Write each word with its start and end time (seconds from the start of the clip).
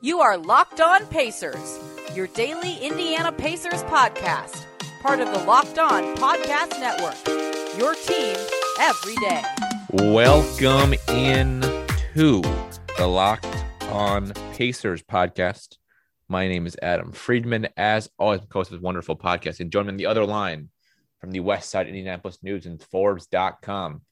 You 0.00 0.20
are 0.20 0.36
Locked 0.36 0.80
On 0.80 1.04
Pacers, 1.06 1.80
your 2.14 2.28
daily 2.28 2.76
Indiana 2.76 3.32
Pacers 3.32 3.82
podcast, 3.82 4.64
part 5.02 5.18
of 5.18 5.32
the 5.32 5.38
Locked 5.38 5.80
On 5.80 6.14
Podcast 6.14 6.78
Network. 6.78 7.16
Your 7.76 7.96
team 7.96 8.36
every 8.78 9.16
day. 9.16 9.42
Welcome 9.90 10.94
in 11.08 11.62
to 12.14 12.42
the 12.96 13.08
Locked 13.08 13.64
On 13.90 14.32
Pacers 14.52 15.02
podcast. 15.02 15.78
My 16.28 16.46
name 16.46 16.68
is 16.68 16.76
Adam 16.80 17.10
Friedman. 17.10 17.66
As 17.76 18.08
always, 18.20 18.42
of 18.42 18.68
this 18.68 18.80
wonderful 18.80 19.16
podcast. 19.16 19.58
And 19.58 19.72
join 19.72 19.86
me 19.86 19.90
on 19.90 19.96
the 19.96 20.06
other 20.06 20.24
line 20.24 20.68
from 21.20 21.32
the 21.32 21.40
West 21.40 21.70
Side 21.70 21.88
Indianapolis 21.88 22.38
News 22.40 22.66
and 22.66 22.80
Forbes.com, 22.80 24.02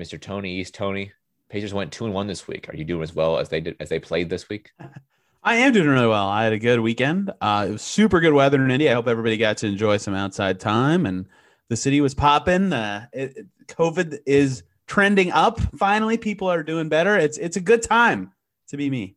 Mr. 0.00 0.18
Tony 0.18 0.58
East. 0.58 0.72
Tony, 0.74 1.12
Pacers 1.48 1.72
went 1.74 1.92
two 1.92 2.04
and 2.04 2.14
one 2.14 2.26
this 2.26 2.48
week. 2.48 2.68
Are 2.68 2.76
you 2.76 2.84
doing 2.84 3.02
as 3.02 3.14
well 3.14 3.38
as 3.38 3.48
they 3.48 3.60
did 3.60 3.76
as 3.80 3.88
they 3.88 3.98
played 3.98 4.28
this 4.30 4.48
week? 4.48 4.70
I 5.42 5.56
am 5.56 5.72
doing 5.72 5.86
really 5.86 6.08
well. 6.08 6.26
I 6.26 6.42
had 6.42 6.52
a 6.52 6.58
good 6.58 6.80
weekend. 6.80 7.30
Uh, 7.40 7.66
it 7.68 7.72
was 7.72 7.82
super 7.82 8.18
good 8.18 8.32
weather 8.32 8.62
in 8.64 8.68
Indy. 8.70 8.90
I 8.90 8.94
hope 8.94 9.06
everybody 9.06 9.36
got 9.36 9.58
to 9.58 9.68
enjoy 9.68 9.96
some 9.98 10.14
outside 10.14 10.58
time, 10.58 11.06
and 11.06 11.26
the 11.68 11.76
city 11.76 12.00
was 12.00 12.14
popping. 12.14 12.72
Uh, 12.72 13.06
it, 13.12 13.36
it- 13.36 13.46
COVID 13.68 14.18
is 14.26 14.62
trending 14.86 15.32
up. 15.32 15.60
Finally, 15.76 16.18
people 16.18 16.48
are 16.48 16.62
doing 16.62 16.88
better. 16.88 17.16
It's 17.16 17.36
it's 17.38 17.56
a 17.56 17.60
good 17.60 17.82
time 17.82 18.32
to 18.68 18.76
be 18.76 18.88
me. 18.90 19.16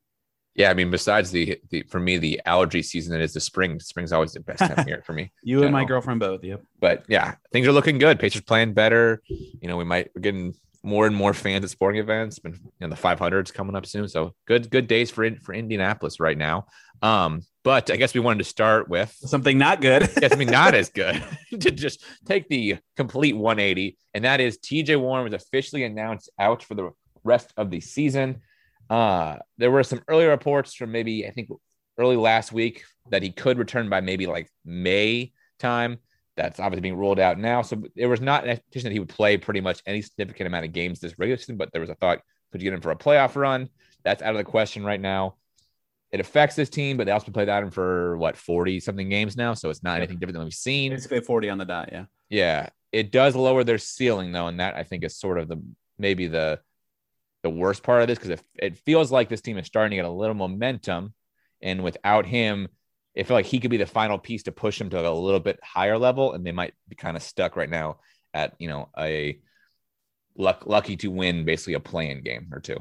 Yeah, 0.56 0.72
I 0.72 0.74
mean, 0.74 0.90
besides 0.92 1.30
the, 1.32 1.60
the 1.70 1.84
for 1.84 2.00
me 2.00 2.18
the 2.18 2.42
allergy 2.46 2.82
season 2.82 3.14
that 3.14 3.22
is 3.22 3.34
the 3.34 3.40
spring. 3.40 3.80
Spring's 3.80 4.12
always 4.12 4.34
the 4.34 4.40
best 4.40 4.60
time 4.60 4.74
of 4.78 4.88
year 4.88 5.02
for 5.06 5.14
me. 5.14 5.32
You 5.44 5.64
and 5.64 5.72
my 5.72 5.86
girlfriend 5.86 6.20
both. 6.20 6.44
Yep. 6.44 6.62
but 6.80 7.06
yeah, 7.08 7.36
things 7.52 7.68
are 7.68 7.72
looking 7.72 7.98
good. 8.00 8.20
Pacers 8.20 8.42
playing 8.42 8.74
better. 8.74 9.22
You 9.28 9.68
know, 9.68 9.78
we 9.78 9.84
might 9.84 10.10
we're 10.16 10.22
getting 10.22 10.54
more 10.84 11.06
and 11.06 11.16
more 11.16 11.34
fans 11.34 11.64
at 11.64 11.70
sporting 11.70 12.00
events. 12.02 12.40
Been 12.40 12.54
you 12.54 12.88
know, 12.88 12.90
the 12.90 12.96
500s 12.96 13.54
coming 13.54 13.76
up 13.76 13.86
soon, 13.86 14.08
so 14.08 14.34
good 14.48 14.70
good 14.70 14.88
days 14.88 15.12
for 15.12 15.30
for 15.44 15.54
Indianapolis 15.54 16.20
right 16.20 16.38
now. 16.38 16.68
Um, 17.02 17.42
but 17.64 17.90
I 17.92 17.98
guess 17.98 18.14
we 18.14 18.20
wanted 18.20 18.40
to 18.40 18.50
start 18.50 18.90
with 18.90 19.14
Something 19.14 19.58
not 19.58 19.82
good. 19.82 20.10
yes, 20.22 20.34
I 20.34 20.36
mean 20.36 20.50
not 20.50 20.74
as 20.74 20.90
good 21.02 21.22
to 21.60 21.72
just 21.72 22.04
take 22.26 22.48
the 22.50 22.78
complete 22.96 23.36
180, 23.36 23.98
and 24.14 24.26
that 24.26 24.40
is 24.40 24.58
TJ 24.58 25.00
Warren 25.00 25.24
was 25.26 25.34
officially 25.34 25.84
announced 25.84 26.30
out 26.40 26.64
for 26.64 26.76
the 26.76 26.92
rest 27.24 27.54
of 27.58 27.70
the 27.70 27.82
season. 27.82 28.42
Uh, 28.90 29.38
there 29.58 29.72
were 29.72 29.84
some 29.84 30.02
early 30.08 30.26
reports 30.26 30.74
from 30.74 30.92
maybe 30.92 31.28
I 31.28 31.32
think 31.32 31.50
early 31.98 32.16
last 32.16 32.52
week 32.52 32.84
that 33.12 33.22
he 33.22 33.32
could 33.32 33.58
return 33.58 33.90
by 33.90 34.02
maybe 34.02 34.26
like 34.26 34.50
May 34.66 35.34
time. 35.60 36.00
That's 36.40 36.58
obviously 36.58 36.80
being 36.80 36.96
ruled 36.96 37.20
out 37.20 37.38
now. 37.38 37.62
So 37.62 37.84
there 37.98 38.08
was 38.08 38.22
not 38.22 38.46
an 38.46 38.52
expectation 38.52 38.86
that 38.86 38.94
he 38.94 39.00
would 39.00 39.10
play 39.10 39.36
pretty 39.38 39.60
much 39.60 39.82
any 39.86 40.02
significant 40.02 40.48
amount 40.48 40.64
of 40.64 40.72
games 40.72 41.02
this 41.02 41.20
regular 41.20 41.38
season, 41.38 41.58
but 41.58 41.70
there 41.74 41.82
was 41.82 41.90
a 41.90 41.96
thought 41.96 42.22
could 42.52 42.62
you 42.62 42.70
get 42.70 42.76
him 42.76 42.82
for 42.82 42.92
a 42.92 42.96
playoff 42.96 43.36
run? 43.36 43.68
That's 44.06 44.22
out 44.22 44.32
of 44.32 44.38
the 44.38 44.46
question 44.46 44.86
right 44.86 45.02
now. 45.02 45.36
It 46.14 46.22
affects 46.22 46.56
this 46.56 46.70
team, 46.70 46.96
but 46.96 47.06
they 47.06 47.12
also 47.12 47.32
played 47.32 47.50
out 47.50 47.62
him 47.62 47.72
for 47.72 48.18
what 48.18 48.38
40 48.38 48.80
something 48.80 49.10
games 49.10 49.36
now. 49.36 49.54
So 49.54 49.70
it's 49.70 49.84
not 49.84 49.98
anything 49.98 50.18
different 50.18 50.36
than 50.36 50.46
we've 50.46 50.54
seen. 50.54 50.92
Basically, 50.92 51.20
forty 51.20 51.50
on 51.50 51.58
the 51.58 51.66
dot. 51.66 51.90
Yeah. 51.92 52.06
Yeah, 52.30 52.70
it 52.94 53.12
does 53.12 53.36
lower 53.36 53.66
their 53.66 53.78
ceiling 53.78 54.32
though, 54.32 54.48
and 54.48 54.62
that 54.62 54.76
I 54.76 54.84
think 54.84 55.04
is 55.04 55.18
sort 55.18 55.40
of 55.40 55.50
the 55.50 55.62
maybe 55.98 56.28
the 56.28 56.62
the 57.44 57.50
worst 57.50 57.84
part 57.84 58.02
of 58.02 58.08
this 58.08 58.18
because 58.18 58.32
it, 58.32 58.42
it 58.56 58.78
feels 58.78 59.12
like 59.12 59.28
this 59.28 59.42
team 59.42 59.58
is 59.58 59.68
starting 59.68 59.92
to 59.92 59.96
get 59.98 60.06
a 60.06 60.10
little 60.10 60.36
momentum, 60.36 61.14
and 61.62 61.84
without 61.84 62.26
him, 62.26 62.70
it 63.20 63.28
feel 63.28 63.36
like 63.36 63.46
he 63.46 63.60
could 63.60 63.70
be 63.70 63.78
the 63.78 63.86
final 63.86 64.18
piece 64.18 64.44
to 64.44 64.52
push 64.54 64.80
them 64.80 64.90
to 64.90 65.08
a 65.08 65.12
little 65.12 65.42
bit 65.42 65.60
higher 65.62 65.98
level, 65.98 66.34
and 66.34 66.46
they 66.46 66.54
might 66.54 66.74
be 66.88 66.96
kind 66.96 67.18
of 67.18 67.24
stuck 67.24 67.58
right 67.58 67.70
now 67.70 67.98
at 68.34 68.54
you 68.60 68.70
know 68.70 68.90
a 68.98 69.40
luck, 70.38 70.64
lucky 70.66 70.96
to 70.98 71.10
win 71.12 71.44
basically 71.44 71.74
a 71.74 71.82
playing 71.82 72.24
game 72.24 72.48
or 72.54 72.62
two. 72.62 72.78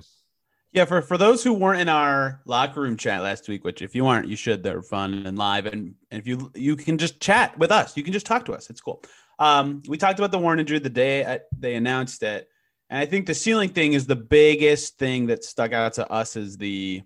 Yeah, 0.70 0.84
for, 0.84 1.03
for 1.03 1.19
those 1.19 1.42
who 1.42 1.55
weren't 1.55 1.80
in 1.80 1.89
our 1.89 2.41
locker 2.45 2.83
room 2.83 2.97
chat 2.97 3.22
last 3.22 3.48
week, 3.48 3.64
which 3.64 3.83
if 3.83 3.97
you 3.97 4.06
aren't, 4.06 4.28
you 4.28 4.36
should. 4.36 4.62
They're 4.62 4.83
fun 4.83 5.27
and 5.27 5.36
live, 5.36 5.67
and, 5.67 5.95
and 6.12 6.20
if 6.20 6.28
you 6.28 6.52
you 6.55 6.77
can 6.77 6.98
just 6.98 7.20
chat 7.20 7.58
with 7.58 7.73
us, 7.73 7.97
you 7.97 8.05
can 8.05 8.12
just 8.12 8.27
talk 8.27 8.45
to 8.45 8.52
us. 8.52 8.70
It's 8.70 8.80
cool. 8.80 9.02
Um, 9.41 9.83
we 9.89 9.98
talked 9.98 10.20
about 10.20 10.30
the 10.30 10.39
Warren 10.39 10.61
injury 10.61 10.79
the 10.79 10.89
day 10.89 11.24
uh, 11.24 11.39
they 11.58 11.74
announced 11.74 12.23
it, 12.23 12.48
and 12.91 13.01
I 13.01 13.07
think 13.07 13.27
the 13.27 13.35
ceiling 13.35 13.70
thing 13.70 13.95
is 13.95 14.07
the 14.07 14.14
biggest 14.14 14.98
thing 14.98 15.27
that 15.27 15.42
stuck 15.42 15.73
out 15.73 15.95
to 15.95 16.08
us 16.08 16.36
as 16.36 16.57
the 16.57 17.02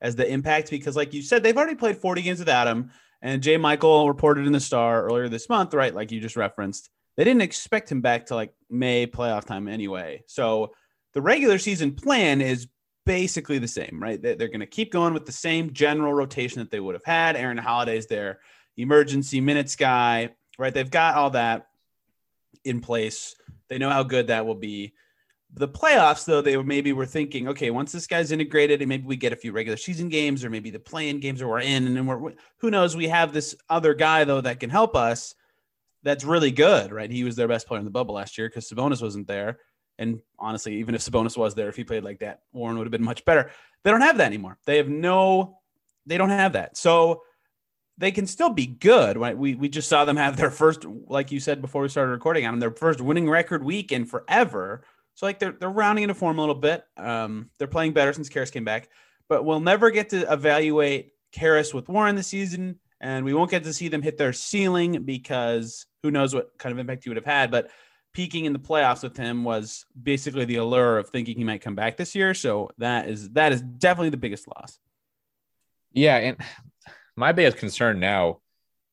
as 0.00 0.16
the 0.16 0.30
impact 0.30 0.70
because, 0.70 0.96
like 0.96 1.12
you 1.12 1.22
said, 1.22 1.42
they've 1.42 1.56
already 1.56 1.74
played 1.74 1.96
40 1.98 2.22
games 2.22 2.38
without 2.38 2.66
him, 2.66 2.90
and 3.22 3.42
Jay 3.42 3.56
Michael 3.56 4.08
reported 4.08 4.46
in 4.46 4.52
the 4.52 4.60
Star 4.60 5.04
earlier 5.04 5.28
this 5.28 5.48
month, 5.48 5.74
right? 5.74 5.94
Like 5.94 6.10
you 6.10 6.20
just 6.20 6.36
referenced, 6.36 6.90
they 7.16 7.24
didn't 7.24 7.42
expect 7.42 7.90
him 7.92 8.00
back 8.00 8.26
to 8.26 8.34
like 8.34 8.54
May 8.70 9.06
playoff 9.06 9.44
time 9.44 9.68
anyway. 9.68 10.22
So 10.26 10.72
the 11.12 11.20
regular 11.20 11.58
season 11.58 11.92
plan 11.94 12.40
is 12.40 12.68
basically 13.04 13.58
the 13.58 13.68
same, 13.68 13.98
right? 14.00 14.20
They- 14.20 14.34
They're 14.36 14.48
going 14.48 14.60
to 14.60 14.66
keep 14.66 14.92
going 14.92 15.12
with 15.14 15.26
the 15.26 15.32
same 15.32 15.72
general 15.72 16.12
rotation 16.14 16.60
that 16.60 16.70
they 16.70 16.80
would 16.80 16.94
have 16.94 17.04
had. 17.04 17.36
Aaron 17.36 17.58
Holiday's 17.58 18.06
their 18.06 18.38
emergency 18.76 19.40
minutes 19.40 19.76
guy, 19.76 20.30
right? 20.58 20.72
They've 20.72 20.90
got 20.90 21.16
all 21.16 21.30
that 21.30 21.66
in 22.64 22.80
place. 22.80 23.34
They 23.68 23.78
know 23.78 23.90
how 23.90 24.02
good 24.02 24.28
that 24.28 24.46
will 24.46 24.54
be. 24.54 24.94
The 25.54 25.68
playoffs, 25.68 26.24
though, 26.24 26.40
they 26.40 26.56
maybe 26.56 26.92
were 26.92 27.06
thinking, 27.06 27.48
okay, 27.48 27.70
once 27.70 27.90
this 27.90 28.06
guy's 28.06 28.30
integrated, 28.30 28.82
and 28.82 28.88
maybe 28.88 29.04
we 29.04 29.16
get 29.16 29.32
a 29.32 29.36
few 29.36 29.50
regular 29.50 29.76
season 29.76 30.08
games, 30.08 30.44
or 30.44 30.50
maybe 30.50 30.70
the 30.70 30.78
playing 30.78 31.18
games, 31.18 31.42
or 31.42 31.48
we're 31.48 31.60
in, 31.60 31.86
and 31.86 31.96
then 31.96 32.06
we're 32.06 32.32
who 32.58 32.70
knows? 32.70 32.96
We 32.96 33.08
have 33.08 33.32
this 33.32 33.56
other 33.68 33.94
guy 33.94 34.24
though 34.24 34.40
that 34.40 34.60
can 34.60 34.70
help 34.70 34.94
us. 34.94 35.34
That's 36.02 36.24
really 36.24 36.52
good, 36.52 36.92
right? 36.92 37.10
He 37.10 37.24
was 37.24 37.36
their 37.36 37.48
best 37.48 37.66
player 37.66 37.80
in 37.80 37.84
the 37.84 37.90
bubble 37.90 38.14
last 38.14 38.38
year 38.38 38.48
because 38.48 38.70
Sabonis 38.70 39.02
wasn't 39.02 39.26
there. 39.26 39.58
And 39.98 40.20
honestly, 40.38 40.76
even 40.76 40.94
if 40.94 41.02
Sabonis 41.02 41.36
was 41.36 41.54
there, 41.54 41.68
if 41.68 41.76
he 41.76 41.84
played 41.84 42.04
like 42.04 42.20
that, 42.20 42.40
Warren 42.52 42.78
would 42.78 42.86
have 42.86 42.92
been 42.92 43.04
much 43.04 43.24
better. 43.24 43.50
They 43.82 43.90
don't 43.90 44.00
have 44.00 44.16
that 44.16 44.26
anymore. 44.26 44.56
They 44.64 44.78
have 44.78 44.88
no, 44.88 45.58
they 46.06 46.16
don't 46.16 46.30
have 46.30 46.54
that. 46.54 46.76
So 46.76 47.22
they 47.98 48.10
can 48.10 48.26
still 48.26 48.48
be 48.48 48.66
good, 48.66 49.18
right? 49.18 49.36
We 49.36 49.56
we 49.56 49.68
just 49.68 49.88
saw 49.88 50.06
them 50.06 50.16
have 50.16 50.38
their 50.38 50.50
first, 50.50 50.86
like 51.06 51.30
you 51.30 51.38
said 51.38 51.60
before 51.60 51.82
we 51.82 51.88
started 51.88 52.12
recording 52.12 52.46
on 52.46 52.58
their 52.60 52.70
first 52.70 53.02
winning 53.02 53.28
record 53.28 53.62
week 53.62 53.92
in 53.92 54.06
forever. 54.06 54.84
So 55.20 55.26
like 55.26 55.38
they're 55.38 55.52
they're 55.52 55.68
rounding 55.68 56.04
into 56.04 56.14
form 56.14 56.38
a 56.38 56.40
little 56.40 56.54
bit. 56.54 56.82
Um, 56.96 57.50
they're 57.58 57.68
playing 57.68 57.92
better 57.92 58.10
since 58.14 58.30
Caris 58.30 58.50
came 58.50 58.64
back, 58.64 58.88
but 59.28 59.44
we'll 59.44 59.60
never 59.60 59.90
get 59.90 60.08
to 60.10 60.32
evaluate 60.32 61.12
Caris 61.30 61.74
with 61.74 61.90
Warren 61.90 62.16
this 62.16 62.28
season, 62.28 62.78
and 63.02 63.22
we 63.22 63.34
won't 63.34 63.50
get 63.50 63.62
to 63.64 63.72
see 63.74 63.88
them 63.88 64.00
hit 64.00 64.16
their 64.16 64.32
ceiling 64.32 65.02
because 65.02 65.84
who 66.02 66.10
knows 66.10 66.34
what 66.34 66.56
kind 66.56 66.72
of 66.72 66.78
impact 66.78 67.04
he 67.04 67.10
would 67.10 67.18
have 67.18 67.26
had. 67.26 67.50
But 67.50 67.70
peaking 68.14 68.46
in 68.46 68.54
the 68.54 68.58
playoffs 68.58 69.02
with 69.02 69.14
him 69.14 69.44
was 69.44 69.84
basically 70.02 70.46
the 70.46 70.56
allure 70.56 70.96
of 70.96 71.10
thinking 71.10 71.36
he 71.36 71.44
might 71.44 71.60
come 71.60 71.74
back 71.74 71.98
this 71.98 72.14
year. 72.14 72.32
So 72.32 72.70
that 72.78 73.06
is 73.06 73.28
that 73.32 73.52
is 73.52 73.60
definitely 73.60 74.08
the 74.08 74.16
biggest 74.16 74.48
loss. 74.48 74.78
Yeah, 75.92 76.16
and 76.16 76.38
my 77.14 77.32
biggest 77.32 77.58
concern 77.58 78.00
now 78.00 78.40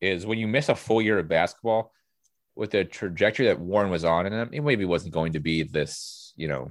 is 0.02 0.26
when 0.26 0.40
you 0.40 0.48
miss 0.50 0.68
a 0.68 0.76
full 0.76 1.02
year 1.02 1.20
of 1.20 1.30
basketball 1.30 1.94
with 2.58 2.72
the 2.72 2.84
trajectory 2.84 3.46
that 3.46 3.60
Warren 3.60 3.92
was 3.92 4.04
on, 4.04 4.26
and 4.26 4.54
it 4.54 4.62
maybe 4.62 4.84
wasn't 4.84 5.14
going 5.14 5.34
to 5.34 5.40
be 5.40 5.64
this, 5.64 6.17
you 6.38 6.48
know, 6.48 6.70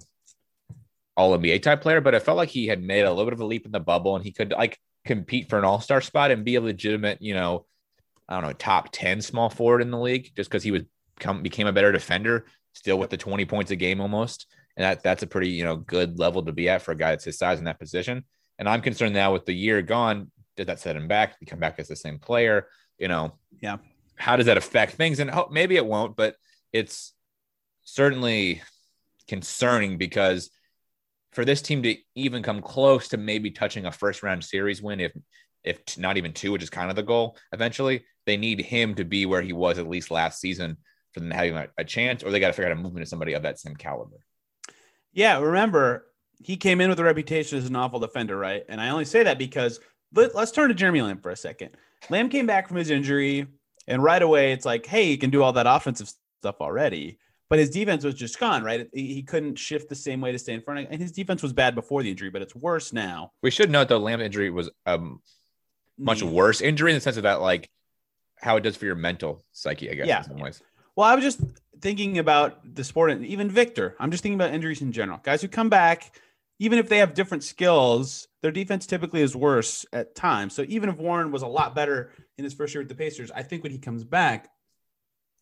all 1.16 1.37
NBA 1.37 1.62
type 1.62 1.81
player, 1.81 2.00
but 2.00 2.15
it 2.15 2.22
felt 2.22 2.37
like 2.37 2.50
he 2.50 2.66
had 2.66 2.82
made 2.82 3.03
a 3.03 3.10
little 3.10 3.25
bit 3.25 3.32
of 3.32 3.41
a 3.41 3.44
leap 3.44 3.66
in 3.66 3.72
the 3.72 3.81
bubble 3.81 4.16
and 4.16 4.25
he 4.25 4.32
could 4.32 4.53
like 4.53 4.78
compete 5.04 5.49
for 5.49 5.59
an 5.59 5.65
all 5.65 5.81
star 5.81 6.00
spot 6.00 6.31
and 6.31 6.44
be 6.44 6.56
a 6.56 6.60
legitimate, 6.60 7.22
you 7.22 7.34
know, 7.34 7.66
I 8.28 8.34
don't 8.34 8.44
know, 8.44 8.53
top 8.53 8.91
10 8.93 9.22
small 9.22 9.49
forward 9.49 9.82
in 9.82 9.91
the 9.91 9.99
league 9.99 10.32
just 10.37 10.50
because 10.50 10.62
he 10.62 10.71
was 10.71 10.82
come 11.19 11.43
became 11.43 11.66
a 11.66 11.72
better 11.72 11.93
defender, 11.93 12.47
still 12.75 12.99
with 12.99 13.10
the 13.10 13.16
20 13.16 13.44
points 13.47 13.71
a 13.71 13.77
game 13.77 14.00
almost. 14.00 14.47
And 14.77 14.84
that 14.84 15.03
that's 15.03 15.22
a 15.22 15.27
pretty, 15.27 15.49
you 15.50 15.65
know, 15.65 15.77
good 15.77 16.19
level 16.19 16.44
to 16.44 16.53
be 16.53 16.69
at 16.69 16.83
for 16.83 16.93
a 16.93 16.97
guy 16.97 17.10
that's 17.10 17.25
his 17.25 17.38
size 17.38 17.59
in 17.59 17.65
that 17.65 17.78
position. 17.81 18.25
And 18.59 18.69
I'm 18.69 18.83
concerned 18.83 19.15
now 19.15 19.33
with 19.33 19.47
the 19.47 19.54
year 19.54 19.81
gone, 19.81 20.31
did 20.56 20.66
that 20.66 20.81
set 20.81 20.97
him 20.97 21.09
back? 21.09 21.31
Did 21.31 21.37
he 21.41 21.47
come 21.47 21.60
back 21.60 21.78
as 21.78 21.88
the 21.88 21.97
same 21.97 22.19
player? 22.19 22.69
You 22.98 23.09
know, 23.09 23.38
Yeah. 23.60 23.78
How 24.16 24.37
does 24.37 24.47
that 24.47 24.56
affect 24.56 24.93
things? 24.94 25.19
And 25.21 25.31
ho- 25.31 25.48
maybe 25.50 25.77
it 25.77 25.84
won't, 25.84 26.16
but 26.16 26.37
it's 26.72 27.12
certainly 27.84 28.62
concerning 29.29 29.99
because 29.99 30.51
for 31.33 31.45
this 31.45 31.63
team 31.63 31.83
to 31.83 31.97
even 32.15 32.43
come 32.43 32.63
close 32.63 33.09
to 33.09 33.17
maybe 33.17 33.51
touching 33.51 33.87
a 33.87 33.93
first 33.93 34.23
round 34.23 34.45
series 34.45 34.83
win, 34.83 35.01
if 35.01 35.13
if 35.65 35.99
not 35.99 36.17
even 36.17 36.33
two, 36.33 36.53
which 36.53 36.63
is 36.63 36.71
kind 36.71 36.91
of 36.91 36.97
the 36.97 37.03
goal 37.03 37.37
eventually, 37.53 38.05
they 38.25 38.37
need 38.37 38.61
him 38.61 38.95
to 38.95 39.05
be 39.05 39.27
where 39.27 39.43
he 39.43 39.53
was 39.53 39.78
at 39.78 39.89
least 39.89 40.11
last 40.11 40.41
season 40.41 40.77
for 41.13 41.21
them 41.21 41.31
having 41.31 41.57
a, 41.57 41.67
a 41.77 41.84
chance, 41.84 42.23
or 42.23 42.31
they 42.31 42.41
got 42.41 42.49
to 42.49 42.53
figure 42.53 42.71
out 42.71 42.78
a 42.78 42.81
movement 42.81 43.05
to 43.05 43.11
somebody 43.11 43.33
of 43.33 43.43
that 43.43 43.59
same 43.59 43.75
caliber. 43.75 44.17
Yeah, 45.13 45.41
remember 45.41 46.07
he 46.43 46.57
came 46.57 46.81
in 46.81 46.91
with 46.91 47.01
a 47.01 47.05
reputation 47.05 47.59
as 47.59 47.67
an 47.67 47.77
awful 47.77 47.99
defender, 47.99 48.37
right? 48.37 48.65
And 48.69 48.81
I 48.81 48.91
only 48.91 49.05
say 49.05 49.22
that 49.22 49.39
because 49.39 49.81
let, 50.15 50.34
us 50.34 50.53
turn 50.53 50.69
to 50.69 50.75
Jeremy 50.75 51.03
Lamb 51.03 51.19
for 51.19 51.31
a 51.31 51.37
second. 51.37 51.71
Lamb 52.11 52.29
came 52.29 52.47
back 52.47 52.69
from 52.69 52.77
his 52.77 52.91
injury, 52.91 53.47
and 53.89 54.03
right 54.03 54.22
away 54.22 54.53
it's 54.53 54.67
like, 54.67 54.87
hey, 54.87 55.07
he 55.07 55.17
can 55.17 55.31
do 55.31 55.43
all 55.43 55.53
that 55.55 55.67
offensive 55.67 56.13
stuff 56.41 56.57
already. 56.61 57.19
But 57.48 57.60
his 57.60 57.71
defense 57.71 58.03
was 58.04 58.15
just 58.15 58.41
gone, 58.41 58.65
right? 58.65 58.89
He 58.93 59.22
couldn't 59.22 59.57
shift 59.57 59.89
the 59.89 59.95
same 59.95 60.21
way 60.21 60.33
to 60.33 60.39
stay 60.39 60.53
in 60.53 60.63
front. 60.63 60.89
And 60.91 61.01
his 61.01 61.13
defense 61.13 61.43
was 61.43 61.53
bad 61.53 61.75
before 61.77 62.03
the 62.03 62.10
injury, 62.10 62.28
but 62.31 62.43
it's 62.43 62.57
worse 62.57 62.93
now. 62.93 63.31
We 63.43 63.53
should 63.53 63.71
note 63.71 63.89
though, 63.89 63.98
Lamb 63.98 64.21
injury 64.21 64.51
was 64.51 64.69
a 64.84 64.98
much 65.97 66.22
Mm. 66.22 66.33
worse 66.33 66.60
injury 66.60 66.91
in 66.91 66.97
the 66.97 67.01
sense 67.01 67.16
of 67.16 67.22
that, 67.22 67.41
like 67.41 67.71
how 68.37 68.57
it 68.57 68.63
does 68.63 68.77
for 68.77 68.84
your 68.84 68.97
mental 68.97 69.45
psyche, 69.53 69.91
I 69.91 69.95
guess, 69.95 70.07
Yeah. 70.09 70.19
in 70.19 70.25
some 70.25 70.39
ways. 70.39 70.60
Well, 70.97 71.07
I 71.09 71.15
was 71.15 71.22
just 71.22 71.41
thinking 71.81 72.19
about 72.19 72.75
the 72.75 72.83
sport, 72.83 73.10
and 73.13 73.25
even 73.25 73.48
Victor. 73.51 73.95
I'm 74.01 74.10
just 74.10 74.22
thinking 74.22 74.37
about 74.39 74.53
injuries 74.53 74.83
in 74.83 74.91
general. 74.93 75.21
Guys 75.22 75.41
who 75.41 75.48
come 75.48 75.69
back, 75.69 76.19
even 76.59 76.78
if 76.78 76.89
they 76.89 76.98
have 76.98 77.15
different 77.15 77.45
skills, 77.45 78.27
their 78.43 78.51
defense 78.51 78.87
typically 78.87 79.21
is 79.22 79.37
worse 79.37 79.87
at 79.93 80.15
times. 80.15 80.54
So 80.54 80.65
even 80.69 80.89
if 80.89 80.97
Warren 80.97 81.31
was 81.31 81.43
a 81.43 81.47
lot 81.47 81.75
better 81.75 82.10
in 82.39 82.45
his 82.45 82.54
first 82.54 82.75
year 82.75 82.81
with 82.83 82.89
the 82.89 82.95
Pacers, 82.95 83.31
I 83.31 83.43
think 83.43 83.63
when 83.63 83.72
he 83.72 83.78
comes 83.78 84.04
back, 84.04 84.51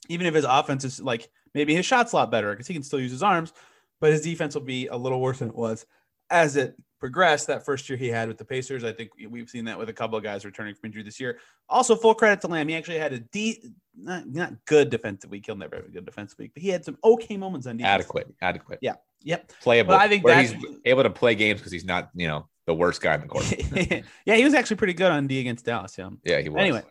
even 0.08 0.26
if 0.26 0.34
his 0.34 0.44
offense 0.44 0.84
is 0.84 1.00
like 1.00 1.30
maybe 1.54 1.74
his 1.74 1.86
shot's 1.86 2.12
a 2.12 2.16
lot 2.16 2.30
better 2.30 2.50
because 2.52 2.66
he 2.66 2.74
can 2.74 2.82
still 2.82 3.00
use 3.00 3.10
his 3.10 3.22
arms, 3.22 3.52
but 4.00 4.12
his 4.12 4.22
defense 4.22 4.54
will 4.54 4.62
be 4.62 4.88
a 4.88 4.96
little 4.96 5.20
worse 5.20 5.38
than 5.38 5.48
it 5.48 5.56
was 5.56 5.86
as 6.30 6.56
it 6.56 6.76
progressed 7.00 7.48
that 7.48 7.64
first 7.64 7.88
year 7.88 7.98
he 7.98 8.08
had 8.08 8.28
with 8.28 8.38
the 8.38 8.44
Pacers. 8.44 8.82
I 8.82 8.92
think 8.92 9.10
we've 9.28 9.48
seen 9.48 9.66
that 9.66 9.78
with 9.78 9.90
a 9.90 9.92
couple 9.92 10.16
of 10.16 10.24
guys 10.24 10.44
returning 10.44 10.74
from 10.74 10.86
injury 10.86 11.02
this 11.02 11.20
year. 11.20 11.38
Also, 11.68 11.96
full 11.96 12.14
credit 12.14 12.40
to 12.40 12.48
Lamb. 12.48 12.66
He 12.68 12.74
actually 12.74 12.98
had 12.98 13.12
a 13.12 13.20
de- 13.20 13.62
not, 13.96 14.26
not 14.26 14.54
good 14.64 14.88
defensive 14.90 15.30
week. 15.30 15.44
He'll 15.46 15.54
never 15.54 15.76
have 15.76 15.84
a 15.84 15.90
good 15.90 16.06
defensive 16.06 16.38
week, 16.38 16.52
but 16.54 16.62
he 16.62 16.70
had 16.70 16.84
some 16.84 16.96
okay 17.04 17.36
moments 17.36 17.66
on 17.66 17.76
defense. 17.76 17.92
Adequate, 17.92 18.34
adequate. 18.40 18.78
Yeah. 18.80 18.94
Yep. 19.22 19.52
Playable. 19.60 19.94
But 19.94 20.00
I 20.00 20.08
think 20.08 20.24
where 20.24 20.34
that's 20.34 20.52
he's 20.52 20.78
able 20.84 21.02
to 21.02 21.10
play 21.10 21.34
games 21.34 21.60
because 21.60 21.72
he's 21.72 21.84
not, 21.84 22.10
you 22.14 22.26
know, 22.26 22.48
the 22.66 22.74
worst 22.74 23.02
guy 23.02 23.14
in 23.14 23.20
the 23.20 23.26
court. 23.26 23.52
yeah, 24.24 24.36
he 24.36 24.44
was 24.44 24.54
actually 24.54 24.76
pretty 24.76 24.94
good 24.94 25.10
on 25.10 25.26
D 25.26 25.40
against 25.40 25.66
Dallas. 25.66 25.96
Yeah. 25.98 26.10
yeah, 26.24 26.40
he 26.40 26.48
was. 26.48 26.60
Anyway, 26.60 26.82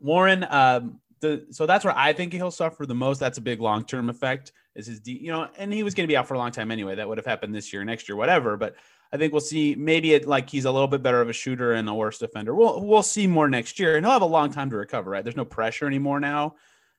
Warren, 0.00 0.46
um, 0.48 1.00
the 1.26 1.52
so 1.52 1.66
that's 1.66 1.84
where 1.84 1.96
I 1.96 2.12
think 2.12 2.32
he'll 2.32 2.50
suffer 2.50 2.86
the 2.86 2.94
most. 2.94 3.18
That's 3.18 3.38
a 3.38 3.42
big 3.42 3.60
long 3.60 3.84
term 3.84 4.08
effect. 4.10 4.52
Is 4.74 4.86
his 4.86 5.00
D, 5.00 5.18
you 5.20 5.32
know, 5.32 5.48
and 5.56 5.72
he 5.72 5.82
was 5.82 5.94
going 5.94 6.06
to 6.06 6.12
be 6.12 6.16
out 6.16 6.28
for 6.28 6.34
a 6.34 6.38
long 6.38 6.50
time 6.50 6.70
anyway. 6.70 6.94
That 6.94 7.08
would 7.08 7.18
have 7.18 7.26
happened 7.26 7.54
this 7.54 7.72
year, 7.72 7.84
next 7.84 8.08
year, 8.08 8.16
whatever. 8.16 8.56
But 8.56 8.76
I 9.12 9.16
think 9.16 9.32
we'll 9.32 9.40
see. 9.40 9.74
Maybe 9.74 10.14
it 10.14 10.26
like 10.26 10.50
he's 10.50 10.64
a 10.64 10.70
little 10.70 10.88
bit 10.88 11.02
better 11.02 11.20
of 11.20 11.28
a 11.28 11.32
shooter 11.32 11.72
and 11.72 11.88
a 11.88 11.94
worse 11.94 12.18
defender. 12.18 12.54
We'll 12.54 12.84
we'll 12.84 13.02
see 13.02 13.26
more 13.26 13.48
next 13.48 13.78
year, 13.78 13.96
and 13.96 14.04
he'll 14.04 14.12
have 14.12 14.22
a 14.22 14.26
long 14.26 14.52
time 14.52 14.70
to 14.70 14.76
recover. 14.76 15.10
Right? 15.10 15.24
There's 15.24 15.36
no 15.36 15.44
pressure 15.44 15.86
anymore 15.86 16.20
now. 16.20 16.56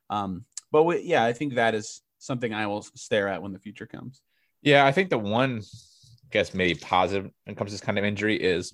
Um, 0.10 0.46
but 0.72 0.84
we, 0.84 1.02
yeah, 1.02 1.24
I 1.24 1.34
think 1.34 1.56
that 1.56 1.76
is 1.76 2.02
something 2.20 2.54
I 2.54 2.68
will 2.68 2.82
stare 2.82 3.28
at 3.28 3.42
when 3.42 3.54
the 3.54 3.60
future 3.60 3.86
comes. 3.86 4.22
Yeah, 4.62 4.86
I 4.86 4.92
think 4.92 5.10
the 5.10 5.18
one, 5.18 5.62
I 5.62 6.28
guess 6.32 6.54
maybe 6.54 6.80
positive 6.80 7.32
when 7.44 7.54
it 7.54 7.58
comes 7.58 7.72
to 7.72 7.74
this 7.74 7.82
kind 7.82 7.98
of 7.98 8.06
injury 8.06 8.36
is 8.36 8.74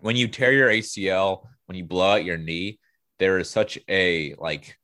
when 0.00 0.16
you 0.16 0.28
tear 0.28 0.52
your 0.52 0.68
ACL, 0.68 1.46
when 1.66 1.78
you 1.78 1.84
blow 1.84 2.12
out 2.12 2.24
your 2.24 2.36
knee, 2.36 2.78
there 3.18 3.38
is 3.38 3.48
such 3.48 3.78
a 3.88 4.34
like 4.38 4.78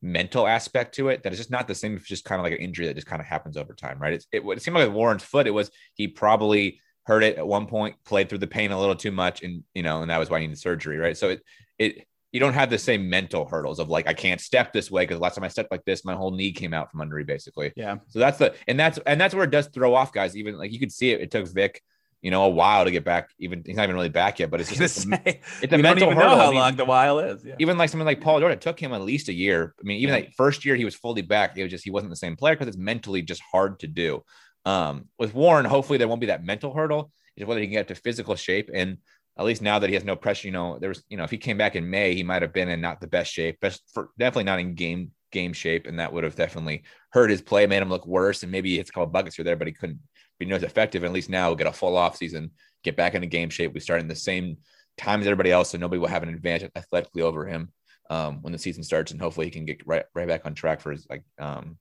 mental 0.00 0.46
aspect 0.46 0.94
to 0.94 1.08
it 1.08 1.22
that 1.22 1.32
it's 1.32 1.40
just 1.40 1.50
not 1.50 1.66
the 1.66 1.74
same. 1.74 1.96
It's 1.96 2.06
just 2.06 2.24
kind 2.24 2.40
of 2.40 2.44
like 2.44 2.52
an 2.52 2.58
injury 2.58 2.86
that 2.86 2.94
just 2.94 3.06
kind 3.06 3.20
of 3.20 3.26
happens 3.26 3.56
over 3.56 3.74
time, 3.74 3.98
right? 3.98 4.14
It's, 4.14 4.26
it, 4.32 4.42
it 4.44 4.62
seemed 4.62 4.76
like 4.76 4.86
with 4.86 4.96
Warren's 4.96 5.24
foot, 5.24 5.46
it 5.46 5.52
was 5.52 5.70
he 5.94 6.08
probably 6.08 6.80
hurt 7.04 7.24
it 7.24 7.38
at 7.38 7.46
one 7.46 7.66
point, 7.66 7.96
played 8.04 8.28
through 8.28 8.38
the 8.38 8.46
pain 8.46 8.70
a 8.70 8.78
little 8.78 8.94
too 8.94 9.10
much, 9.10 9.42
and 9.42 9.64
you 9.74 9.82
know, 9.82 10.02
and 10.02 10.10
that 10.10 10.18
was 10.18 10.30
why 10.30 10.40
he 10.40 10.46
needed 10.46 10.58
surgery, 10.58 10.98
right? 10.98 11.16
So 11.16 11.30
it 11.30 11.42
it 11.78 12.06
you 12.32 12.40
don't 12.40 12.52
have 12.52 12.68
the 12.68 12.78
same 12.78 13.08
mental 13.08 13.46
hurdles 13.46 13.78
of 13.78 13.88
like 13.88 14.06
I 14.06 14.12
can't 14.12 14.40
step 14.40 14.72
this 14.72 14.90
way 14.90 15.04
because 15.04 15.18
last 15.18 15.34
time 15.34 15.44
I 15.44 15.48
stepped 15.48 15.70
like 15.70 15.84
this, 15.84 16.04
my 16.04 16.14
whole 16.14 16.30
knee 16.30 16.52
came 16.52 16.74
out 16.74 16.90
from 16.90 17.00
under 17.00 17.16
me, 17.16 17.24
basically. 17.24 17.72
Yeah. 17.74 17.96
So 18.08 18.18
that's 18.18 18.38
the 18.38 18.54
and 18.66 18.78
that's 18.78 18.98
and 19.06 19.20
that's 19.20 19.34
where 19.34 19.44
it 19.44 19.50
does 19.50 19.68
throw 19.68 19.94
off 19.94 20.12
guys. 20.12 20.36
Even 20.36 20.58
like 20.58 20.72
you 20.72 20.78
could 20.78 20.92
see 20.92 21.10
it. 21.10 21.20
It 21.20 21.30
took 21.30 21.48
Vic, 21.48 21.82
you 22.22 22.30
know, 22.30 22.44
a 22.44 22.48
while 22.48 22.84
to 22.84 22.90
get 22.90 23.04
back. 23.04 23.30
Even 23.38 23.62
he's 23.64 23.76
not 23.76 23.84
even 23.84 23.94
really 23.94 24.08
back 24.08 24.38
yet, 24.38 24.50
but 24.50 24.60
it's 24.60 24.74
just 24.74 25.02
Say, 25.02 25.18
it's 25.24 25.62
a, 25.62 25.64
it's 25.64 25.72
a 25.72 25.78
mental 25.78 26.10
hurdle. 26.10 26.36
how 26.36 26.46
I 26.46 26.50
mean, 26.50 26.58
long 26.58 26.76
the 26.76 26.84
while 26.84 27.18
is. 27.20 27.44
Yeah. 27.44 27.54
even 27.58 27.78
like 27.78 27.90
something 27.90 28.06
like 28.06 28.20
Paul 28.20 28.40
George, 28.40 28.52
it 28.52 28.60
took 28.60 28.80
him 28.80 28.92
at 28.92 29.02
least 29.02 29.28
a 29.28 29.32
year. 29.32 29.74
I 29.80 29.82
mean, 29.84 29.98
even 29.98 30.14
Yeah. 30.14 30.20
that 30.22 30.34
first 30.34 30.64
year 30.64 30.74
he 30.76 30.84
was 30.84 30.94
fully 30.94 31.22
back, 31.22 31.56
it 31.56 31.62
was 31.62 31.70
just 31.70 31.84
he 31.84 31.90
wasn't 31.90 32.10
the 32.10 32.16
same 32.16 32.36
player 32.36 32.54
because 32.54 32.68
it's 32.68 32.76
mentally 32.76 33.22
just 33.22 33.42
hard 33.52 33.80
to 33.80 33.86
do. 33.86 34.24
Um, 34.64 35.06
with 35.18 35.32
Warren, 35.34 35.64
hopefully 35.64 35.98
there 35.98 36.08
won't 36.08 36.20
be 36.20 36.26
that 36.26 36.44
mental 36.44 36.74
hurdle. 36.74 37.10
It's 37.36 37.46
whether 37.46 37.60
he 37.60 37.66
can 37.66 37.74
get 37.74 37.88
to 37.88 37.94
physical 37.94 38.34
shape. 38.34 38.68
And 38.74 38.98
at 39.38 39.44
least 39.44 39.62
now 39.62 39.78
that 39.78 39.88
he 39.88 39.94
has 39.94 40.04
no 40.04 40.16
pressure, 40.16 40.48
you 40.48 40.52
know, 40.52 40.78
there 40.80 40.88
was, 40.88 41.04
you 41.08 41.16
know, 41.16 41.22
if 41.24 41.30
he 41.30 41.38
came 41.38 41.56
back 41.56 41.76
in 41.76 41.88
May, 41.88 42.14
he 42.14 42.24
might 42.24 42.42
have 42.42 42.52
been 42.52 42.68
in 42.68 42.80
not 42.80 43.00
the 43.00 43.06
best 43.06 43.32
shape, 43.32 43.60
best 43.60 43.82
for 43.94 44.10
definitely 44.18 44.44
not 44.44 44.58
in 44.58 44.74
game 44.74 45.12
game 45.30 45.52
shape, 45.52 45.86
and 45.86 46.00
that 46.00 46.10
would 46.12 46.24
have 46.24 46.34
definitely 46.34 46.82
hurt 47.10 47.30
his 47.30 47.42
play, 47.42 47.66
made 47.66 47.82
him 47.82 47.90
look 47.90 48.06
worse. 48.06 48.42
And 48.42 48.50
maybe 48.50 48.78
it's 48.78 48.90
called 48.90 49.12
buckets 49.12 49.36
here 49.36 49.44
there, 49.44 49.56
but 49.56 49.66
he 49.68 49.74
couldn't 49.74 50.00
be 50.38 50.46
near 50.46 50.56
as 50.56 50.62
effective. 50.62 51.02
And 51.02 51.10
at 51.10 51.14
least 51.14 51.30
now 51.30 51.48
we'll 51.48 51.56
get 51.56 51.66
a 51.66 51.72
full 51.72 51.96
off 51.96 52.16
season, 52.16 52.50
get 52.84 52.96
back 52.96 53.14
into 53.14 53.26
game 53.26 53.50
shape. 53.50 53.74
We 53.74 53.80
start 53.80 54.00
in 54.00 54.08
the 54.08 54.16
same 54.16 54.58
time 54.96 55.20
as 55.20 55.26
everybody 55.26 55.52
else, 55.52 55.70
so 55.70 55.78
nobody 55.78 55.98
will 55.98 56.08
have 56.08 56.22
an 56.22 56.28
advantage 56.28 56.70
athletically 56.76 57.22
over 57.22 57.46
him 57.46 57.72
um, 58.10 58.42
when 58.42 58.52
the 58.52 58.58
season 58.58 58.82
starts, 58.82 59.12
and 59.12 59.20
hopefully 59.20 59.46
he 59.46 59.52
can 59.52 59.64
get 59.64 59.86
right 59.86 60.04
right 60.14 60.28
back 60.28 60.46
on 60.46 60.54
track 60.54 60.80
for 60.80 60.90
his 60.90 61.06
like 61.08 61.22
um, 61.38 61.78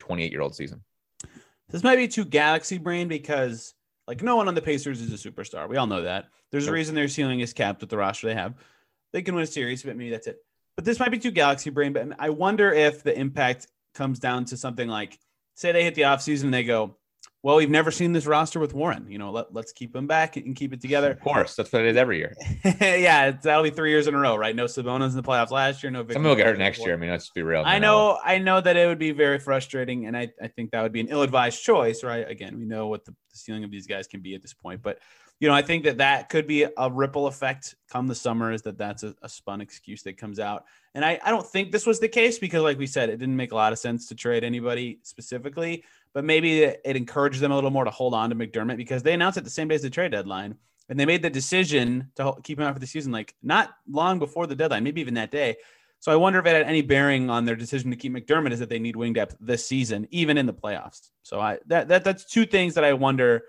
28 0.00 0.32
year 0.32 0.40
old 0.40 0.54
season. 0.54 0.82
This 1.70 1.82
might 1.82 1.96
be 1.96 2.08
too 2.08 2.24
galaxy 2.24 2.78
brain 2.78 3.08
because 3.08 3.74
like 4.06 4.22
no 4.22 4.36
one 4.36 4.48
on 4.48 4.54
the 4.54 4.62
Pacers 4.62 5.00
is 5.00 5.12
a 5.12 5.30
superstar. 5.30 5.68
We 5.68 5.76
all 5.76 5.86
know 5.86 6.02
that. 6.02 6.26
There's 6.50 6.66
a 6.66 6.72
reason 6.72 6.94
their 6.94 7.08
ceiling 7.08 7.40
is 7.40 7.52
capped 7.52 7.82
with 7.82 7.90
the 7.90 7.98
roster 7.98 8.26
they 8.26 8.34
have. 8.34 8.54
They 9.12 9.20
can 9.20 9.34
win 9.34 9.44
a 9.44 9.46
series, 9.46 9.82
but 9.82 9.96
maybe 9.96 10.10
that's 10.10 10.26
it. 10.26 10.38
But 10.76 10.86
this 10.86 10.98
might 10.98 11.10
be 11.10 11.18
too 11.18 11.30
galaxy 11.30 11.68
brain. 11.68 11.92
But 11.92 12.12
I 12.18 12.30
wonder 12.30 12.72
if 12.72 13.02
the 13.02 13.18
impact 13.18 13.66
comes 13.94 14.18
down 14.18 14.46
to 14.46 14.56
something 14.56 14.88
like, 14.88 15.18
say 15.54 15.72
they 15.72 15.84
hit 15.84 15.94
the 15.94 16.02
offseason 16.02 16.44
and 16.44 16.54
they 16.54 16.64
go, 16.64 16.96
well, 17.42 17.56
we've 17.56 17.70
never 17.70 17.92
seen 17.92 18.12
this 18.12 18.26
roster 18.26 18.58
with 18.58 18.74
Warren. 18.74 19.06
You 19.08 19.18
know, 19.18 19.30
let, 19.30 19.54
let's 19.54 19.72
keep 19.72 19.94
him 19.94 20.08
back 20.08 20.36
and 20.36 20.56
keep 20.56 20.72
it 20.72 20.80
together. 20.80 21.12
Of 21.12 21.20
course, 21.20 21.54
that's 21.54 21.72
what 21.72 21.82
it 21.82 21.88
is 21.88 21.96
every 21.96 22.18
year. 22.18 22.34
yeah, 22.80 23.26
it's, 23.26 23.44
that'll 23.44 23.62
be 23.62 23.70
three 23.70 23.90
years 23.90 24.08
in 24.08 24.14
a 24.14 24.18
row, 24.18 24.34
right? 24.36 24.56
No 24.56 24.64
Sabonis 24.64 25.10
in 25.10 25.16
the 25.16 25.22
playoffs 25.22 25.52
last 25.52 25.82
year. 25.82 25.90
No. 25.92 26.00
Victor 26.00 26.14
Some 26.14 26.24
will 26.24 26.34
get 26.34 26.46
hurt 26.46 26.58
next 26.58 26.80
year. 26.80 26.94
I 26.94 26.96
mean, 26.96 27.10
let's 27.10 27.30
be 27.30 27.42
real. 27.42 27.62
I 27.64 27.78
know, 27.78 28.18
I 28.24 28.38
know 28.38 28.60
that 28.60 28.76
it 28.76 28.88
would 28.88 28.98
be 28.98 29.12
very 29.12 29.38
frustrating, 29.38 30.06
and 30.06 30.16
I, 30.16 30.30
I 30.42 30.48
think 30.48 30.72
that 30.72 30.82
would 30.82 30.92
be 30.92 31.00
an 31.00 31.08
ill-advised 31.08 31.62
choice, 31.62 32.02
right? 32.02 32.28
Again, 32.28 32.58
we 32.58 32.64
know 32.64 32.88
what 32.88 33.04
the, 33.04 33.12
the 33.12 33.36
ceiling 33.36 33.62
of 33.62 33.70
these 33.70 33.86
guys 33.86 34.08
can 34.08 34.20
be 34.20 34.34
at 34.34 34.42
this 34.42 34.54
point, 34.54 34.82
but 34.82 34.98
you 35.40 35.48
know, 35.48 35.54
I 35.54 35.62
think 35.62 35.84
that 35.84 35.98
that 35.98 36.28
could 36.28 36.46
be 36.46 36.66
a 36.76 36.90
ripple 36.90 37.26
effect 37.26 37.76
come 37.88 38.08
the 38.08 38.14
summer. 38.14 38.52
Is 38.52 38.62
that 38.62 38.76
that's 38.76 39.02
a, 39.02 39.14
a 39.22 39.28
spun 39.28 39.60
excuse 39.60 40.02
that 40.02 40.16
comes 40.16 40.40
out, 40.40 40.64
and 40.94 41.04
I, 41.04 41.20
I 41.24 41.30
don't 41.30 41.46
think 41.46 41.70
this 41.70 41.86
was 41.86 42.00
the 42.00 42.08
case 42.08 42.38
because, 42.38 42.62
like 42.62 42.78
we 42.78 42.86
said, 42.86 43.08
it 43.08 43.18
didn't 43.18 43.36
make 43.36 43.52
a 43.52 43.56
lot 43.56 43.72
of 43.72 43.78
sense 43.78 44.08
to 44.08 44.14
trade 44.14 44.42
anybody 44.42 44.98
specifically, 45.02 45.84
but 46.12 46.24
maybe 46.24 46.62
it, 46.62 46.80
it 46.84 46.96
encouraged 46.96 47.40
them 47.40 47.52
a 47.52 47.54
little 47.54 47.70
more 47.70 47.84
to 47.84 47.90
hold 47.90 48.14
on 48.14 48.30
to 48.30 48.36
McDermott 48.36 48.76
because 48.76 49.02
they 49.02 49.14
announced 49.14 49.38
it 49.38 49.44
the 49.44 49.50
same 49.50 49.68
day 49.68 49.76
as 49.76 49.82
the 49.82 49.90
trade 49.90 50.12
deadline, 50.12 50.56
and 50.88 50.98
they 50.98 51.06
made 51.06 51.22
the 51.22 51.30
decision 51.30 52.10
to 52.16 52.34
keep 52.42 52.58
him 52.58 52.66
out 52.66 52.74
for 52.74 52.80
the 52.80 52.86
season, 52.86 53.12
like 53.12 53.34
not 53.42 53.70
long 53.88 54.18
before 54.18 54.46
the 54.46 54.56
deadline, 54.56 54.82
maybe 54.82 55.00
even 55.00 55.14
that 55.14 55.30
day. 55.30 55.56
So 56.00 56.12
I 56.12 56.16
wonder 56.16 56.38
if 56.38 56.46
it 56.46 56.54
had 56.54 56.66
any 56.66 56.82
bearing 56.82 57.28
on 57.28 57.44
their 57.44 57.56
decision 57.56 57.90
to 57.90 57.96
keep 57.96 58.12
McDermott 58.12 58.52
is 58.52 58.60
that 58.60 58.68
they 58.68 58.78
need 58.78 58.94
wing 58.94 59.12
depth 59.12 59.36
this 59.40 59.66
season, 59.66 60.06
even 60.10 60.38
in 60.38 60.46
the 60.46 60.54
playoffs. 60.54 61.10
So 61.22 61.40
I 61.40 61.58
that, 61.66 61.88
that 61.88 62.04
that's 62.04 62.24
two 62.24 62.46
things 62.46 62.74
that 62.74 62.84
I 62.84 62.92
wonder 62.92 63.44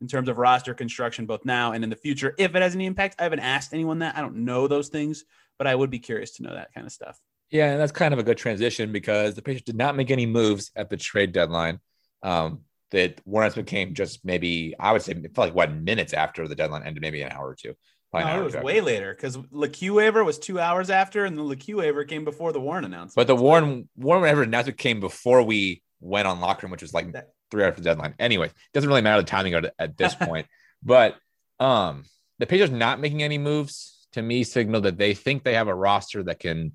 in 0.00 0.08
terms 0.08 0.28
of 0.28 0.38
roster 0.38 0.74
construction, 0.74 1.26
both 1.26 1.44
now 1.44 1.72
and 1.72 1.84
in 1.84 1.90
the 1.90 1.96
future, 1.96 2.34
if 2.38 2.54
it 2.54 2.62
has 2.62 2.74
any 2.74 2.86
impact. 2.86 3.16
I 3.18 3.24
haven't 3.24 3.40
asked 3.40 3.72
anyone 3.72 4.00
that. 4.00 4.16
I 4.16 4.20
don't 4.20 4.44
know 4.44 4.68
those 4.68 4.88
things, 4.88 5.24
but 5.58 5.66
I 5.66 5.74
would 5.74 5.90
be 5.90 5.98
curious 5.98 6.32
to 6.36 6.42
know 6.42 6.54
that 6.54 6.72
kind 6.74 6.86
of 6.86 6.92
stuff. 6.92 7.18
Yeah, 7.50 7.70
and 7.70 7.80
that's 7.80 7.92
kind 7.92 8.12
of 8.12 8.18
a 8.18 8.24
good 8.24 8.38
transition 8.38 8.90
because 8.90 9.34
the 9.34 9.42
Pacers 9.42 9.62
did 9.62 9.76
not 9.76 9.96
make 9.96 10.10
any 10.10 10.26
moves 10.26 10.72
at 10.74 10.90
the 10.90 10.96
trade 10.96 11.32
deadline. 11.32 11.80
Um, 12.22 12.60
that 12.90 13.20
Warren 13.24 13.52
became 13.52 13.92
just 13.92 14.24
maybe 14.24 14.74
I 14.78 14.92
would 14.92 15.02
say 15.02 15.12
it 15.12 15.34
felt 15.34 15.48
like 15.48 15.54
what 15.54 15.72
minutes 15.74 16.12
after 16.12 16.46
the 16.46 16.54
deadline 16.54 16.84
ended, 16.84 17.00
maybe 17.00 17.22
an 17.22 17.32
hour 17.32 17.48
or 17.48 17.54
two. 17.54 17.74
No, 18.12 18.42
it 18.42 18.44
was 18.44 18.54
way 18.54 18.80
later 18.80 19.12
because 19.12 19.36
LeQ 19.36 19.96
waiver 19.96 20.22
was 20.22 20.38
two 20.38 20.60
hours 20.60 20.88
after, 20.88 21.24
and 21.24 21.36
the 21.36 21.42
LeQ 21.42 21.78
waiver 21.78 22.04
came 22.04 22.24
before 22.24 22.52
the 22.52 22.60
Warren 22.60 22.84
announcement. 22.84 23.16
But 23.16 23.26
the 23.26 23.34
Warren 23.34 23.88
Warren 23.96 24.20
whatever 24.22 24.42
announcement 24.42 24.78
came 24.78 25.00
before 25.00 25.42
we 25.42 25.82
went 26.00 26.28
on 26.28 26.40
locker 26.40 26.66
room, 26.66 26.70
which 26.70 26.82
was 26.82 26.94
like 26.94 27.12
That- 27.12 27.30
three 27.54 27.64
after 27.64 27.80
the 27.80 27.84
deadline. 27.84 28.14
Anyway, 28.18 28.48
it 28.48 28.72
doesn't 28.72 28.88
really 28.88 29.02
matter 29.02 29.22
the 29.22 29.28
timing 29.28 29.54
it 29.54 29.72
at 29.78 29.96
this 29.96 30.14
point. 30.20 30.46
But 30.82 31.16
um, 31.60 32.04
the 32.38 32.46
Pacers 32.46 32.70
not 32.70 33.00
making 33.00 33.22
any 33.22 33.38
moves 33.38 34.06
to 34.12 34.22
me 34.22 34.42
signal 34.42 34.82
that 34.82 34.98
they 34.98 35.14
think 35.14 35.44
they 35.44 35.54
have 35.54 35.68
a 35.68 35.74
roster 35.74 36.22
that 36.24 36.40
can 36.40 36.72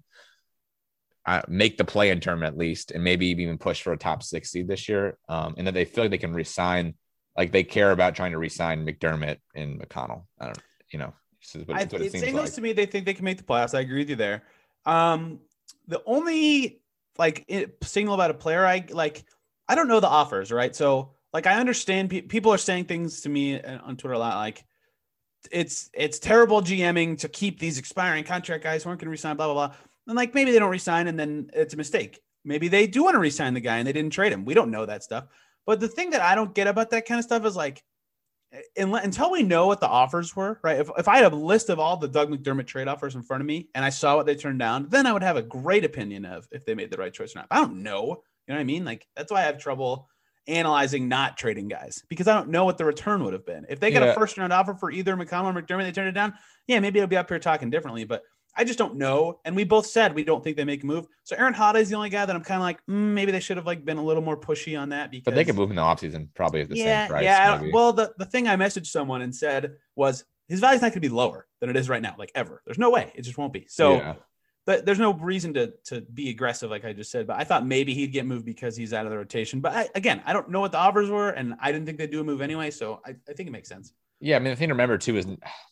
uh, 1.25 1.41
make 1.47 1.77
the 1.77 1.83
play 1.83 2.09
in 2.09 2.21
term 2.21 2.43
at 2.43 2.57
least, 2.57 2.91
and 2.91 3.03
maybe 3.03 3.27
even 3.27 3.57
push 3.57 3.81
for 3.81 3.91
a 3.91 3.97
top 3.97 4.23
six 4.23 4.51
seed 4.51 4.67
this 4.67 4.87
year. 4.87 5.17
Um, 5.27 5.55
and 5.57 5.67
that 5.67 5.73
they 5.73 5.85
feel 5.85 6.05
like 6.05 6.11
they 6.11 6.17
can 6.17 6.33
resign, 6.33 6.95
like 7.37 7.51
they 7.51 7.63
care 7.63 7.91
about 7.91 8.15
trying 8.15 8.31
to 8.31 8.37
resign 8.37 8.85
McDermott 8.85 9.37
and 9.53 9.81
McConnell. 9.81 10.23
I 10.39 10.45
don't, 10.45 10.59
you 10.91 10.99
know, 10.99 11.13
this 11.41 11.61
is 11.61 11.67
what, 11.67 11.77
I, 11.77 11.81
it 11.81 11.93
it 11.93 12.11
seems 12.13 12.23
signals 12.23 12.45
like. 12.45 12.53
to 12.53 12.61
me 12.61 12.73
they 12.73 12.85
think 12.85 13.05
they 13.05 13.13
can 13.13 13.25
make 13.25 13.37
the 13.37 13.43
playoffs. 13.43 13.77
I 13.77 13.81
agree 13.81 13.99
with 13.99 14.09
you 14.09 14.15
there. 14.15 14.43
Um, 14.85 15.39
the 15.87 16.01
only 16.05 16.81
like 17.17 17.45
it, 17.47 17.77
signal 17.83 18.13
about 18.13 18.31
a 18.31 18.33
player 18.33 18.65
I 18.65 18.85
like, 18.89 19.23
I 19.69 19.75
don't 19.75 19.87
know 19.87 19.99
the 19.99 20.07
offers, 20.07 20.51
right? 20.51 20.75
So 20.75 21.11
like 21.31 21.47
I 21.47 21.59
understand 21.59 22.09
pe- 22.09 22.21
people 22.21 22.51
are 22.51 22.57
saying 22.57 22.85
things 22.85 23.21
to 23.21 23.29
me 23.29 23.61
uh, 23.61 23.79
on 23.83 23.95
Twitter 23.95 24.15
a 24.15 24.19
lot, 24.19 24.35
like 24.35 24.65
it's 25.51 25.89
it's 25.93 26.19
terrible 26.19 26.61
GMing 26.61 27.19
to 27.19 27.29
keep 27.29 27.59
these 27.59 27.77
expiring 27.77 28.25
contract 28.25 28.63
guys 28.63 28.83
who 28.83 28.89
aren't 28.89 28.99
going 28.99 29.07
to 29.07 29.11
resign, 29.11 29.37
blah 29.37 29.45
blah 29.45 29.67
blah. 29.67 29.75
And 30.07 30.17
like 30.17 30.33
maybe 30.33 30.51
they 30.51 30.59
don't 30.59 30.71
resign, 30.71 31.07
and 31.07 31.17
then 31.17 31.49
it's 31.53 31.73
a 31.73 31.77
mistake. 31.77 32.19
Maybe 32.43 32.67
they 32.67 32.87
do 32.87 33.03
want 33.03 33.13
to 33.13 33.19
resign 33.19 33.53
the 33.53 33.59
guy 33.59 33.77
and 33.77 33.87
they 33.87 33.93
didn't 33.93 34.13
trade 34.13 34.31
him. 34.31 34.45
We 34.45 34.53
don't 34.53 34.71
know 34.71 34.85
that 34.85 35.03
stuff. 35.03 35.25
But 35.65 35.79
the 35.79 35.87
thing 35.87 36.11
that 36.11 36.21
I 36.21 36.35
don't 36.35 36.55
get 36.55 36.67
about 36.67 36.89
that 36.91 37.05
kind 37.05 37.19
of 37.19 37.25
stuff 37.25 37.45
is 37.45 37.55
like 37.55 37.83
unle- 38.77 39.03
until 39.03 39.31
we 39.31 39.43
know 39.43 39.67
what 39.67 39.79
the 39.79 39.87
offers 39.87 40.35
were, 40.35 40.59
right? 40.63 40.79
If, 40.79 40.89
if 40.97 41.07
I 41.07 41.17
had 41.17 41.31
a 41.31 41.35
list 41.35 41.69
of 41.69 41.79
all 41.79 41.97
the 41.97 42.07
Doug 42.07 42.29
McDermott 42.29 42.67
trade 42.67 42.87
offers 42.87 43.15
in 43.15 43.23
front 43.23 43.41
of 43.41 43.47
me 43.47 43.69
and 43.75 43.85
I 43.85 43.89
saw 43.89 44.15
what 44.15 44.25
they 44.25 44.35
turned 44.35 44.59
down, 44.59 44.87
then 44.89 45.05
I 45.05 45.13
would 45.13 45.23
have 45.23 45.37
a 45.37 45.41
great 45.41 45.85
opinion 45.85 46.25
of 46.25 46.47
if 46.51 46.65
they 46.65 46.75
made 46.75 46.91
the 46.91 46.97
right 46.97 47.13
choice 47.13 47.35
or 47.35 47.39
not. 47.39 47.47
I 47.51 47.57
don't 47.57 47.83
know. 47.83 48.23
You 48.49 48.55
know 48.55 48.57
what 48.57 48.61
I 48.61 48.65
mean? 48.65 48.83
Like 48.83 49.07
that's 49.15 49.31
why 49.31 49.41
I 49.41 49.43
have 49.43 49.59
trouble 49.59 50.09
analyzing 50.47 51.07
not 51.07 51.37
trading 51.37 51.67
guys 51.67 52.03
because 52.09 52.27
I 52.27 52.33
don't 52.33 52.49
know 52.49 52.65
what 52.65 52.79
the 52.79 52.85
return 52.85 53.23
would 53.23 53.33
have 53.33 53.45
been. 53.45 53.67
If 53.69 53.79
they 53.79 53.91
got 53.91 54.01
Yeah. 54.01 54.09
a 54.09 54.13
first 54.15 54.35
round 54.39 54.51
offer 54.51 54.73
for 54.73 54.89
either 54.89 55.15
McConnell 55.15 55.55
or 55.55 55.61
McDermott, 55.61 55.83
they 55.83 55.91
turned 55.91 56.07
it 56.09 56.13
down. 56.13 56.33
Yeah, 56.67 56.79
maybe 56.79 56.99
I'll 56.99 57.05
be 57.05 57.15
up 57.15 57.29
here 57.29 57.37
talking 57.37 57.69
differently. 57.69 58.05
But 58.05 58.23
I 58.57 58.63
just 58.63 58.79
don't 58.79 58.95
know. 58.95 59.39
And 59.45 59.55
we 59.55 59.63
both 59.65 59.85
said 59.85 60.15
we 60.15 60.23
don't 60.23 60.43
think 60.43 60.57
they 60.57 60.65
make 60.65 60.81
a 60.81 60.85
move. 60.87 61.05
So 61.25 61.35
Aaron 61.35 61.53
Holiday 61.53 61.81
is 61.81 61.89
the 61.89 61.95
only 61.95 62.09
guy 62.09 62.25
that 62.25 62.35
I'm 62.35 62.43
kind 62.43 62.57
of 62.57 62.63
like, 62.63 62.79
mm, 62.87 63.13
maybe 63.13 63.31
they 63.31 63.39
should 63.39 63.57
have 63.57 63.67
like 63.67 63.85
been 63.85 63.97
a 63.97 64.03
little 64.03 64.23
more 64.23 64.35
pushy 64.35 64.79
on 64.79 64.89
that 64.89 65.11
because 65.11 65.25
But 65.25 65.35
they 65.35 65.45
could 65.45 65.55
move 65.55 65.69
in 65.69 65.75
the 65.75 65.83
offseason 65.83 66.29
probably 66.33 66.61
at 66.61 66.69
the 66.69 66.75
yeah, 66.77 67.03
same 67.03 67.11
price. 67.11 67.23
yeah. 67.25 67.57
maybe. 67.61 67.71
Well, 67.71 67.93
the, 67.93 68.11
the 68.17 68.25
thing 68.25 68.47
I 68.47 68.55
messaged 68.55 68.87
someone 68.87 69.21
and 69.21 69.35
said 69.35 69.73
was 69.95 70.25
his 70.47 70.59
value's 70.59 70.81
not 70.81 70.87
going 70.87 70.93
to 70.93 71.07
be 71.07 71.09
lower 71.09 71.45
than 71.61 71.69
it 71.69 71.75
is 71.77 71.87
right 71.89 72.01
now, 72.01 72.15
like 72.17 72.31
ever. 72.33 72.63
There's 72.65 72.79
no 72.79 72.89
way. 72.89 73.11
It 73.13 73.21
just 73.21 73.37
won't 73.37 73.53
be. 73.53 73.67
So 73.69 73.97
Yeah. 73.97 74.15
But 74.69 74.85
there's 74.85 74.99
no 74.99 75.13
reason 75.13 75.51
to 75.55 75.73
to 75.85 76.01
be 76.01 76.29
aggressive, 76.29 76.69
like 76.69 76.85
I 76.85 76.93
just 76.93 77.09
said. 77.09 77.25
But 77.25 77.37
I 77.39 77.43
thought 77.43 77.65
maybe 77.65 77.95
he'd 77.95 78.11
get 78.11 78.27
moved 78.27 78.45
because 78.45 78.75
he's 78.77 78.93
out 78.93 79.07
of 79.07 79.11
the 79.11 79.17
rotation. 79.17 79.61
But 79.61 79.73
I, 79.73 79.89
again, 79.95 80.21
I 80.27 80.31
don't 80.31 80.47
know 80.51 80.59
what 80.59 80.71
the 80.71 80.77
offers 80.77 81.09
were, 81.09 81.29
and 81.29 81.55
I 81.59 81.71
didn't 81.71 81.87
think 81.87 81.97
they'd 81.97 82.11
do 82.11 82.21
a 82.21 82.23
move 82.23 82.39
anyway. 82.39 82.69
So 82.69 83.01
I, 83.03 83.15
I 83.27 83.33
think 83.33 83.47
it 83.47 83.51
makes 83.51 83.67
sense. 83.67 83.93
Yeah, 84.19 84.35
I 84.35 84.39
mean, 84.39 84.51
the 84.51 84.55
thing 84.55 84.67
to 84.67 84.75
remember 84.75 84.99
too 84.99 85.17
is 85.17 85.25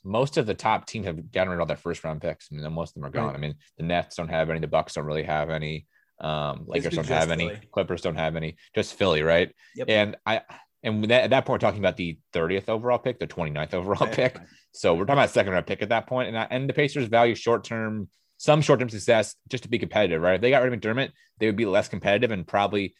most 0.03 0.37
of 0.37 0.47
the 0.47 0.55
top 0.55 0.87
teams 0.87 1.05
have 1.05 1.31
gotten 1.31 1.49
rid 1.49 1.57
of 1.57 1.59
all 1.59 1.65
their 1.67 1.77
first 1.77 2.03
round 2.03 2.21
picks. 2.23 2.49
I 2.51 2.55
mean, 2.55 2.73
most 2.73 2.89
of 2.89 2.93
them 2.95 3.05
are 3.05 3.11
gone. 3.11 3.27
Right. 3.27 3.35
I 3.35 3.37
mean, 3.37 3.53
the 3.77 3.83
Nets 3.83 4.15
don't 4.15 4.29
have 4.29 4.49
any, 4.49 4.61
the 4.61 4.67
Bucks 4.67 4.95
don't 4.95 5.05
really 5.05 5.21
have 5.21 5.51
any, 5.51 5.85
um, 6.19 6.63
Lakers 6.65 6.95
don't 6.95 7.05
have 7.05 7.29
any, 7.29 7.49
Philly. 7.49 7.61
Clippers 7.71 8.01
don't 8.01 8.15
have 8.15 8.35
any, 8.35 8.55
just 8.73 8.95
Philly, 8.95 9.21
right? 9.21 9.53
Yep. 9.75 9.89
And 9.91 10.15
I, 10.25 10.41
and 10.81 11.03
that, 11.03 11.25
at 11.25 11.29
that 11.29 11.45
point, 11.45 11.61
we're 11.61 11.67
talking 11.67 11.81
about 11.81 11.97
the 11.97 12.17
30th 12.33 12.67
overall 12.67 12.97
pick, 12.97 13.19
the 13.19 13.27
29th 13.27 13.75
overall 13.75 14.07
pick. 14.07 14.39
So 14.71 14.95
we're 14.95 15.05
talking 15.05 15.19
about 15.19 15.29
second 15.29 15.53
round 15.53 15.67
pick 15.67 15.83
at 15.83 15.89
that 15.89 16.07
point, 16.07 16.29
and 16.29 16.37
I, 16.39 16.47
and 16.49 16.67
the 16.67 16.73
Pacers 16.73 17.07
value 17.07 17.35
short 17.35 17.63
term, 17.63 18.09
some 18.37 18.61
short 18.61 18.79
term 18.79 18.89
success 18.89 19.35
just 19.49 19.63
to 19.63 19.69
be 19.69 19.79
competitive, 19.79 20.21
right? 20.21 20.35
If 20.35 20.41
they 20.41 20.49
got 20.49 20.63
rid 20.63 20.73
of 20.73 20.79
McDermott, 20.79 21.11
they 21.39 21.47
would 21.47 21.55
be 21.55 21.65
less 21.65 21.89
competitive 21.89 22.31
and 22.31 22.47
probably 22.47 22.95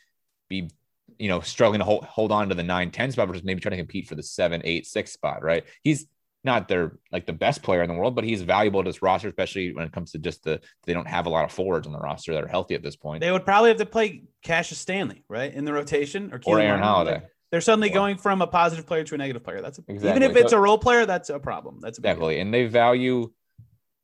be, 0.50 0.70
you 1.17 1.29
know, 1.29 1.39
struggling 1.41 1.79
to 1.79 1.86
hold 1.86 2.03
hold 2.06 2.32
on 2.32 2.50
to 2.50 2.56
the 2.56 2.63
nine 2.63 2.91
ten 2.91 3.12
spot, 3.12 3.27
versus 3.27 3.44
maybe 3.44 3.62
trying 3.62 3.72
to 3.72 3.77
compete 3.77 4.08
for 4.08 4.15
the 4.15 4.24
seven 4.24 4.62
eight 4.65 4.86
six 4.86 5.12
spot, 5.12 5.44
right? 5.44 5.63
He's 5.84 6.08
not 6.44 6.67
their 6.67 6.98
like 7.12 7.25
the 7.25 7.34
best 7.34 7.62
player 7.62 7.82
in 7.82 7.89
the 7.89 7.96
world, 7.96 8.15
but 8.15 8.24
he's 8.24 8.41
valuable 8.41 8.84
to 8.84 8.89
this 8.89 9.01
roster, 9.01 9.27
especially 9.27 9.74
when 9.74 9.86
it 9.86 9.91
comes 9.91 10.12
to 10.12 10.20
just 10.20 10.44
the 10.44 10.62
they 10.86 10.94
don't 10.94 11.08
have 11.08 11.25
a 11.25 11.29
lot 11.29 11.46
of 11.46 11.51
forwards 11.51 11.88
on 11.88 11.94
the 11.94 12.00
roster 12.00 12.34
that 12.34 12.44
are 12.44 12.48
healthy 12.48 12.75
at 12.75 12.84
this 12.84 12.96
point. 12.96 13.22
They 13.22 13.32
would 13.32 13.46
probably 13.46 13.70
have 13.70 13.77
to 13.77 13.86
play 13.86 14.24
Cassius 14.44 14.79
Stanley, 14.79 15.24
right, 15.27 15.53
in 15.53 15.65
the 15.65 15.74
rotation, 15.74 16.32
or, 16.32 16.39
or 16.46 16.60
Aaron 16.60 16.82
Holiday. 16.82 17.24
They're 17.51 17.62
suddenly 17.62 17.89
going 17.89 18.17
from 18.17 18.41
a 18.41 18.48
positive 18.48 18.86
player 18.86 19.03
to 19.06 19.15
a 19.15 19.17
negative 19.17 19.44
player. 19.44 19.62
That's 19.62 19.79
a, 19.79 19.84
even 19.89 20.22
if 20.22 20.36
it's 20.36 20.51
a 20.51 20.60
role 20.60 20.77
player, 20.77 21.06
that's 21.06 21.29
a 21.29 21.39
problem. 21.39 21.79
That's 21.82 21.98
a 21.98 22.01
big 22.01 22.08
deal. 22.08 22.13
Definitely. 22.13 22.39
And 22.39 22.53
they 22.53 22.65
value 22.65 23.32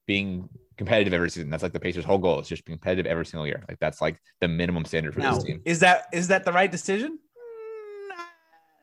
being 0.07 0.47
competitive 0.77 1.13
every 1.13 1.29
season. 1.29 1.49
That's 1.49 1.63
like 1.63 1.73
the 1.73 1.79
Pacers' 1.79 2.05
whole 2.05 2.17
goal 2.17 2.39
is 2.39 2.47
just 2.47 2.65
be 2.65 2.71
competitive 2.73 3.05
every 3.05 3.25
single 3.25 3.45
year. 3.47 3.63
Like 3.67 3.79
that's 3.79 4.01
like 4.01 4.19
the 4.41 4.47
minimum 4.47 4.85
standard 4.85 5.13
for 5.13 5.21
Now, 5.21 5.35
this 5.35 5.43
team. 5.43 5.61
is 5.65 5.79
that 5.79 6.07
is 6.11 6.27
that 6.29 6.45
the 6.45 6.51
right 6.53 6.71
decision? 6.71 7.19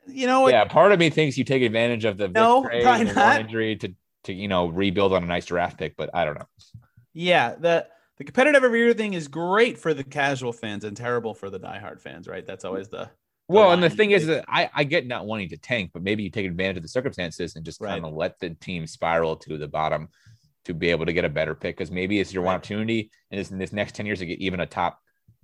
Mm, 0.09 0.15
You 0.15 0.27
know, 0.27 0.49
Yeah, 0.49 0.65
part 0.65 0.93
of 0.93 0.99
me 0.99 1.11
thinks 1.11 1.37
you 1.39 1.45
take 1.45 1.63
advantage 1.63 2.05
of 2.05 2.17
the 2.17 2.29
No, 2.29 2.63
probably 2.63 3.05
not. 3.15 3.41
Injury 3.41 3.77
to 3.77 3.95
to 4.25 4.33
you 4.33 4.49
know 4.49 4.69
rebuild 4.69 5.13
on 5.13 5.23
a 5.23 5.27
nice 5.27 5.47
draft 5.47 5.79
pick, 5.79 5.97
but 5.97 6.11
I 6.15 6.25
don't 6.25 6.39
know. 6.39 6.47
Yeah, 7.13 7.55
the 7.57 7.87
the 8.19 8.25
competitive 8.25 8.63
every 8.65 8.81
year 8.81 8.93
thing 8.93 9.15
is 9.15 9.29
great 9.29 9.79
for 9.79 9.95
the 9.95 10.05
casual 10.05 10.53
fans 10.53 10.85
and 10.85 10.97
terrible 10.97 11.35
for 11.35 11.49
the 11.51 11.59
diehard 11.59 12.01
fans, 12.01 12.29
right? 12.29 12.47
That's 12.47 12.65
always 12.65 12.89
the 12.89 13.11
Well, 13.49 13.73
and 13.73 13.83
the 13.83 13.91
thing 13.91 14.13
is 14.13 14.27
that 14.27 14.45
I, 14.47 14.71
I 14.73 14.85
get 14.85 15.07
not 15.07 15.27
wanting 15.27 15.49
to 15.51 15.57
tank, 15.57 15.91
but 15.93 16.03
maybe 16.03 16.23
you 16.23 16.31
take 16.31 16.47
advantage 16.47 16.77
of 16.77 16.83
the 16.83 16.89
circumstances 16.89 17.57
and 17.57 17.65
just 17.65 17.81
Right. 17.81 17.95
kind 17.95 18.05
of 18.05 18.13
let 18.15 18.39
the 18.39 18.51
team 18.51 18.87
spiral 18.87 19.37
to 19.37 19.59
the 19.59 19.67
bottom 19.69 20.09
to 20.65 20.75
be 20.75 20.91
able 20.91 21.07
to 21.07 21.13
get 21.13 21.25
a 21.25 21.29
better 21.29 21.55
pick. 21.55 21.77
Because 21.77 21.91
maybe 21.91 22.21
it's 22.21 22.33
your 22.33 22.43
one 22.43 22.53
Right. 22.53 22.57
opportunity 22.57 23.11
in 23.31 23.39
this, 23.39 23.51
in 23.51 23.59
this 23.59 23.73
next 23.73 23.95
10 23.95 24.07
years 24.07 24.19
to 24.21 24.27
get 24.27 24.39
even 24.41 24.61
a 24.61 24.67
top 24.67 25.01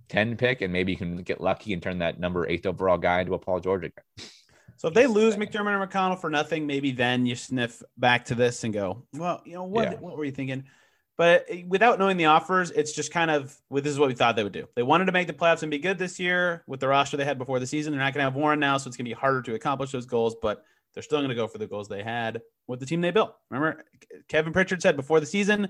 10 0.09 0.37
pick, 0.37 0.61
and 0.63 0.73
maybe 0.73 0.93
you 0.93 0.99
can 0.99 1.17
get 1.23 1.41
lucky 1.41 1.73
and 1.73 1.83
turn 1.83 1.99
that 1.99 2.21
number 2.21 2.49
eight 2.49 2.65
overall 2.67 2.99
guy 2.99 3.21
into 3.21 3.35
a 3.35 3.39
Paul 3.39 3.61
George 3.61 3.85
again. 3.85 4.29
So 4.77 4.89
if 4.89 4.95
they 4.95 5.07
lose 5.07 5.37
McDermott 5.37 5.81
and 5.83 5.91
McConnell 5.91 6.21
for 6.21 6.29
nothing, 6.29 6.67
maybe 6.67 6.93
then 6.93 7.25
you 7.25 7.35
sniff 7.35 7.83
back 7.97 8.27
to 8.27 8.35
this 8.35 8.63
and 8.63 8.75
go, 8.75 9.05
well, 9.15 9.41
you 9.45 9.55
know 9.55 9.65
what? 9.65 9.91
Yeah. 9.93 9.99
What 9.99 10.17
were 10.19 10.25
you 10.25 10.33
thinking? 10.33 10.65
But 11.17 11.47
eh, 11.49 11.63
without 11.67 11.99
knowing 11.99 12.19
the 12.19 12.27
offers, 12.27 12.71
it's 12.73 12.93
just 12.93 13.11
kind 13.11 13.31
of 13.31 13.57
well, 13.71 13.83
this 13.83 13.93
is 13.93 13.99
what 13.99 14.09
we 14.09 14.15
thought 14.15 14.37
they 14.37 14.45
would 14.45 14.53
do. 14.53 14.69
They 14.77 14.83
wanted 14.83 15.07
to 15.07 15.13
make 15.13 15.27
the 15.27 15.33
playoffs 15.33 15.63
and 15.63 15.71
be 15.71 15.79
good 15.79 15.99
this 15.99 16.21
year 16.21 16.63
with 16.67 16.81
the 16.81 16.89
roster 16.89 17.17
they 17.17 17.25
had 17.25 17.39
before 17.39 17.59
the 17.59 17.67
season. 17.67 17.93
They're 17.93 18.01
not 18.03 18.13
going 18.13 18.21
to 18.21 18.31
have 18.31 18.37
Warren 18.37 18.61
now, 18.61 18.77
so 18.77 18.89
it's 18.89 18.99
going 18.99 19.07
to 19.07 19.11
be 19.11 19.15
harder 19.15 19.41
to 19.43 19.55
accomplish 19.55 19.93
those 19.93 20.05
goals. 20.05 20.37
But 20.41 20.63
they're 20.97 21.03
still 21.03 21.19
going 21.19 21.29
to 21.29 21.35
go 21.35 21.47
for 21.47 21.59
the 21.59 21.67
goals 21.67 21.89
they 21.89 22.03
had 22.03 22.41
with 22.67 22.81
the 22.81 22.87
team 22.87 23.03
they 23.03 23.11
built. 23.11 23.37
Remember, 23.51 23.85
Kevin 24.29 24.55
Pritchard 24.55 24.81
said 24.81 24.97
before 24.97 25.21
the 25.21 25.27
season, 25.27 25.69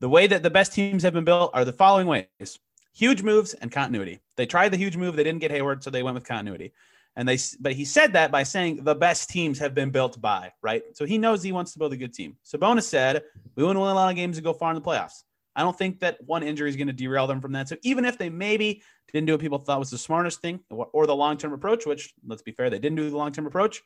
the 0.00 0.08
way 0.08 0.26
that 0.26 0.42
the 0.42 0.48
best 0.48 0.72
teams 0.72 1.02
have 1.02 1.12
been 1.12 1.24
built 1.24 1.50
are 1.52 1.66
the 1.66 1.72
following 1.74 2.06
ways: 2.06 2.58
huge 2.94 3.22
moves 3.22 3.52
and 3.52 3.70
continuity. 3.70 4.20
They 4.38 4.46
tried 4.46 4.70
the 4.70 4.78
huge 4.78 4.96
move, 4.96 5.14
they 5.14 5.24
didn't 5.24 5.40
get 5.40 5.50
Hayward, 5.50 5.84
so 5.84 5.90
they 5.90 6.02
went 6.02 6.14
with 6.14 6.24
continuity. 6.24 6.72
And 7.16 7.28
they, 7.28 7.38
but 7.60 7.72
he 7.72 7.84
said 7.84 8.12
that 8.14 8.30
by 8.30 8.42
saying 8.42 8.84
the 8.84 8.94
best 8.94 9.28
teams 9.28 9.58
have 9.58 9.74
been 9.74 9.90
built 9.90 10.20
by, 10.20 10.52
right? 10.62 10.82
So 10.94 11.04
he 11.04 11.18
knows 11.18 11.42
he 11.42 11.52
wants 11.52 11.72
to 11.72 11.78
build 11.78 11.92
a 11.92 11.96
good 11.96 12.12
team. 12.12 12.36
Sabonis 12.44 12.82
said, 12.82 13.22
we 13.54 13.62
to 13.62 13.66
win 13.68 13.76
a 13.76 13.80
lot 13.80 14.10
of 14.10 14.16
games 14.16 14.36
and 14.36 14.44
go 14.44 14.52
far 14.52 14.70
in 14.70 14.74
the 14.74 14.82
playoffs. 14.82 15.22
I 15.54 15.62
don't 15.62 15.76
think 15.76 16.00
that 16.00 16.18
one 16.26 16.42
injury 16.42 16.68
is 16.68 16.76
going 16.76 16.88
to 16.88 16.92
derail 16.92 17.26
them 17.26 17.40
from 17.40 17.52
that. 17.52 17.68
So 17.68 17.76
even 17.82 18.04
if 18.04 18.18
they 18.18 18.28
maybe 18.28 18.82
didn't 19.10 19.26
do 19.26 19.32
what 19.32 19.40
people 19.40 19.58
thought 19.58 19.78
was 19.78 19.90
the 19.90 19.96
smartest 19.96 20.42
thing 20.42 20.60
or 20.68 21.06
the 21.06 21.16
long 21.16 21.38
term 21.38 21.54
approach, 21.54 21.86
which 21.86 22.12
let's 22.26 22.42
be 22.42 22.52
fair, 22.52 22.68
they 22.68 22.78
didn't 22.78 22.96
do 22.96 23.08
the 23.08 23.16
long 23.16 23.32
term 23.32 23.46
approach. 23.46 23.82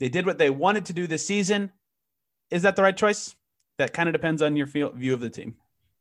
They 0.00 0.08
did 0.08 0.26
what 0.26 0.38
they 0.38 0.50
wanted 0.50 0.86
to 0.86 0.92
do 0.92 1.06
this 1.06 1.24
season. 1.24 1.70
Is 2.50 2.62
that 2.62 2.74
the 2.74 2.82
right 2.82 2.96
choice? 2.96 3.36
That 3.78 3.92
kind 3.92 4.08
of 4.08 4.12
depends 4.12 4.42
on 4.42 4.56
your 4.56 4.66
feel, 4.66 4.90
view 4.90 5.14
of 5.14 5.20
the 5.20 5.30
team. 5.30 5.54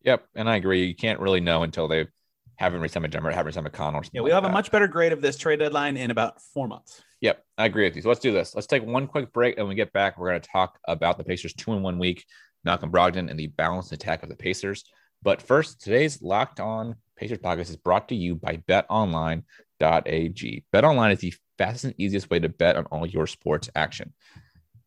Yep. 0.04 0.26
And 0.36 0.50
I 0.50 0.56
agree. 0.56 0.86
You 0.86 0.96
can't 0.96 1.20
really 1.20 1.42
know 1.42 1.64
until 1.64 1.88
they 1.88 2.08
haven't 2.56 2.82
resigned 2.82 3.06
McDermott, 3.06 3.34
haven't 3.34 3.46
resigned 3.46 3.68
McConnell. 3.68 4.10
Yeah, 4.12 4.22
we 4.22 4.32
like 4.32 4.44
have 4.44 4.50
a 4.50 4.54
much 4.54 4.70
better 4.72 4.88
grade 4.88 5.14
of 5.14 5.22
this 5.22 5.38
trade 5.38 5.60
deadline 5.60 5.96
in 5.96 6.12
about 6.12 6.42
four 6.42 6.68
months. 6.68 7.02
Yep, 7.22 7.44
I 7.58 7.66
agree 7.66 7.86
with 7.86 7.96
you. 7.96 8.02
So 8.02 8.10
let's 8.10 8.20
do 8.20 8.34
this. 8.34 8.54
Let's 8.56 8.68
take 8.68 8.86
one 8.86 9.08
quick 9.08 9.32
break, 9.32 9.58
and 9.58 9.66
when 9.66 9.70
we 9.70 9.76
get 9.76 9.94
back, 9.94 10.18
we're 10.18 10.30
going 10.30 10.42
to 10.42 10.50
talk 10.50 10.78
about 10.86 11.18
the 11.18 11.24
Pacers 11.24 11.54
two 11.54 11.74
in 11.74 11.82
one 11.82 12.00
week, 12.00 12.26
Malcolm 12.66 12.92
Brogdon, 12.92 13.30
and 13.30 13.40
the 13.40 13.48
balanced 13.48 13.92
attack 13.94 14.24
of 14.24 14.30
the 14.30 14.36
Pacers. 14.36 14.84
But 15.22 15.42
first, 15.42 15.82
today's 15.82 16.22
Locked 16.22 16.60
On 16.60 16.96
Pacers 17.16 17.38
podcast 17.38 17.70
is 17.70 17.78
brought 17.78 18.10
to 18.10 18.16
you 18.16 18.36
by 18.36 18.58
BetOnline.ag. 18.68 19.44
BetOnline 20.74 21.14
is 21.14 21.20
the 21.20 21.34
fastest 21.60 21.84
and 21.84 21.94
easiest 21.98 22.30
way 22.32 22.40
to 22.40 22.50
bet 22.50 22.78
on 22.78 22.86
all 22.86 23.06
your 23.06 23.28
sports 23.28 23.70
action. 23.76 24.14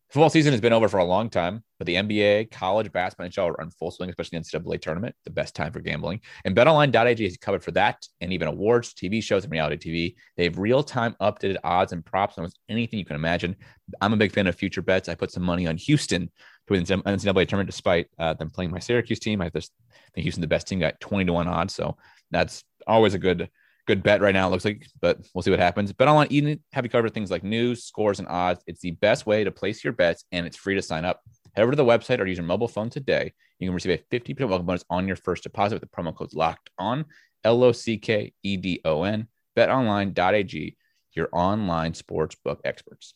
Football 0.09 0.29
season 0.29 0.53
has 0.53 0.61
been 0.61 0.73
over 0.73 0.87
for 0.87 0.99
a 0.99 1.03
long 1.03 1.27
time, 1.27 1.63
but 1.79 1.87
the 1.87 1.95
NBA, 1.95 2.51
college 2.51 2.91
basketball, 2.91 3.25
and 3.25 3.33
NHL 3.33 3.57
are 3.57 3.63
in 3.63 3.71
full 3.71 3.89
swing, 3.89 4.09
especially 4.09 4.37
the 4.37 4.45
NCAA 4.45 4.79
tournament, 4.79 5.15
the 5.23 5.31
best 5.31 5.55
time 5.55 5.71
for 5.71 5.79
gambling. 5.79 6.19
And 6.45 6.55
BetOnline.ag 6.55 7.25
is 7.25 7.37
covered 7.37 7.63
for 7.63 7.71
that 7.71 8.07
and 8.21 8.31
even 8.31 8.47
awards, 8.47 8.93
TV 8.93 9.23
shows, 9.23 9.43
and 9.43 9.51
reality 9.51 9.77
TV. 9.77 10.15
They 10.37 10.43
have 10.43 10.59
real 10.59 10.83
time 10.83 11.15
updated 11.19 11.57
odds 11.63 11.93
and 11.93 12.05
props 12.05 12.37
on 12.37 12.43
almost 12.43 12.59
anything 12.69 12.99
you 12.99 13.05
can 13.05 13.15
imagine. 13.15 13.55
I'm 14.01 14.13
a 14.13 14.17
big 14.17 14.31
fan 14.31 14.45
of 14.45 14.55
future 14.55 14.83
bets. 14.83 15.09
I 15.09 15.15
put 15.15 15.31
some 15.31 15.41
money 15.41 15.65
on 15.65 15.77
Houston 15.77 16.29
to 16.67 16.73
win 16.73 16.83
the 16.83 16.95
NCAA 16.97 17.47
tournament 17.47 17.71
despite 17.71 18.05
uh, 18.19 18.35
them 18.35 18.51
playing 18.51 18.69
my 18.69 18.79
Syracuse 18.79 19.19
team. 19.19 19.41
I 19.41 19.49
just 19.49 19.71
think 20.13 20.25
Houston, 20.25 20.41
the 20.41 20.47
best 20.47 20.67
team, 20.67 20.79
got 20.79 20.99
20 20.99 21.25
to 21.25 21.33
1 21.33 21.47
odds. 21.47 21.73
So 21.73 21.97
that's 22.29 22.63
always 22.85 23.15
a 23.15 23.19
good 23.19 23.49
good 23.85 24.03
bet 24.03 24.21
right 24.21 24.33
now. 24.33 24.47
It 24.47 24.51
looks 24.51 24.65
like, 24.65 24.87
but 25.01 25.19
we'll 25.33 25.41
see 25.41 25.51
what 25.51 25.59
happens. 25.59 25.91
Bet 25.93 26.07
online, 26.07 26.27
even 26.29 26.59
have 26.71 26.85
you 26.85 26.89
covered 26.89 27.13
things 27.13 27.31
like 27.31 27.43
news, 27.43 27.83
scores, 27.83 28.19
and 28.19 28.27
odds. 28.27 28.63
It's 28.67 28.81
the 28.81 28.91
best 28.91 29.25
way 29.25 29.43
to 29.43 29.51
place 29.51 29.83
your 29.83 29.93
bets, 29.93 30.25
and 30.31 30.45
it's 30.45 30.57
free 30.57 30.75
to 30.75 30.81
sign 30.81 31.05
up. 31.05 31.21
Head 31.55 31.63
over 31.63 31.71
to 31.71 31.75
the 31.75 31.85
website 31.85 32.19
or 32.19 32.25
use 32.25 32.37
your 32.37 32.47
mobile 32.47 32.67
phone 32.67 32.89
today. 32.89 33.33
You 33.59 33.67
can 33.67 33.75
receive 33.75 33.99
a 33.99 34.15
50% 34.15 34.47
welcome 34.47 34.65
bonus 34.65 34.85
on 34.89 35.07
your 35.07 35.15
first 35.15 35.43
deposit 35.43 35.75
with 35.75 35.81
the 35.89 35.95
promo 35.95 36.15
code 36.15 36.33
locked 36.33 36.69
on 36.77 37.05
L 37.43 37.63
O 37.63 37.71
C 37.71 37.97
K 37.97 38.33
E 38.43 38.57
D 38.57 38.81
O 38.85 39.03
N. 39.03 39.27
BetOnline.ag, 39.55 40.75
your 41.13 41.29
online 41.31 41.93
sports 41.93 42.35
book 42.43 42.59
experts. 42.63 43.13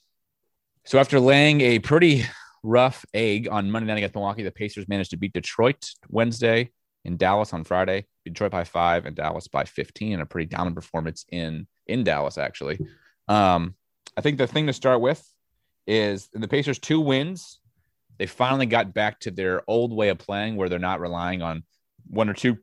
So 0.85 0.99
after 0.99 1.19
laying 1.19 1.61
a 1.61 1.79
pretty 1.79 2.25
rough 2.63 3.05
egg 3.13 3.47
on 3.49 3.71
Monday 3.71 3.87
night 3.87 3.97
against 3.97 4.15
Milwaukee, 4.15 4.43
the 4.43 4.51
Pacers 4.51 4.87
managed 4.87 5.09
to 5.11 5.17
beat 5.17 5.33
Detroit 5.33 5.89
Wednesday 6.09 6.71
in 7.07 7.17
Dallas 7.17 7.53
on 7.53 7.63
Friday. 7.63 8.05
Detroit 8.25 8.51
by 8.51 8.65
five 8.65 9.05
and 9.05 9.15
Dallas 9.15 9.47
by 9.47 9.63
15, 9.63 10.13
and 10.13 10.21
a 10.21 10.25
pretty 10.25 10.45
dominant 10.45 10.75
performance 10.75 11.25
in 11.31 11.65
in 11.87 12.03
Dallas, 12.03 12.37
actually. 12.37 12.79
Um, 13.27 13.75
I 14.15 14.21
think 14.21 14.37
the 14.37 14.45
thing 14.45 14.67
to 14.67 14.73
start 14.73 15.01
with 15.01 15.25
is 15.87 16.29
the 16.33 16.47
Pacers' 16.47 16.79
two 16.79 16.99
wins, 16.99 17.59
they 18.17 18.25
finally 18.25 18.65
got 18.65 18.93
back 18.93 19.19
to 19.21 19.31
their 19.31 19.63
old 19.67 19.93
way 19.93 20.09
of 20.09 20.17
playing 20.17 20.57
where 20.57 20.69
they're 20.69 20.79
not 20.79 20.99
relying 20.99 21.41
on 21.41 21.63
one 22.07 22.29
or 22.29 22.33
two 22.33 22.57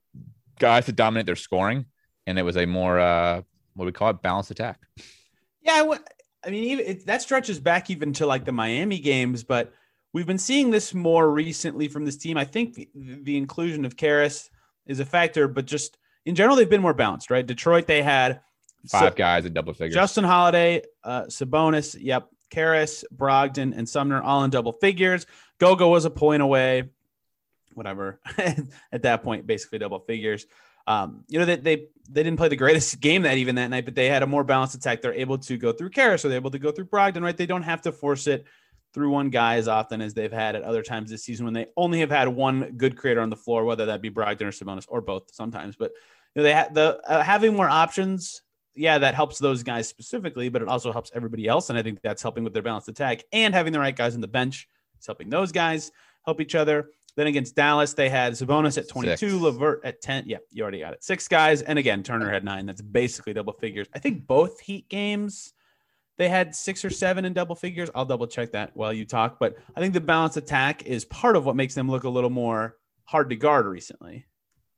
guys 0.58 0.86
to 0.86 0.92
dominate 0.92 1.26
their 1.26 1.36
scoring. 1.36 1.86
And 2.26 2.38
it 2.38 2.42
was 2.42 2.56
a 2.56 2.66
more 2.66 3.00
uh 3.00 3.42
what 3.74 3.84
do 3.84 3.86
we 3.86 3.92
call 3.92 4.10
it, 4.10 4.22
balanced 4.22 4.52
attack. 4.52 4.78
Yeah, 5.62 5.72
I, 5.72 5.78
w- 5.78 6.00
I 6.46 6.50
mean, 6.50 6.64
even 6.64 6.86
it, 6.86 7.06
that 7.06 7.22
stretches 7.22 7.58
back 7.58 7.90
even 7.90 8.12
to 8.14 8.26
like 8.26 8.44
the 8.44 8.52
Miami 8.52 8.98
games, 9.00 9.42
but 9.42 9.72
we've 10.14 10.26
been 10.26 10.38
seeing 10.38 10.70
this 10.70 10.94
more 10.94 11.30
recently 11.30 11.88
from 11.88 12.06
this 12.06 12.16
team. 12.16 12.38
I 12.38 12.44
think 12.44 12.74
the, 12.74 12.88
the 12.94 13.36
inclusion 13.36 13.84
of 13.84 13.98
Caris 13.98 14.48
is 14.86 15.00
a 15.00 15.04
factor, 15.04 15.46
but 15.48 15.66
just 15.66 15.98
in 16.24 16.34
general, 16.34 16.56
they've 16.56 16.70
been 16.70 16.80
more 16.80 16.94
balanced, 16.94 17.30
right? 17.30 17.44
Detroit, 17.44 17.86
they 17.86 18.02
had 18.02 18.40
Five 18.88 19.12
Sa- 19.12 19.16
guys 19.16 19.44
in 19.44 19.52
double 19.52 19.72
figures. 19.72 19.94
Justin 19.94 20.24
Holiday, 20.24 20.82
uh, 21.02 21.22
Sabonis, 21.24 21.96
yep, 21.98 22.28
Caris, 22.50 23.04
Brogdon, 23.14 23.76
and 23.76 23.88
Sumner 23.88 24.22
all 24.22 24.44
in 24.44 24.50
double 24.50 24.72
figures. 24.72 25.26
Goga 25.58 25.88
was 25.88 26.04
a 26.04 26.10
point 26.10 26.42
away, 26.42 26.90
whatever. 27.72 28.20
At 28.92 29.02
that 29.02 29.22
point, 29.22 29.46
basically 29.46 29.78
double 29.78 30.00
figures. 30.00 30.46
Um, 30.86 31.24
you 31.28 31.38
know 31.38 31.46
that 31.46 31.64
they, 31.64 31.86
they 32.10 32.22
didn't 32.22 32.36
play 32.36 32.48
the 32.48 32.56
greatest 32.56 33.00
game 33.00 33.22
that 33.22 33.38
even 33.38 33.54
that 33.54 33.68
night, 33.68 33.86
but 33.86 33.94
they 33.94 34.10
had 34.10 34.22
a 34.22 34.26
more 34.26 34.44
balanced 34.44 34.74
attack. 34.74 35.00
They're 35.00 35.14
able 35.14 35.38
to 35.38 35.56
go 35.56 35.72
through 35.72 35.90
Caris, 35.90 36.20
so 36.20 36.28
they're 36.28 36.36
able 36.36 36.50
to 36.50 36.58
go 36.58 36.70
through 36.70 36.86
Brogdon, 36.86 37.22
right? 37.22 37.36
They 37.36 37.46
don't 37.46 37.62
have 37.62 37.80
to 37.82 37.92
force 37.92 38.26
it 38.26 38.44
through 38.94 39.10
one 39.10 39.28
guy 39.28 39.56
as 39.56 39.66
often 39.68 40.00
as 40.00 40.14
they've 40.14 40.32
had 40.32 40.54
at 40.54 40.62
other 40.62 40.82
times 40.82 41.10
this 41.10 41.24
season 41.24 41.44
when 41.44 41.52
they 41.52 41.66
only 41.76 41.98
have 42.00 42.10
had 42.10 42.28
one 42.28 42.72
good 42.76 42.96
creator 42.96 43.20
on 43.20 43.28
the 43.28 43.36
floor, 43.36 43.64
whether 43.64 43.86
that 43.86 44.00
be 44.00 44.10
Brogdon 44.10 44.42
or 44.42 44.50
Sabonis 44.50 44.86
or 44.88 45.00
both 45.00 45.34
sometimes. 45.34 45.74
But 45.76 45.90
you 46.34 46.40
know, 46.40 46.42
they 46.44 46.52
ha- 46.54 46.68
the 46.72 47.00
uh, 47.06 47.22
having 47.22 47.54
more 47.54 47.68
options, 47.68 48.42
yeah, 48.74 48.98
that 48.98 49.14
helps 49.14 49.38
those 49.38 49.62
guys 49.62 49.88
specifically, 49.88 50.48
but 50.48 50.62
it 50.62 50.68
also 50.68 50.92
helps 50.92 51.10
everybody 51.14 51.48
else, 51.48 51.70
and 51.70 51.78
I 51.78 51.82
think 51.82 52.00
that's 52.02 52.22
helping 52.22 52.44
with 52.44 52.52
their 52.52 52.62
balanced 52.62 52.88
attack 52.88 53.24
and 53.32 53.52
having 53.52 53.72
the 53.72 53.80
right 53.80 53.94
guys 53.94 54.14
on 54.14 54.20
the 54.20 54.28
bench. 54.28 54.68
It's 54.96 55.06
helping 55.06 55.28
those 55.28 55.52
guys 55.52 55.90
help 56.24 56.40
each 56.40 56.54
other. 56.54 56.88
Then 57.16 57.26
against 57.28 57.54
Dallas, 57.54 57.94
they 57.94 58.08
had 58.08 58.32
Sabonis 58.32 58.78
at 58.78 58.88
22, 58.88 59.16
Six. 59.16 59.32
LeVert 59.32 59.82
at 59.84 60.00
10. 60.00 60.24
Yeah, 60.26 60.38
you 60.50 60.62
already 60.62 60.80
got 60.80 60.94
it. 60.94 61.04
Six 61.04 61.28
guys. 61.28 61.62
And 61.62 61.78
again, 61.78 62.02
Turner 62.02 62.28
had 62.28 62.44
nine. 62.44 62.66
That's 62.66 62.82
basically 62.82 63.32
double 63.32 63.52
figures. 63.52 63.86
I 63.94 64.00
think 64.00 64.26
both 64.26 64.58
Heat 64.58 64.88
games, 64.88 65.52
they 66.16 66.28
had 66.28 66.54
six 66.54 66.84
or 66.84 66.90
seven 66.90 67.24
in 67.24 67.32
double 67.32 67.56
figures. 67.56 67.90
I'll 67.94 68.04
double 68.04 68.26
check 68.26 68.52
that 68.52 68.70
while 68.74 68.92
you 68.92 69.04
talk. 69.04 69.38
But 69.40 69.56
I 69.76 69.80
think 69.80 69.94
the 69.94 70.00
balanced 70.00 70.36
attack 70.36 70.86
is 70.86 71.04
part 71.04 71.36
of 71.36 71.44
what 71.44 71.56
makes 71.56 71.74
them 71.74 71.90
look 71.90 72.04
a 72.04 72.08
little 72.08 72.30
more 72.30 72.76
hard 73.04 73.30
to 73.30 73.36
guard 73.36 73.66
recently. 73.66 74.26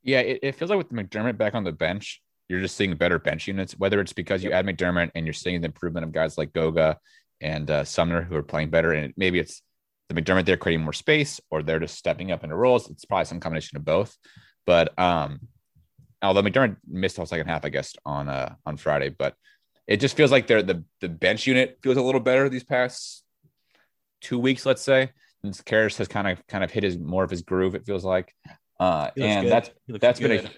Yeah, 0.02 0.20
it, 0.20 0.40
it 0.42 0.54
feels 0.54 0.70
like 0.70 0.78
with 0.78 0.92
McDermott 0.92 1.36
back 1.36 1.54
on 1.54 1.64
the 1.64 1.72
bench, 1.72 2.22
you're 2.48 2.60
just 2.60 2.76
seeing 2.76 2.94
better 2.94 3.18
bench 3.18 3.48
units, 3.48 3.76
whether 3.78 4.00
it's 4.00 4.12
because 4.12 4.42
you 4.42 4.52
add 4.52 4.66
McDermott 4.66 5.10
and 5.14 5.26
you're 5.26 5.34
seeing 5.34 5.60
the 5.60 5.66
improvement 5.66 6.04
of 6.04 6.12
guys 6.12 6.38
like 6.38 6.52
Goga 6.52 6.98
and 7.40 7.70
uh, 7.70 7.84
Sumner 7.84 8.22
who 8.22 8.36
are 8.36 8.42
playing 8.42 8.70
better. 8.70 8.92
And 8.92 9.12
maybe 9.16 9.38
it's 9.38 9.62
the 10.08 10.14
McDermott 10.14 10.46
they're 10.46 10.56
creating 10.56 10.84
more 10.84 10.92
space 10.92 11.40
or 11.50 11.62
they're 11.62 11.80
just 11.80 11.96
stepping 11.96 12.30
up 12.30 12.44
into 12.44 12.56
roles. 12.56 12.88
It's 12.88 13.04
probably 13.04 13.24
some 13.24 13.40
combination 13.40 13.76
of 13.76 13.84
both. 13.84 14.16
But 14.64 14.96
um, 14.98 15.40
although 16.22 16.42
McDermott 16.42 16.76
missed 16.86 17.16
the 17.16 17.20
whole 17.20 17.26
second 17.26 17.48
half, 17.48 17.64
I 17.64 17.68
guess 17.68 17.94
on 18.04 18.28
uh, 18.28 18.54
on 18.64 18.76
Friday, 18.76 19.10
but 19.10 19.34
it 19.86 19.98
just 19.98 20.16
feels 20.16 20.32
like 20.32 20.46
they're 20.46 20.62
the 20.62 20.84
the 21.00 21.08
bench 21.08 21.46
unit 21.46 21.78
feels 21.82 21.96
a 21.96 22.02
little 22.02 22.20
better 22.20 22.48
these 22.48 22.64
past 22.64 23.24
two 24.20 24.38
weeks, 24.38 24.66
let's 24.66 24.82
say. 24.82 25.10
And 25.42 25.64
Caris 25.64 25.98
has 25.98 26.08
kind 26.08 26.28
of 26.28 26.46
kind 26.46 26.64
of 26.64 26.70
hit 26.70 26.82
his 26.82 26.98
more 26.98 27.24
of 27.24 27.30
his 27.30 27.42
groove. 27.42 27.74
It 27.74 27.86
feels 27.86 28.04
like, 28.04 28.34
uh, 28.80 29.10
and 29.16 29.44
good. 29.44 29.52
that's 29.52 29.70
that's 30.00 30.20
good. 30.20 30.42
been 30.42 30.46
a 30.46 30.50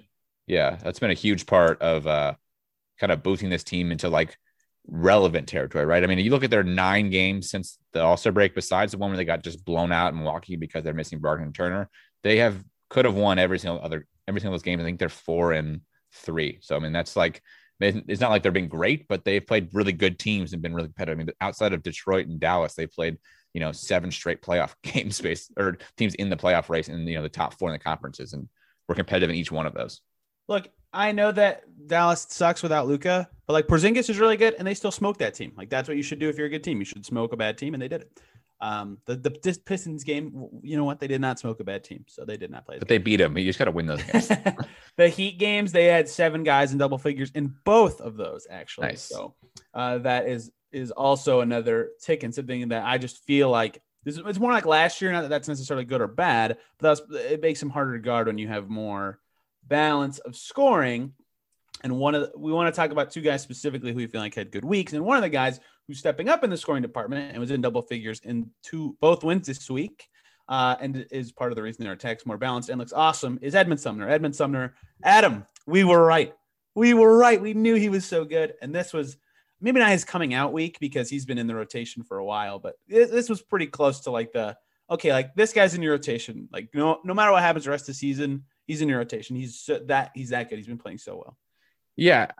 yeah, 0.46 0.76
that's 0.82 0.98
been 0.98 1.10
a 1.10 1.14
huge 1.14 1.46
part 1.46 1.80
of 1.82 2.06
uh, 2.06 2.34
kind 2.98 3.12
of 3.12 3.22
boosting 3.22 3.50
this 3.50 3.64
team 3.64 3.92
into 3.92 4.08
like 4.08 4.36
relevant 4.86 5.46
territory, 5.46 5.84
right? 5.84 6.02
I 6.02 6.06
mean, 6.06 6.18
you 6.18 6.30
look 6.30 6.44
at 6.44 6.50
their 6.50 6.64
nine 6.64 7.10
games 7.10 7.50
since 7.50 7.78
the 7.92 8.02
All 8.02 8.16
Star 8.16 8.32
break, 8.32 8.54
besides 8.54 8.92
the 8.92 8.98
one 8.98 9.10
where 9.10 9.18
they 9.18 9.24
got 9.24 9.44
just 9.44 9.64
blown 9.64 9.92
out 9.92 10.12
in 10.12 10.18
Milwaukee 10.18 10.56
because 10.56 10.82
they're 10.82 10.94
missing 10.94 11.20
Brogdon 11.20 11.42
and 11.42 11.54
Turner, 11.54 11.90
they 12.22 12.38
have 12.38 12.64
could 12.88 13.04
have 13.04 13.14
won 13.14 13.38
every 13.38 13.58
single 13.58 13.80
other 13.82 14.06
every 14.26 14.40
single 14.40 14.54
those 14.54 14.62
games. 14.62 14.80
I 14.80 14.84
think 14.84 14.98
they're 14.98 15.10
four 15.10 15.52
and 15.52 15.82
three. 16.14 16.58
So 16.62 16.76
I 16.76 16.78
mean, 16.78 16.92
that's 16.92 17.14
like 17.14 17.42
it's 17.80 18.20
not 18.20 18.30
like 18.30 18.42
they're 18.42 18.52
being 18.52 18.68
great, 18.68 19.06
but 19.08 19.24
they've 19.24 19.46
played 19.46 19.68
really 19.72 19.92
good 19.92 20.18
teams 20.18 20.52
and 20.52 20.62
been 20.62 20.74
really 20.74 20.88
competitive. 20.88 21.18
I 21.18 21.22
mean, 21.24 21.30
outside 21.40 21.72
of 21.72 21.82
Detroit 21.82 22.26
and 22.26 22.40
Dallas, 22.40 22.74
they 22.74 22.86
played 22.86 23.18
you 23.54 23.60
know 23.60 23.72
seven 23.72 24.10
straight 24.10 24.42
playoff 24.42 24.74
game 24.82 25.10
space 25.10 25.50
or 25.56 25.78
teams 25.96 26.14
in 26.14 26.30
the 26.30 26.36
playoff 26.36 26.68
race 26.68 26.88
and 26.88 27.08
you 27.08 27.14
know 27.14 27.22
the 27.22 27.28
top 27.28 27.54
four 27.54 27.68
in 27.68 27.72
the 27.72 27.78
conferences, 27.78 28.32
and 28.32 28.48
we're 28.88 28.94
competitive 28.94 29.30
in 29.30 29.36
each 29.36 29.52
one 29.52 29.66
of 29.66 29.74
those. 29.74 30.00
Look, 30.48 30.68
I 30.92 31.12
know 31.12 31.30
that 31.32 31.64
Dallas 31.86 32.26
sucks 32.30 32.62
without 32.62 32.88
Luka, 32.88 33.28
but 33.46 33.52
like 33.52 33.66
Porzingis 33.66 34.08
is 34.08 34.18
really 34.18 34.36
good, 34.36 34.54
and 34.54 34.66
they 34.66 34.74
still 34.74 34.90
smoke 34.90 35.18
that 35.18 35.34
team. 35.34 35.52
Like 35.56 35.70
that's 35.70 35.88
what 35.88 35.96
you 35.96 36.02
should 36.02 36.18
do 36.18 36.28
if 36.28 36.36
you're 36.36 36.46
a 36.46 36.50
good 36.50 36.64
team. 36.64 36.78
You 36.78 36.84
should 36.84 37.04
smoke 37.04 37.32
a 37.32 37.36
bad 37.36 37.58
team, 37.58 37.74
and 37.74 37.82
they 37.82 37.88
did 37.88 38.02
it. 38.02 38.20
Um, 38.60 38.98
the 39.04 39.16
the 39.16 39.30
Pistons 39.30 40.02
game, 40.02 40.48
you 40.62 40.76
know 40.76 40.84
what? 40.84 40.98
They 40.98 41.06
did 41.06 41.20
not 41.20 41.38
smoke 41.38 41.60
a 41.60 41.64
bad 41.64 41.84
team, 41.84 42.04
so 42.08 42.24
they 42.24 42.36
did 42.36 42.50
not 42.50 42.66
play. 42.66 42.78
But 42.78 42.88
game. 42.88 42.94
they 42.96 43.02
beat 43.02 43.16
them. 43.16 43.38
You 43.38 43.44
just 43.44 43.58
got 43.58 43.66
to 43.66 43.70
win 43.70 43.86
those 43.86 44.02
games. 44.02 44.28
the 44.96 45.08
Heat 45.08 45.38
games, 45.38 45.70
they 45.70 45.84
had 45.84 46.08
seven 46.08 46.42
guys 46.42 46.72
in 46.72 46.78
double 46.78 46.98
figures 46.98 47.30
in 47.34 47.54
both 47.64 48.00
of 48.00 48.16
those, 48.16 48.46
actually. 48.50 48.88
Nice. 48.88 49.02
So 49.02 49.34
uh, 49.74 49.98
that 49.98 50.28
is 50.28 50.50
is 50.72 50.90
also 50.90 51.40
another 51.40 51.90
tick 52.02 52.24
and 52.24 52.34
something 52.34 52.68
that 52.68 52.84
I 52.84 52.98
just 52.98 53.24
feel 53.24 53.48
like 53.48 53.80
this 54.04 54.16
is, 54.16 54.22
it's 54.26 54.38
more 54.38 54.52
like 54.52 54.66
last 54.66 55.00
year. 55.00 55.12
Not 55.12 55.22
that 55.22 55.28
that's 55.28 55.48
necessarily 55.48 55.84
good 55.84 56.00
or 56.00 56.08
bad, 56.08 56.58
but 56.78 56.88
that's 56.88 57.30
it 57.30 57.40
makes 57.40 57.60
them 57.60 57.70
harder 57.70 57.96
to 57.96 58.02
guard 58.02 58.26
when 58.26 58.38
you 58.38 58.48
have 58.48 58.68
more 58.68 59.20
balance 59.62 60.18
of 60.18 60.34
scoring. 60.34 61.12
And 61.84 61.96
one 61.96 62.16
of 62.16 62.22
the, 62.22 62.38
we 62.38 62.52
want 62.52 62.74
to 62.74 62.76
talk 62.76 62.90
about 62.90 63.12
two 63.12 63.20
guys 63.20 63.42
specifically 63.42 63.92
who 63.92 63.98
we 63.98 64.06
feel 64.08 64.20
like 64.20 64.34
had 64.34 64.50
good 64.50 64.64
weeks, 64.64 64.92
and 64.92 65.04
one 65.04 65.16
of 65.16 65.22
the 65.22 65.28
guys 65.28 65.60
who's 65.88 65.98
stepping 65.98 66.28
up 66.28 66.44
in 66.44 66.50
the 66.50 66.56
scoring 66.56 66.82
department 66.82 67.32
and 67.32 67.40
was 67.40 67.50
in 67.50 67.60
double 67.60 67.82
figures 67.82 68.20
in 68.22 68.50
two 68.62 68.96
both 69.00 69.24
wins 69.24 69.46
this 69.46 69.68
week, 69.68 70.06
uh, 70.48 70.76
and 70.80 71.06
is 71.10 71.32
part 71.32 71.50
of 71.50 71.56
the 71.56 71.62
reason 71.62 71.82
their 71.82 71.94
attack's 71.94 72.26
more 72.26 72.38
balanced 72.38 72.68
and 72.68 72.78
looks 72.78 72.92
awesome. 72.92 73.38
Is 73.42 73.54
Edmund 73.54 73.80
Sumner? 73.80 74.08
Edmund 74.08 74.36
Sumner, 74.36 74.74
Adam, 75.02 75.46
we 75.66 75.82
were 75.82 76.04
right. 76.04 76.34
We 76.74 76.94
were 76.94 77.16
right. 77.16 77.40
We 77.40 77.54
knew 77.54 77.74
he 77.74 77.88
was 77.88 78.04
so 78.04 78.24
good, 78.24 78.54
and 78.62 78.72
this 78.72 78.92
was 78.92 79.16
maybe 79.60 79.80
not 79.80 79.90
his 79.90 80.04
coming 80.04 80.34
out 80.34 80.52
week 80.52 80.78
because 80.78 81.10
he's 81.10 81.24
been 81.26 81.38
in 81.38 81.46
the 81.46 81.54
rotation 81.54 82.04
for 82.04 82.18
a 82.18 82.24
while, 82.24 82.58
but 82.58 82.74
this 82.86 83.28
was 83.28 83.42
pretty 83.42 83.66
close 83.66 84.00
to 84.00 84.10
like 84.10 84.32
the 84.32 84.56
okay, 84.90 85.12
like 85.12 85.34
this 85.34 85.52
guy's 85.52 85.74
in 85.74 85.82
your 85.82 85.92
rotation. 85.92 86.48
Like 86.52 86.68
no, 86.74 87.00
no 87.04 87.14
matter 87.14 87.32
what 87.32 87.42
happens 87.42 87.64
the 87.64 87.70
rest 87.70 87.82
of 87.82 87.88
the 87.88 87.94
season, 87.94 88.44
he's 88.66 88.82
in 88.82 88.88
your 88.88 88.98
rotation. 88.98 89.36
He's 89.36 89.68
that 89.86 90.12
he's 90.14 90.30
that 90.30 90.48
good. 90.48 90.56
He's 90.56 90.66
been 90.66 90.78
playing 90.78 90.98
so 90.98 91.16
well. 91.16 91.36
Yeah. 91.96 92.30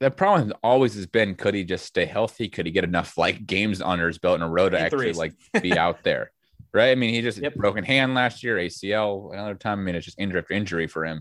The 0.00 0.10
problem 0.10 0.52
always 0.62 0.94
has 0.94 1.06
been 1.06 1.34
could 1.34 1.54
he 1.54 1.62
just 1.62 1.84
stay 1.84 2.06
healthy? 2.06 2.48
Could 2.48 2.66
he 2.66 2.72
get 2.72 2.84
enough 2.84 3.18
like 3.18 3.46
games 3.46 3.82
under 3.82 4.06
his 4.06 4.18
belt 4.18 4.36
in 4.36 4.42
a 4.42 4.48
row 4.48 4.68
to 4.68 4.78
actually 4.78 5.12
like 5.12 5.34
be 5.62 5.76
out 5.76 6.02
there? 6.02 6.32
Right. 6.72 6.90
I 6.90 6.94
mean, 6.94 7.12
he 7.12 7.20
just 7.20 7.38
yep. 7.38 7.54
broken 7.54 7.84
hand 7.84 8.14
last 8.14 8.42
year, 8.42 8.56
ACL 8.56 9.32
another 9.32 9.54
time. 9.54 9.80
I 9.80 9.82
mean, 9.82 9.94
it's 9.94 10.06
just 10.06 10.20
injury 10.20 10.40
after 10.40 10.54
injury 10.54 10.86
for 10.86 11.04
him. 11.04 11.20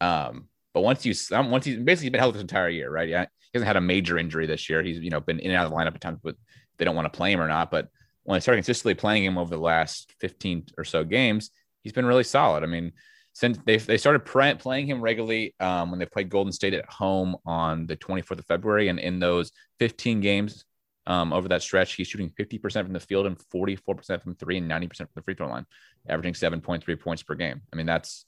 Um, 0.00 0.48
but 0.72 0.80
once 0.80 1.04
you 1.04 1.14
um, 1.32 1.50
once 1.50 1.64
he's 1.64 1.78
basically 1.78 2.10
been 2.10 2.20
healthy 2.20 2.34
this 2.34 2.42
entire 2.42 2.68
year, 2.68 2.90
right? 2.90 3.08
Yeah, 3.08 3.22
he 3.22 3.50
hasn't 3.54 3.66
had 3.66 3.76
a 3.76 3.80
major 3.80 4.18
injury 4.18 4.46
this 4.46 4.68
year. 4.68 4.82
He's 4.82 4.98
you 4.98 5.10
know 5.10 5.20
been 5.20 5.38
in 5.38 5.50
and 5.50 5.58
out 5.58 5.66
of 5.66 5.70
the 5.70 5.76
lineup 5.76 5.94
at 5.94 6.00
times, 6.00 6.18
but 6.22 6.36
they 6.78 6.84
don't 6.84 6.96
want 6.96 7.12
to 7.12 7.16
play 7.16 7.32
him 7.32 7.40
or 7.40 7.48
not. 7.48 7.70
But 7.70 7.88
when 8.24 8.36
I 8.36 8.40
started 8.40 8.58
consistently 8.58 8.94
playing 8.94 9.24
him 9.24 9.38
over 9.38 9.54
the 9.54 9.60
last 9.60 10.12
15 10.20 10.66
or 10.78 10.84
so 10.84 11.04
games, 11.04 11.50
he's 11.82 11.92
been 11.92 12.06
really 12.06 12.24
solid. 12.24 12.62
I 12.62 12.66
mean, 12.66 12.92
since 13.34 13.58
they 13.66 13.76
they 13.76 13.98
started 13.98 14.24
playing 14.24 14.86
him 14.86 15.02
regularly 15.02 15.54
um, 15.60 15.90
when 15.90 15.98
they 15.98 16.06
played 16.06 16.30
Golden 16.30 16.52
State 16.52 16.72
at 16.72 16.86
home 16.86 17.36
on 17.44 17.86
the 17.86 17.96
24th 17.96 18.38
of 18.38 18.46
February, 18.46 18.88
and 18.88 18.98
in 18.98 19.18
those 19.18 19.50
15 19.80 20.20
games 20.20 20.64
um, 21.06 21.32
over 21.32 21.48
that 21.48 21.60
stretch, 21.60 21.94
he's 21.94 22.06
shooting 22.06 22.30
50% 22.30 22.84
from 22.84 22.92
the 22.92 23.00
field 23.00 23.26
and 23.26 23.36
44% 23.54 24.22
from 24.22 24.36
three 24.36 24.58
and 24.58 24.70
90% 24.70 24.96
from 24.96 25.08
the 25.16 25.22
free 25.22 25.34
throw 25.34 25.48
line, 25.48 25.66
averaging 26.08 26.34
7.3 26.34 27.00
points 27.00 27.22
per 27.22 27.34
game. 27.34 27.60
I 27.72 27.76
mean, 27.76 27.86
that's 27.86 28.24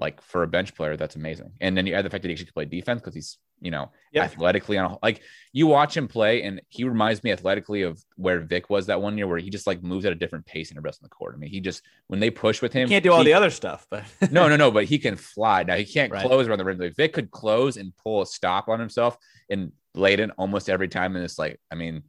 like 0.00 0.22
for 0.22 0.42
a 0.42 0.48
bench 0.48 0.74
player, 0.74 0.96
that's 0.96 1.16
amazing. 1.16 1.52
And 1.60 1.76
then 1.76 1.86
you 1.86 1.94
add 1.94 2.04
the 2.04 2.10
fact 2.10 2.22
that 2.22 2.28
he 2.28 2.32
actually 2.32 2.46
can 2.46 2.54
play 2.54 2.64
defense 2.64 3.02
because 3.02 3.14
he's 3.14 3.38
you 3.60 3.70
know, 3.70 3.90
yeah. 4.12 4.24
athletically 4.24 4.78
on 4.78 4.92
a, 4.92 4.98
like 5.02 5.22
you 5.52 5.66
watch 5.66 5.96
him 5.96 6.08
play 6.08 6.42
and 6.42 6.60
he 6.68 6.84
reminds 6.84 7.22
me 7.22 7.30
athletically 7.32 7.82
of 7.82 8.02
where 8.16 8.40
Vic 8.40 8.70
was 8.70 8.86
that 8.86 9.00
one 9.00 9.18
year 9.18 9.26
where 9.26 9.38
he 9.38 9.50
just 9.50 9.66
like 9.66 9.82
moves 9.82 10.04
at 10.04 10.12
a 10.12 10.16
different 10.16 10.46
pace 10.46 10.70
in 10.70 10.76
the 10.76 10.80
rest 10.80 10.98
of 10.98 11.02
the 11.04 11.14
court. 11.14 11.34
I 11.34 11.38
mean, 11.38 11.50
he 11.50 11.60
just 11.60 11.82
when 12.06 12.20
they 12.20 12.30
push 12.30 12.62
with 12.62 12.72
him, 12.72 12.88
he 12.88 12.94
can't 12.94 13.04
do 13.04 13.12
all 13.12 13.18
he, 13.18 13.26
the 13.26 13.34
other 13.34 13.50
stuff, 13.50 13.86
but 13.90 14.04
no, 14.30 14.48
no, 14.48 14.56
no, 14.56 14.70
but 14.70 14.84
he 14.84 14.98
can 14.98 15.16
fly. 15.16 15.62
Now 15.62 15.76
he 15.76 15.84
can't 15.84 16.12
right. 16.12 16.26
close 16.26 16.46
around 16.46 16.58
the 16.58 16.64
rim. 16.64 16.78
Like 16.78 16.96
Vic 16.96 17.12
could 17.12 17.30
close 17.30 17.76
and 17.76 17.96
pull 17.96 18.22
a 18.22 18.26
stop 18.26 18.68
on 18.68 18.80
himself 18.80 19.16
and 19.48 19.72
Bladen 19.94 20.30
almost 20.32 20.70
every 20.70 20.88
time 20.88 21.16
in 21.16 21.22
this 21.22 21.38
like, 21.38 21.60
I 21.70 21.74
mean, 21.74 22.02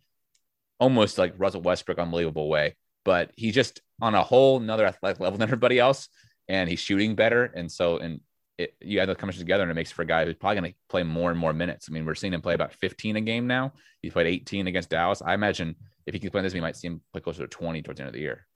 almost 0.80 1.18
like 1.18 1.34
Russell 1.38 1.62
Westbrook 1.62 2.00
unbelievable 2.00 2.50
way. 2.50 2.76
But 3.04 3.32
he's 3.36 3.56
just 3.56 3.82
on 4.02 4.16
a 4.16 4.24
whole 4.24 4.60
another 4.60 4.86
athletic 4.86 5.20
level 5.20 5.38
than 5.38 5.48
everybody 5.48 5.80
else. 5.80 6.08
And 6.48 6.70
he's 6.70 6.80
shooting 6.80 7.16
better. 7.16 7.46
And 7.46 7.72
so, 7.72 7.98
and 7.98 8.22
it, 8.62 8.76
you 8.82 9.00
add 9.00 9.10
those 9.10 9.18
combinations 9.18 9.42
together 9.42 9.64
and 9.64 9.72
it 9.72 9.76
makes 9.76 9.92
for 9.92 10.02
a 10.02 10.06
guy 10.06 10.26
who's 10.26 10.36
probably 10.36 10.60
going 10.60 10.72
to 10.72 10.78
play 10.90 11.04
more 11.04 11.32
and 11.32 11.40
more 11.40 11.54
minutes. 11.54 11.88
I 11.90 11.94
mean, 11.94 12.06
we're 12.06 12.16
seeing 12.16 12.34
him 12.34 12.42
play 12.42 12.54
about 12.54 12.74
15 12.74 13.16
a 13.16 13.22
game 13.22 13.48
now. 13.48 13.74
He 14.02 14.10
played 14.10 14.28
18 14.28 14.68
against 14.68 14.90
Dallas. 14.90 15.22
I 15.22 15.34
imagine 15.34 15.76
if 16.06 16.14
he 16.14 16.20
keeps 16.20 16.32
playing 16.32 16.44
this, 16.44 16.54
we 16.54 16.62
might 16.62 16.76
see 16.76 16.88
him 16.88 17.02
play 17.12 17.22
closer 17.22 17.42
to 17.42 17.48
20 17.48 17.82
towards 17.82 17.98
the 17.98 18.04
end 18.04 18.10
of 18.10 18.14
the 18.14 18.22
year. 18.22 18.48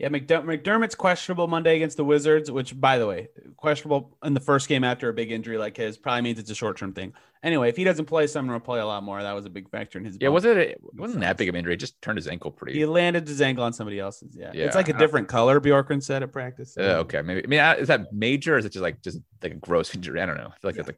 Yeah, 0.00 0.08
McDermott's 0.08 0.94
questionable 0.94 1.46
Monday 1.46 1.76
against 1.76 1.98
the 1.98 2.04
Wizards, 2.04 2.50
which, 2.50 2.78
by 2.80 2.96
the 2.96 3.06
way, 3.06 3.28
questionable 3.58 4.16
in 4.24 4.32
the 4.32 4.40
first 4.40 4.66
game 4.66 4.82
after 4.82 5.10
a 5.10 5.12
big 5.12 5.30
injury 5.30 5.58
like 5.58 5.76
his 5.76 5.98
probably 5.98 6.22
means 6.22 6.38
it's 6.38 6.50
a 6.50 6.54
short 6.54 6.78
term 6.78 6.94
thing. 6.94 7.12
Anyway, 7.42 7.68
if 7.68 7.76
he 7.76 7.84
doesn't 7.84 8.06
play, 8.06 8.26
Sumner 8.26 8.54
will 8.54 8.60
play 8.60 8.80
a 8.80 8.86
lot 8.86 9.02
more. 9.02 9.22
That 9.22 9.32
was 9.32 9.44
a 9.44 9.50
big 9.50 9.68
factor 9.68 9.98
in 9.98 10.06
his. 10.06 10.16
Yeah, 10.18 10.28
was 10.28 10.46
it? 10.46 10.56
A, 10.56 10.70
it 10.70 10.80
wasn't 10.94 11.20
that 11.20 11.36
big 11.36 11.50
of 11.50 11.54
an 11.54 11.58
injury. 11.58 11.74
It 11.74 11.80
just 11.80 12.00
turned 12.00 12.16
his 12.16 12.28
ankle 12.28 12.50
pretty. 12.50 12.78
He 12.78 12.86
landed 12.86 13.28
his 13.28 13.42
ankle 13.42 13.62
on 13.62 13.74
somebody 13.74 14.00
else's. 14.00 14.34
Yeah, 14.34 14.52
yeah. 14.54 14.64
it's 14.64 14.74
like 14.74 14.88
a 14.88 14.94
different 14.94 15.28
color. 15.28 15.60
Bjorkgren 15.60 16.02
said 16.02 16.22
at 16.22 16.32
practice. 16.32 16.78
Uh, 16.78 17.00
okay, 17.00 17.20
maybe. 17.20 17.44
I 17.44 17.46
mean, 17.46 17.60
uh, 17.60 17.76
is 17.78 17.88
that 17.88 18.10
major? 18.10 18.54
or 18.54 18.58
Is 18.58 18.64
it 18.64 18.72
just 18.72 18.82
like 18.82 19.02
just 19.02 19.18
like 19.42 19.52
a 19.52 19.56
gross 19.56 19.94
injury? 19.94 20.22
I 20.22 20.24
don't 20.24 20.38
know. 20.38 20.50
I 20.50 20.60
feel 20.60 20.70
like 20.70 20.76
yeah. 20.76 20.92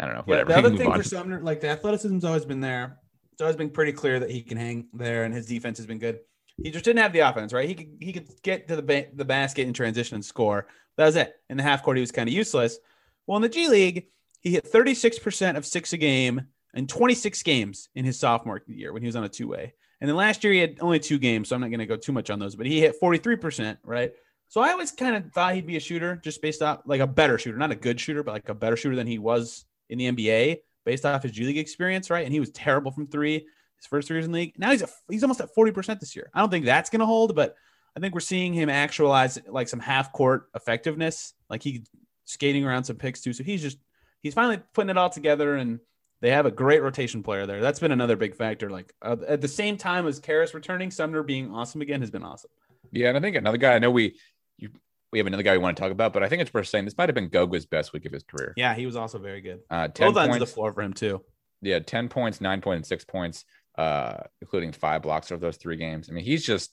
I 0.00 0.06
don't 0.06 0.14
know. 0.14 0.22
Whatever. 0.24 0.50
Yeah, 0.52 0.60
the 0.62 0.68
other 0.68 0.76
thing 0.78 0.94
for 0.94 1.02
Sumner, 1.02 1.42
like 1.42 1.60
the 1.60 1.68
athleticism's 1.68 2.24
always 2.24 2.46
been 2.46 2.60
there. 2.60 2.98
It's 3.32 3.42
always 3.42 3.56
been 3.56 3.70
pretty 3.70 3.92
clear 3.92 4.20
that 4.20 4.30
he 4.30 4.42
can 4.42 4.56
hang 4.56 4.88
there, 4.94 5.24
and 5.24 5.34
his 5.34 5.44
defense 5.44 5.76
has 5.76 5.86
been 5.86 5.98
good. 5.98 6.20
He 6.62 6.70
just 6.70 6.84
didn't 6.84 7.02
have 7.02 7.12
the 7.12 7.20
offense, 7.20 7.52
right? 7.52 7.68
He 7.68 7.74
could 7.74 7.96
he 8.00 8.12
could 8.12 8.28
get 8.42 8.68
to 8.68 8.76
the 8.76 8.82
ba- 8.82 9.06
the 9.14 9.24
basket 9.24 9.66
in 9.66 9.72
transition 9.72 10.16
and 10.16 10.24
score. 10.24 10.66
That 10.96 11.06
was 11.06 11.16
it. 11.16 11.34
In 11.48 11.56
the 11.56 11.62
half 11.62 11.82
court, 11.82 11.96
he 11.96 12.00
was 12.00 12.10
kind 12.10 12.28
of 12.28 12.34
useless. 12.34 12.78
Well, 13.26 13.36
in 13.36 13.42
the 13.42 13.48
G 13.48 13.68
League, 13.68 14.08
he 14.40 14.50
hit 14.50 14.70
36% 14.70 15.56
of 15.56 15.66
six 15.66 15.92
a 15.92 15.96
game 15.96 16.42
in 16.74 16.86
26 16.86 17.42
games 17.42 17.88
in 17.94 18.04
his 18.04 18.18
sophomore 18.18 18.62
year 18.66 18.92
when 18.92 19.02
he 19.02 19.06
was 19.06 19.16
on 19.16 19.24
a 19.24 19.28
two 19.28 19.48
way. 19.48 19.74
And 20.00 20.08
then 20.08 20.16
last 20.16 20.44
year 20.44 20.52
he 20.52 20.60
had 20.60 20.78
only 20.80 21.00
two 21.00 21.18
games, 21.18 21.48
so 21.48 21.54
I'm 21.54 21.60
not 21.60 21.70
going 21.70 21.80
to 21.80 21.86
go 21.86 21.96
too 21.96 22.12
much 22.12 22.30
on 22.30 22.38
those, 22.38 22.54
but 22.54 22.66
he 22.66 22.80
hit 22.80 23.00
43%, 23.00 23.78
right? 23.82 24.12
So 24.48 24.60
I 24.60 24.70
always 24.70 24.92
kind 24.92 25.16
of 25.16 25.32
thought 25.32 25.54
he'd 25.54 25.66
be 25.66 25.76
a 25.76 25.80
shooter 25.80 26.16
just 26.16 26.40
based 26.40 26.62
off 26.62 26.80
like 26.86 27.00
a 27.00 27.06
better 27.06 27.36
shooter, 27.36 27.58
not 27.58 27.72
a 27.72 27.76
good 27.76 28.00
shooter, 28.00 28.22
but 28.22 28.32
like 28.32 28.48
a 28.48 28.54
better 28.54 28.76
shooter 28.76 28.96
than 28.96 29.06
he 29.06 29.18
was 29.18 29.66
in 29.88 29.98
the 29.98 30.10
NBA 30.10 30.58
based 30.84 31.04
off 31.04 31.22
his 31.22 31.32
G 31.32 31.44
League 31.44 31.58
experience, 31.58 32.10
right? 32.10 32.24
And 32.24 32.32
he 32.32 32.40
was 32.40 32.50
terrible 32.50 32.92
from 32.92 33.08
three. 33.08 33.46
His 33.78 33.86
first 33.86 34.08
three 34.08 34.16
years 34.16 34.26
in 34.26 34.32
the 34.32 34.38
league. 34.38 34.54
Now 34.58 34.70
he's 34.70 34.82
a, 34.82 34.88
he's 35.08 35.22
almost 35.22 35.40
at 35.40 35.54
40% 35.56 36.00
this 36.00 36.14
year. 36.14 36.30
I 36.34 36.40
don't 36.40 36.50
think 36.50 36.64
that's 36.64 36.90
going 36.90 37.00
to 37.00 37.06
hold, 37.06 37.34
but 37.34 37.56
I 37.96 38.00
think 38.00 38.14
we're 38.14 38.20
seeing 38.20 38.52
him 38.52 38.68
actualize 38.68 39.38
like 39.48 39.68
some 39.68 39.80
half 39.80 40.12
court 40.12 40.48
effectiveness. 40.54 41.34
Like 41.48 41.62
he 41.62 41.84
skating 42.24 42.64
around 42.64 42.84
some 42.84 42.96
picks 42.96 43.20
too. 43.20 43.32
So 43.32 43.42
he's 43.42 43.62
just 43.62 43.78
he's 44.22 44.34
finally 44.34 44.60
putting 44.74 44.90
it 44.90 44.98
all 44.98 45.10
together 45.10 45.56
and 45.56 45.80
they 46.20 46.30
have 46.30 46.46
a 46.46 46.50
great 46.50 46.82
rotation 46.82 47.22
player 47.22 47.46
there. 47.46 47.60
That's 47.60 47.78
been 47.78 47.92
another 47.92 48.16
big 48.16 48.34
factor. 48.34 48.70
Like 48.70 48.92
uh, 49.02 49.16
at 49.26 49.40
the 49.40 49.48
same 49.48 49.76
time 49.76 50.06
as 50.06 50.18
Caris 50.18 50.54
returning, 50.54 50.90
Sumner 50.90 51.22
being 51.22 51.54
awesome 51.54 51.80
again 51.80 52.00
has 52.00 52.10
been 52.10 52.24
awesome. 52.24 52.50
Yeah, 52.90 53.08
and 53.08 53.16
I 53.16 53.20
think 53.20 53.36
another 53.36 53.58
guy 53.58 53.74
I 53.74 53.78
know 53.78 53.90
we 53.90 54.16
you 54.56 54.70
we 55.12 55.18
have 55.18 55.26
another 55.26 55.42
guy 55.42 55.52
we 55.52 55.58
want 55.58 55.76
to 55.76 55.82
talk 55.82 55.92
about, 55.92 56.12
but 56.12 56.22
I 56.22 56.28
think 56.28 56.42
it's 56.42 56.52
worth 56.52 56.68
saying 56.68 56.84
this 56.84 56.98
might 56.98 57.08
have 57.08 57.14
been 57.14 57.30
Goga's 57.30 57.66
best 57.66 57.92
week 57.92 58.04
of 58.04 58.12
his 58.12 58.22
career. 58.22 58.52
Yeah, 58.56 58.74
he 58.74 58.84
was 58.84 58.96
also 58.96 59.18
very 59.18 59.40
good. 59.40 59.60
Uh, 59.70 59.88
10 59.88 60.12
Both 60.12 60.26
points, 60.26 60.38
the 60.38 60.46
floor 60.46 60.72
for 60.72 60.82
him 60.82 60.92
too. 60.92 61.22
yeah, 61.62 61.78
10 61.78 62.08
points, 62.08 62.40
nine 62.40 62.60
points, 62.60 62.76
and 62.76 62.86
six 62.86 63.04
points, 63.04 63.44
uh, 63.78 64.18
including 64.42 64.72
five 64.72 65.02
blocks 65.02 65.30
of 65.30 65.40
those 65.40 65.56
three 65.56 65.76
games. 65.76 66.10
I 66.10 66.12
mean, 66.12 66.24
he's 66.24 66.44
just 66.44 66.70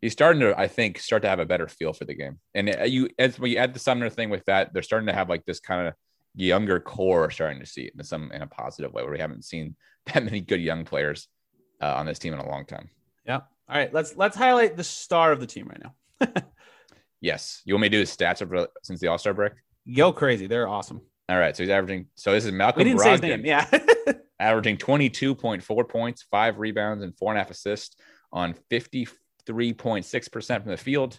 he's 0.00 0.12
starting 0.12 0.40
to, 0.40 0.58
I 0.58 0.68
think, 0.68 0.98
start 0.98 1.22
to 1.22 1.28
have 1.28 1.40
a 1.40 1.44
better 1.44 1.68
feel 1.68 1.92
for 1.92 2.06
the 2.06 2.14
game. 2.14 2.38
And 2.54 2.74
uh, 2.74 2.84
you 2.84 3.10
as 3.18 3.38
when 3.38 3.50
you 3.50 3.58
add 3.58 3.74
the 3.74 3.78
Sumner 3.80 4.08
thing 4.08 4.30
with 4.30 4.44
that, 4.46 4.72
they're 4.72 4.82
starting 4.82 5.08
to 5.08 5.12
have 5.12 5.28
like 5.28 5.44
this 5.44 5.60
kind 5.60 5.88
of 5.88 5.94
younger 6.34 6.80
core 6.80 7.30
starting 7.30 7.60
to 7.60 7.66
see 7.66 7.82
it 7.82 7.92
in 7.96 8.02
some 8.02 8.32
in 8.32 8.40
a 8.40 8.46
positive 8.46 8.92
way 8.92 9.02
where 9.02 9.12
we 9.12 9.20
haven't 9.20 9.44
seen 9.44 9.76
that 10.12 10.24
many 10.24 10.40
good 10.40 10.60
young 10.60 10.84
players 10.84 11.28
uh, 11.82 11.94
on 11.94 12.06
this 12.06 12.18
team 12.18 12.32
in 12.32 12.38
a 12.38 12.48
long 12.48 12.64
time. 12.64 12.88
Yeah. 13.26 13.40
All 13.66 13.76
right, 13.78 13.92
let's 13.92 14.16
let's 14.16 14.36
highlight 14.36 14.76
the 14.76 14.84
star 14.84 15.32
of 15.32 15.40
the 15.40 15.46
team 15.46 15.68
right 15.68 15.82
now. 15.82 16.42
Yes. 17.24 17.62
You 17.64 17.72
want 17.72 17.82
me 17.82 17.88
to 17.88 17.96
do 17.96 18.00
his 18.00 18.14
stats 18.14 18.42
over 18.42 18.68
since 18.82 19.00
the 19.00 19.08
All 19.08 19.16
Star 19.16 19.32
break? 19.32 19.54
Go 19.96 20.12
crazy. 20.12 20.46
They're 20.46 20.68
awesome. 20.68 21.00
All 21.30 21.38
right. 21.38 21.56
So 21.56 21.62
he's 21.62 21.70
averaging. 21.70 22.06
So 22.16 22.32
this 22.32 22.44
is 22.44 22.52
Malcolm. 22.52 22.80
We 22.80 22.84
didn't 22.84 23.00
say 23.00 23.12
his 23.12 23.22
name. 23.22 23.46
Yeah. 23.46 23.66
averaging 24.44 24.76
22.4 24.76 25.88
points, 25.88 26.26
five 26.30 26.58
rebounds, 26.58 27.02
and 27.02 27.16
four 27.16 27.32
and 27.32 27.38
a 27.38 27.42
half 27.42 27.50
assists 27.50 27.96
on 28.32 28.54
53.6% 28.70 30.62
from 30.62 30.70
the 30.70 30.76
field, 30.76 31.18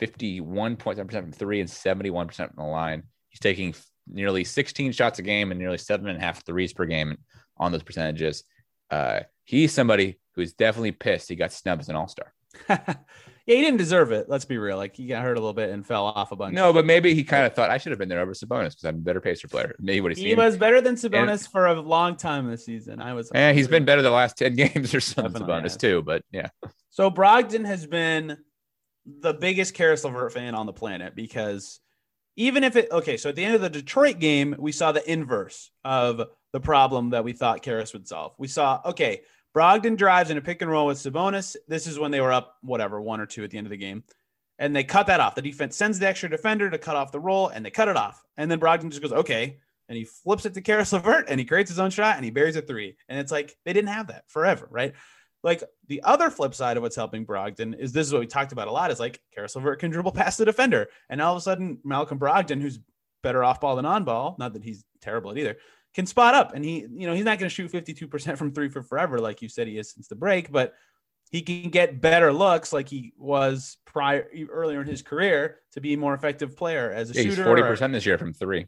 51.7% 0.00 1.10
from 1.10 1.32
three, 1.32 1.60
and 1.60 1.68
71% 1.68 2.34
from 2.34 2.48
the 2.56 2.62
line. 2.62 3.02
He's 3.28 3.40
taking 3.40 3.74
nearly 4.08 4.44
16 4.44 4.92
shots 4.92 5.18
a 5.18 5.22
game 5.22 5.50
and 5.50 5.60
nearly 5.60 5.78
seven 5.78 6.08
and 6.08 6.18
a 6.18 6.20
half 6.20 6.44
threes 6.44 6.72
per 6.72 6.86
game 6.86 7.18
on 7.56 7.72
those 7.72 7.82
percentages. 7.82 8.44
Uh, 8.90 9.20
he's 9.44 9.72
somebody 9.72 10.18
who's 10.34 10.52
definitely 10.52 10.92
pissed 10.92 11.28
he 11.28 11.36
got 11.36 11.52
snubbed 11.52 11.82
as 11.82 11.88
an 11.88 11.96
All 11.96 12.08
Star. 12.08 12.32
yeah, 13.46 13.54
he 13.56 13.62
didn't 13.62 13.78
deserve 13.78 14.10
it. 14.10 14.28
Let's 14.28 14.44
be 14.44 14.58
real. 14.58 14.76
Like 14.76 14.96
he 14.96 15.06
got 15.06 15.22
hurt 15.22 15.36
a 15.36 15.40
little 15.40 15.54
bit 15.54 15.70
and 15.70 15.86
fell 15.86 16.04
off 16.04 16.32
a 16.32 16.36
bunch. 16.36 16.54
No, 16.54 16.72
but 16.72 16.84
maybe 16.84 17.14
he 17.14 17.22
kind 17.22 17.46
of 17.46 17.54
thought 17.54 17.70
I 17.70 17.78
should 17.78 17.92
have 17.92 17.98
been 17.98 18.08
there 18.08 18.20
over 18.20 18.32
Sabonis 18.32 18.70
because 18.70 18.84
I'm 18.84 18.96
a 18.96 18.98
better 18.98 19.20
pacer 19.20 19.46
player. 19.46 19.76
Maybe 19.78 20.00
what 20.00 20.10
he's 20.10 20.18
he 20.18 20.30
seen. 20.30 20.36
was 20.36 20.56
better 20.56 20.80
than 20.80 20.96
Sabonis 20.96 21.48
for 21.48 21.66
a 21.66 21.80
long 21.80 22.16
time 22.16 22.50
this 22.50 22.64
season. 22.64 23.00
I 23.00 23.14
was. 23.14 23.30
Yeah, 23.32 23.52
he's 23.52 23.68
been 23.68 23.84
better 23.84 24.02
the 24.02 24.10
last 24.10 24.36
10 24.36 24.56
games 24.56 24.94
or 24.94 25.00
something, 25.00 25.42
Sabonis 25.42 25.62
has. 25.62 25.76
too. 25.76 26.02
But 26.02 26.22
yeah. 26.32 26.48
So 26.90 27.08
Brogdon 27.08 27.64
has 27.66 27.86
been 27.86 28.36
the 29.06 29.34
biggest 29.34 29.74
Caris 29.74 30.02
LeVert 30.02 30.32
fan 30.32 30.56
on 30.56 30.66
the 30.66 30.72
planet 30.72 31.14
because 31.14 31.78
even 32.34 32.64
if 32.64 32.74
it 32.74 32.90
okay, 32.90 33.16
so 33.16 33.28
at 33.28 33.36
the 33.36 33.44
end 33.44 33.54
of 33.54 33.60
the 33.60 33.70
Detroit 33.70 34.18
game, 34.18 34.56
we 34.58 34.72
saw 34.72 34.90
the 34.90 35.08
inverse 35.10 35.70
of 35.84 36.20
the 36.52 36.60
problem 36.60 37.10
that 37.10 37.22
we 37.22 37.32
thought 37.32 37.62
Caris 37.62 37.92
would 37.92 38.08
solve. 38.08 38.32
We 38.38 38.48
saw 38.48 38.80
okay, 38.86 39.22
Brogdon 39.56 39.96
drives 39.96 40.28
in 40.28 40.36
a 40.36 40.42
pick 40.42 40.60
and 40.60 40.70
roll 40.70 40.86
with 40.86 40.98
Sabonis. 40.98 41.56
This 41.66 41.86
is 41.86 41.98
when 41.98 42.10
they 42.10 42.20
were 42.20 42.32
up 42.32 42.58
whatever 42.60 43.00
one 43.00 43.20
or 43.20 43.26
two 43.26 43.42
at 43.42 43.50
the 43.50 43.56
end 43.56 43.66
of 43.66 43.70
the 43.70 43.78
game, 43.78 44.04
and 44.58 44.76
they 44.76 44.84
cut 44.84 45.06
that 45.06 45.18
off. 45.18 45.34
The 45.34 45.40
defense 45.40 45.74
sends 45.76 45.98
the 45.98 46.06
extra 46.06 46.28
defender 46.28 46.68
to 46.68 46.76
cut 46.76 46.94
off 46.94 47.10
the 47.10 47.20
roll, 47.20 47.48
and 47.48 47.64
they 47.64 47.70
cut 47.70 47.88
it 47.88 47.96
off. 47.96 48.22
And 48.36 48.50
then 48.50 48.60
Brogdon 48.60 48.90
just 48.90 49.00
goes 49.00 49.14
okay, 49.14 49.56
and 49.88 49.96
he 49.96 50.04
flips 50.04 50.44
it 50.44 50.52
to 50.54 50.60
Caris 50.60 50.92
LeVert, 50.92 51.30
and 51.30 51.40
he 51.40 51.46
creates 51.46 51.70
his 51.70 51.78
own 51.78 51.88
shot, 51.88 52.16
and 52.16 52.24
he 52.24 52.30
buries 52.30 52.56
a 52.56 52.60
three. 52.60 52.98
And 53.08 53.18
it's 53.18 53.32
like 53.32 53.56
they 53.64 53.72
didn't 53.72 53.88
have 53.88 54.08
that 54.08 54.24
forever, 54.28 54.68
right? 54.70 54.92
Like 55.42 55.62
the 55.86 56.02
other 56.02 56.28
flip 56.28 56.54
side 56.54 56.76
of 56.76 56.82
what's 56.82 56.96
helping 56.96 57.24
Brogdon 57.24 57.78
is 57.78 57.92
this 57.92 58.06
is 58.06 58.12
what 58.12 58.20
we 58.20 58.26
talked 58.26 58.52
about 58.52 58.68
a 58.68 58.72
lot 58.72 58.90
is 58.90 59.00
like 59.00 59.22
Caris 59.34 59.56
LeVert 59.56 59.78
can 59.78 59.90
dribble 59.90 60.12
past 60.12 60.36
the 60.36 60.44
defender. 60.44 60.88
And 61.08 61.22
all 61.22 61.32
of 61.32 61.38
a 61.38 61.40
sudden, 61.40 61.78
Malcolm 61.82 62.18
Brogdon, 62.18 62.60
who's 62.60 62.78
better 63.22 63.42
off 63.42 63.60
ball 63.60 63.76
than 63.76 63.86
on 63.86 64.04
ball, 64.04 64.36
not 64.38 64.52
that 64.52 64.64
he's 64.64 64.84
terrible 65.00 65.30
at 65.30 65.38
either, 65.38 65.56
can 65.96 66.06
spot 66.06 66.34
up. 66.34 66.54
And 66.54 66.64
he, 66.64 66.86
you 66.92 67.06
know, 67.08 67.14
he's 67.14 67.24
not 67.24 67.38
going 67.40 67.48
to 67.48 67.54
shoot 67.54 67.72
52% 67.72 68.38
from 68.38 68.52
three 68.52 68.68
for 68.68 68.82
forever, 68.84 69.18
like 69.18 69.42
you 69.42 69.48
said 69.48 69.66
he 69.66 69.78
is 69.78 69.90
since 69.90 70.06
the 70.06 70.14
break, 70.14 70.52
but 70.52 70.74
he 71.32 71.42
can 71.42 71.70
get 71.70 72.00
better 72.00 72.32
looks 72.32 72.72
like 72.72 72.88
he 72.88 73.12
was 73.18 73.78
prior 73.84 74.28
earlier 74.48 74.80
in 74.82 74.86
his 74.86 75.02
career 75.02 75.58
to 75.72 75.80
be 75.80 75.94
a 75.94 75.98
more 75.98 76.14
effective 76.14 76.56
player 76.56 76.92
as 76.92 77.10
a 77.10 77.14
Yeah, 77.14 77.22
he's 77.22 77.32
shooter. 77.32 77.44
forty 77.44 77.62
or- 77.62 77.66
percent 77.66 77.92
this 77.92 78.06
year 78.06 78.16
from 78.18 78.32
three. 78.32 78.66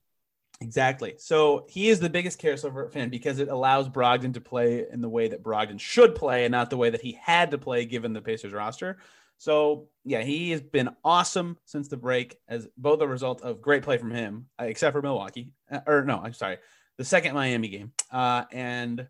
Exactly. 0.60 1.14
So 1.18 1.66
he 1.68 1.88
is 1.88 2.00
the 2.00 2.10
biggest 2.10 2.40
Caris 2.40 2.64
fan 2.90 3.10
because 3.10 3.38
it 3.38 3.46
allows 3.46 3.88
Brogdon 3.88 4.34
to 4.34 4.40
play 4.40 4.86
in 4.90 5.00
the 5.00 5.08
way 5.08 5.28
that 5.28 5.40
Brogdon 5.40 5.78
should 5.78 6.16
play 6.16 6.44
and 6.46 6.50
not 6.50 6.68
the 6.68 6.76
way 6.76 6.90
that 6.90 7.00
he 7.00 7.12
had 7.12 7.52
to 7.52 7.58
play 7.58 7.84
given 7.84 8.12
the 8.12 8.20
Pacers 8.20 8.52
roster. 8.52 8.98
So 9.36 9.86
yeah, 10.04 10.22
he 10.22 10.50
has 10.50 10.60
been 10.60 10.90
awesome 11.04 11.58
since 11.64 11.86
the 11.86 11.96
break 11.96 12.40
as 12.48 12.66
both 12.76 13.00
a 13.02 13.06
result 13.06 13.40
of 13.42 13.62
great 13.62 13.84
play 13.84 13.98
from 13.98 14.10
him, 14.10 14.46
uh, 14.60 14.64
except 14.64 14.94
for 14.94 15.00
Milwaukee. 15.02 15.52
Uh, 15.70 15.78
or 15.86 16.02
no, 16.04 16.18
I'm 16.18 16.32
sorry, 16.32 16.56
the 16.98 17.04
second 17.04 17.34
Miami 17.34 17.68
game. 17.68 17.92
Uh, 18.12 18.44
and 18.52 19.06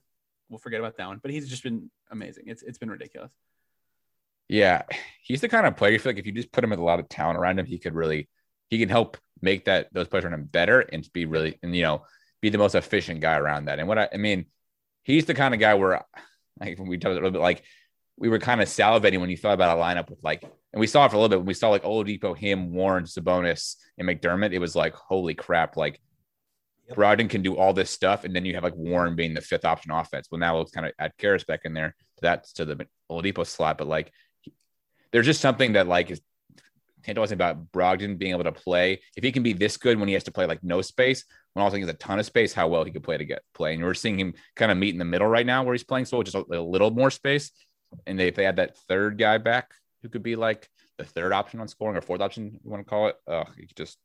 we'll 0.48 0.59
forget 0.59 0.79
about 0.79 0.96
that 0.98 1.09
one. 1.09 1.18
But 1.20 1.33
he's 1.33 1.48
just 1.48 1.62
been 1.62 1.90
amazing. 2.11 2.44
It's 2.46 2.62
it's 2.62 2.79
been 2.79 2.90
ridiculous. 2.90 3.33
Yeah, 4.48 4.83
he's 5.22 5.40
the 5.40 5.48
kind 5.48 5.66
of 5.66 5.77
player 5.77 5.92
you 5.92 5.98
feel 5.98 6.12
like 6.12 6.18
if 6.18 6.27
you 6.27 6.33
just 6.33 6.53
put 6.53 6.64
him 6.64 6.70
with 6.70 6.79
a 6.79 6.85
lot 6.85 7.01
of 7.01 7.09
talent 7.09 7.38
around 7.38 7.59
him, 7.59 7.66
he 7.66 7.79
could 7.79 7.94
really 7.94 8.29
he 8.68 8.79
can 8.79 8.88
help 8.88 9.16
make 9.42 9.64
that 9.66 9.92
those 9.92 10.09
players 10.09 10.24
around 10.24 10.35
him 10.35 10.44
better 10.44 10.81
and 10.81 11.09
be 11.12 11.27
really 11.27 11.59
and 11.62 11.74
you 11.74 11.83
know 11.83 12.05
be 12.40 12.51
the 12.51 12.59
most 12.59 12.74
efficient 12.74 13.20
guy 13.20 13.37
around 13.37 13.66
that. 13.66 13.79
And 13.79 13.88
what 13.88 13.98
I, 13.98 14.09
I 14.12 14.16
mean, 14.16 14.46
he's 15.03 15.27
the 15.27 15.35
kind 15.35 15.55
of 15.55 15.61
guy 15.61 15.74
where 15.74 16.05
like 16.61 16.79
when 16.79 16.88
we 16.88 16.98
talked 16.98 17.12
a 17.12 17.14
little 17.14 17.31
bit 17.31 17.40
like 17.40 17.62
we 18.16 18.29
were 18.29 18.38
kind 18.38 18.61
of 18.61 18.68
salivating 18.68 19.20
when 19.20 19.31
you 19.31 19.37
thought 19.37 19.55
about 19.55 19.79
a 19.79 19.81
lineup 19.81 20.11
with 20.11 20.22
like 20.24 20.42
and 20.72 20.81
we 20.81 20.87
saw 20.87 21.07
it 21.07 21.11
for 21.11 21.16
a 21.16 21.18
little 21.18 21.31
bit 21.31 21.38
when 21.38 21.46
we 21.46 21.55
saw 21.55 21.70
like 21.70 21.85
Oladipo, 21.85 22.37
him, 22.37 22.72
Warren, 22.72 23.05
Sabonis, 23.05 23.77
and 23.96 24.09
McDermott. 24.09 24.53
It 24.53 24.59
was 24.59 24.77
like 24.77 24.94
holy 24.94 25.35
crap, 25.35 25.77
like. 25.77 26.01
Brogdon 26.94 27.29
can 27.29 27.42
do 27.42 27.57
all 27.57 27.72
this 27.72 27.90
stuff, 27.90 28.24
and 28.24 28.35
then 28.35 28.44
you 28.44 28.55
have 28.55 28.64
like 28.64 28.77
Warren 28.77 29.14
being 29.14 29.35
the 29.35 29.40
fifth 29.40 29.64
option 29.64 29.90
offense. 29.90 30.29
Well, 30.31 30.38
now 30.38 30.61
it's 30.61 30.70
kind 30.70 30.87
of 30.87 30.92
add 30.98 31.12
Caris 31.18 31.44
back 31.44 31.61
in 31.64 31.74
there 31.74 31.94
That's 32.22 32.53
to 32.55 32.64
the 32.64 32.87
Oladipo 33.11 33.46
slot, 33.46 33.79
but 33.79 33.87
like 33.87 34.12
there's 35.12 35.27
just 35.27 35.40
something 35.40 35.72
that 35.72 35.87
like 35.87 36.11
is 36.11 36.20
tantalizing 37.03 37.37
about 37.37 37.70
Brogdon 37.72 38.18
being 38.18 38.33
able 38.33 38.44
to 38.44 38.53
play. 38.53 39.01
If 39.16 39.24
he 39.24 39.33
can 39.33 39.42
be 39.42 39.53
this 39.53 39.77
good 39.77 39.98
when 39.98 40.09
he 40.09 40.14
has 40.14 40.24
to 40.24 40.33
play 40.33 40.46
like 40.46 40.62
no 40.62 40.83
space, 40.83 41.24
when 41.55 41.70
he 41.72 41.81
has 41.81 41.88
a 41.88 41.94
ton 41.94 42.18
of 42.18 42.27
space, 42.27 42.53
how 42.53 42.68
well 42.68 42.85
he 42.85 42.90
could 42.90 43.03
play 43.03 43.16
to 43.16 43.24
get 43.24 43.42
play. 43.55 43.74
And 43.74 43.83
we're 43.83 43.94
seeing 43.94 44.18
him 44.18 44.35
kind 44.57 44.70
of 44.70 44.79
meet 44.79 44.92
in 44.92 44.98
the 44.98 45.05
middle 45.05 45.27
right 45.27 45.46
now 45.46 45.62
where 45.62 45.74
he's 45.74 45.85
playing 45.85 46.07
so 46.07 46.22
just 46.22 46.37
a, 46.37 46.44
a 46.53 46.61
little 46.61 46.90
more 46.90 47.11
space. 47.11 47.51
And 48.07 48.20
if 48.20 48.35
they 48.35 48.44
had 48.44 48.57
that 48.57 48.77
third 48.88 49.18
guy 49.18 49.38
back 49.38 49.72
who 50.03 50.09
could 50.09 50.22
be 50.22 50.37
like 50.37 50.68
the 50.98 51.05
third 51.05 51.33
option 51.33 51.61
on 51.61 51.68
scoring 51.68 51.96
or 51.96 52.01
fourth 52.01 52.20
option, 52.20 52.61
you 52.62 52.70
want 52.70 52.85
to 52.85 52.90
call 52.90 53.09
it, 53.09 53.16
uh, 53.27 53.44
you 53.57 53.66
just 53.74 53.98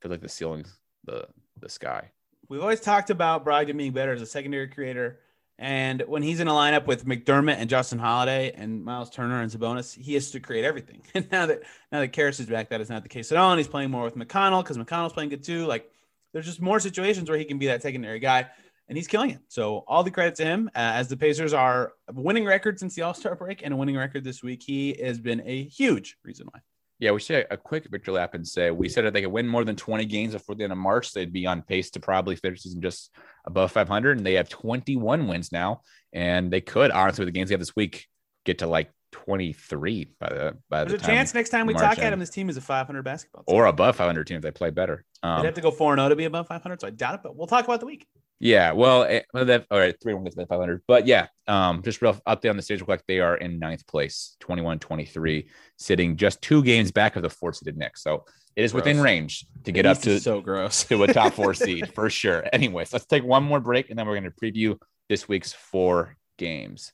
feel 0.00 0.10
like 0.10 0.22
the 0.22 0.28
ceiling's 0.28 0.78
the 1.04 1.26
the 1.60 1.68
sky. 1.68 2.10
We've 2.48 2.62
always 2.62 2.80
talked 2.80 3.10
about 3.10 3.44
Brogdon 3.44 3.76
being 3.76 3.92
better 3.92 4.12
as 4.12 4.22
a 4.22 4.26
secondary 4.26 4.68
creator. 4.68 5.20
And 5.58 6.02
when 6.06 6.22
he's 6.22 6.40
in 6.40 6.48
a 6.48 6.52
lineup 6.52 6.86
with 6.86 7.04
McDermott 7.04 7.56
and 7.58 7.68
Justin 7.68 7.98
Holiday 7.98 8.52
and 8.54 8.84
Miles 8.84 9.10
Turner 9.10 9.42
and 9.42 9.50
Sabonis, 9.50 9.94
he 9.94 10.14
has 10.14 10.30
to 10.30 10.40
create 10.40 10.64
everything. 10.64 11.02
And 11.14 11.28
now 11.32 11.46
that 11.46 11.62
now 11.92 12.00
that 12.00 12.08
Caris 12.08 12.40
is 12.40 12.46
back, 12.46 12.70
that 12.70 12.80
is 12.80 12.88
not 12.88 13.02
the 13.02 13.08
case 13.08 13.32
at 13.32 13.38
all. 13.38 13.50
And 13.50 13.58
he's 13.58 13.68
playing 13.68 13.90
more 13.90 14.04
with 14.04 14.16
McConnell 14.16 14.62
because 14.62 14.78
McConnell's 14.78 15.12
playing 15.12 15.30
good 15.30 15.44
too. 15.44 15.66
Like 15.66 15.90
there's 16.32 16.46
just 16.46 16.62
more 16.62 16.80
situations 16.80 17.28
where 17.28 17.38
he 17.38 17.44
can 17.44 17.58
be 17.58 17.66
that 17.66 17.82
secondary 17.82 18.18
guy, 18.18 18.46
and 18.88 18.96
he's 18.96 19.08
killing 19.08 19.30
it. 19.30 19.40
So 19.48 19.84
all 19.86 20.02
the 20.02 20.10
credit 20.10 20.36
to 20.36 20.44
him. 20.44 20.70
Uh, 20.74 20.94
as 20.94 21.08
the 21.08 21.16
Pacers 21.16 21.52
are 21.52 21.94
winning 22.12 22.44
record 22.44 22.78
since 22.78 22.94
the 22.94 23.02
All 23.02 23.14
Star 23.14 23.34
break 23.34 23.62
and 23.62 23.74
a 23.74 23.76
winning 23.76 23.96
record 23.96 24.24
this 24.24 24.42
week, 24.42 24.62
he 24.62 24.96
has 25.02 25.18
been 25.18 25.42
a 25.44 25.64
huge 25.64 26.16
reason 26.22 26.46
why. 26.52 26.60
Yeah, 27.00 27.12
we 27.12 27.20
should 27.20 27.46
a 27.50 27.56
quick 27.56 27.86
victory 27.90 28.14
lap 28.14 28.34
and 28.34 28.46
say 28.46 28.70
we 28.70 28.88
said 28.88 29.04
if 29.04 29.12
they 29.12 29.22
could 29.22 29.30
win 29.30 29.46
more 29.46 29.64
than 29.64 29.76
20 29.76 30.04
games 30.06 30.32
before 30.32 30.56
the 30.56 30.64
end 30.64 30.72
of 30.72 30.78
March, 30.78 31.12
they'd 31.12 31.32
be 31.32 31.46
on 31.46 31.62
pace 31.62 31.90
to 31.92 32.00
probably 32.00 32.34
finish 32.34 32.62
season 32.62 32.82
just 32.82 33.14
above 33.46 33.70
500. 33.70 34.16
And 34.16 34.26
they 34.26 34.34
have 34.34 34.48
21 34.48 35.28
wins 35.28 35.52
now, 35.52 35.82
and 36.12 36.50
they 36.52 36.60
could 36.60 36.90
honestly 36.90 37.24
with 37.24 37.32
the 37.32 37.38
games 37.38 37.50
they 37.50 37.54
have 37.54 37.60
this 37.60 37.76
week 37.76 38.06
get 38.44 38.58
to 38.58 38.66
like 38.66 38.90
23 39.12 40.08
by 40.20 40.28
the 40.28 40.56
by 40.68 40.84
the 40.84 40.90
There's 40.90 41.00
a 41.00 41.04
time 41.04 41.16
chance 41.16 41.34
next 41.34 41.50
time 41.50 41.66
we 41.66 41.72
March 41.74 41.84
talk 41.96 41.98
at 42.04 42.12
him, 42.12 42.18
this 42.18 42.30
team 42.30 42.50
is 42.50 42.56
a 42.56 42.60
500 42.60 43.02
basketball 43.02 43.44
team. 43.44 43.56
or 43.56 43.66
above 43.66 43.96
500 43.96 44.26
team 44.26 44.36
if 44.36 44.42
they 44.42 44.50
play 44.50 44.70
better. 44.70 45.04
They'd 45.22 45.28
Um, 45.28 45.44
have 45.44 45.54
to 45.54 45.60
go 45.60 45.70
4 45.70 45.96
0 45.96 46.08
to 46.08 46.16
be 46.16 46.24
above 46.24 46.48
500. 46.48 46.80
So 46.80 46.88
I 46.88 46.90
doubt 46.90 47.14
it, 47.14 47.20
but 47.22 47.36
we'll 47.36 47.46
talk 47.46 47.64
about 47.64 47.80
the 47.80 47.86
week. 47.86 48.06
Yeah, 48.40 48.72
well, 48.72 49.04
eh, 49.04 49.22
well, 49.34 49.44
that 49.46 49.66
all 49.70 49.78
right, 49.78 49.96
three 50.00 50.14
one 50.14 50.24
gets 50.24 50.36
to 50.36 50.46
500, 50.46 50.82
but 50.86 51.06
yeah, 51.06 51.26
um, 51.46 51.82
just 51.82 52.00
real 52.02 52.14
update 52.26 52.50
on 52.50 52.56
the 52.56 52.62
stage. 52.62 52.80
Look 52.80 52.88
like 52.88 53.04
they 53.06 53.20
are 53.20 53.36
in 53.36 53.58
ninth 53.58 53.86
place, 53.86 54.36
21 54.40 54.78
23, 54.78 55.48
sitting 55.76 56.16
just 56.16 56.40
two 56.40 56.62
games 56.62 56.92
back 56.92 57.16
of 57.16 57.22
the 57.22 57.30
four 57.30 57.52
seeded 57.52 57.76
Knicks. 57.76 58.02
So 58.02 58.24
it 58.54 58.64
is 58.64 58.74
within 58.74 59.00
range 59.00 59.46
to 59.64 59.72
get 59.72 59.86
up 59.86 59.98
to 59.98 60.20
so 60.20 60.40
gross. 60.40 60.84
to 60.84 61.02
a 61.02 61.12
top 61.12 61.32
four 61.32 61.54
seed 61.54 61.92
for 61.94 62.10
sure. 62.10 62.44
Anyways, 62.52 62.92
let's 62.92 63.06
take 63.06 63.24
one 63.24 63.42
more 63.42 63.60
break 63.60 63.90
and 63.90 63.98
then 63.98 64.06
we're 64.06 64.18
going 64.18 64.24
to 64.24 64.30
preview 64.30 64.78
this 65.08 65.28
week's 65.28 65.52
four 65.52 66.16
games. 66.38 66.92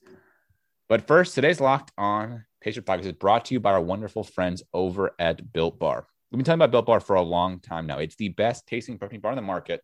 But 0.88 1.06
first, 1.06 1.34
today's 1.34 1.60
Locked 1.60 1.92
On 1.96 2.44
Patriot 2.60 2.86
Podcast 2.86 3.06
is 3.06 3.12
brought 3.12 3.46
to 3.46 3.54
you 3.54 3.60
by 3.60 3.72
our 3.72 3.80
wonderful 3.80 4.24
friends 4.24 4.62
over 4.72 5.14
at 5.18 5.52
Built 5.52 5.78
Bar. 5.78 6.06
We've 6.30 6.38
been 6.38 6.44
talking 6.44 6.58
about 6.58 6.70
Built 6.70 6.86
Bar 6.86 7.00
for 7.00 7.16
a 7.16 7.22
long 7.22 7.60
time 7.60 7.86
now. 7.86 7.98
It's 7.98 8.16
the 8.16 8.28
best 8.28 8.66
tasting 8.66 8.98
protein 8.98 9.20
bar 9.20 9.32
on 9.32 9.36
the 9.36 9.42
market. 9.42 9.82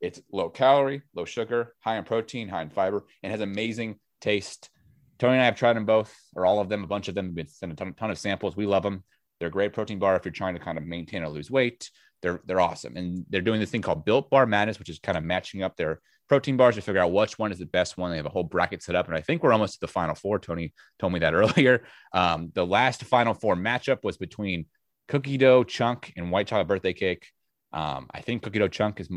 It's 0.00 0.20
low 0.32 0.48
calorie, 0.48 1.02
low 1.14 1.24
sugar, 1.24 1.74
high 1.80 1.96
in 1.96 2.04
protein, 2.04 2.48
high 2.48 2.62
in 2.62 2.70
fiber, 2.70 3.04
and 3.22 3.32
has 3.32 3.40
amazing 3.40 3.98
taste. 4.20 4.70
Tony 5.18 5.34
and 5.34 5.42
I 5.42 5.46
have 5.46 5.56
tried 5.56 5.74
them 5.74 5.86
both, 5.86 6.14
or 6.36 6.46
all 6.46 6.60
of 6.60 6.68
them, 6.68 6.84
a 6.84 6.86
bunch 6.86 7.08
of 7.08 7.14
them. 7.14 7.32
We've 7.34 7.50
sent 7.50 7.72
a 7.72 7.74
ton, 7.74 7.94
ton 7.94 8.10
of 8.10 8.18
samples. 8.18 8.56
We 8.56 8.66
love 8.66 8.84
them. 8.84 9.02
They're 9.38 9.48
a 9.48 9.52
great 9.52 9.72
protein 9.72 9.98
bar 9.98 10.16
if 10.16 10.24
you're 10.24 10.32
trying 10.32 10.54
to 10.54 10.60
kind 10.60 10.78
of 10.78 10.84
maintain 10.84 11.22
or 11.22 11.28
lose 11.28 11.50
weight. 11.50 11.90
They're 12.22 12.40
they're 12.46 12.60
awesome, 12.60 12.96
and 12.96 13.24
they're 13.28 13.40
doing 13.40 13.60
this 13.60 13.70
thing 13.70 13.82
called 13.82 14.04
Built 14.04 14.30
Bar 14.30 14.46
Madness, 14.46 14.78
which 14.78 14.88
is 14.88 14.98
kind 14.98 15.18
of 15.18 15.24
matching 15.24 15.62
up 15.62 15.76
their 15.76 16.00
protein 16.28 16.56
bars 16.56 16.74
to 16.74 16.82
figure 16.82 17.00
out 17.00 17.12
which 17.12 17.38
one 17.38 17.52
is 17.52 17.58
the 17.58 17.66
best 17.66 17.96
one. 17.96 18.10
They 18.10 18.16
have 18.16 18.26
a 18.26 18.30
whole 18.30 18.44
bracket 18.44 18.82
set 18.82 18.94
up, 18.94 19.06
and 19.06 19.16
I 19.16 19.20
think 19.20 19.42
we're 19.42 19.52
almost 19.52 19.74
to 19.74 19.80
the 19.80 19.88
final 19.88 20.14
four. 20.14 20.38
Tony 20.38 20.74
told 20.98 21.12
me 21.12 21.20
that 21.20 21.34
earlier. 21.34 21.84
Um, 22.12 22.50
the 22.54 22.66
last 22.66 23.04
final 23.04 23.34
four 23.34 23.56
matchup 23.56 23.98
was 24.02 24.16
between 24.16 24.66
cookie 25.08 25.38
dough 25.38 25.64
chunk 25.64 26.12
and 26.16 26.30
white 26.30 26.46
chocolate 26.46 26.68
birthday 26.68 26.92
cake. 26.92 27.26
Um, 27.72 28.08
I 28.12 28.20
think 28.20 28.42
cookie 28.42 28.58
dough 28.58 28.68
chunk 28.68 29.00
is 29.00 29.08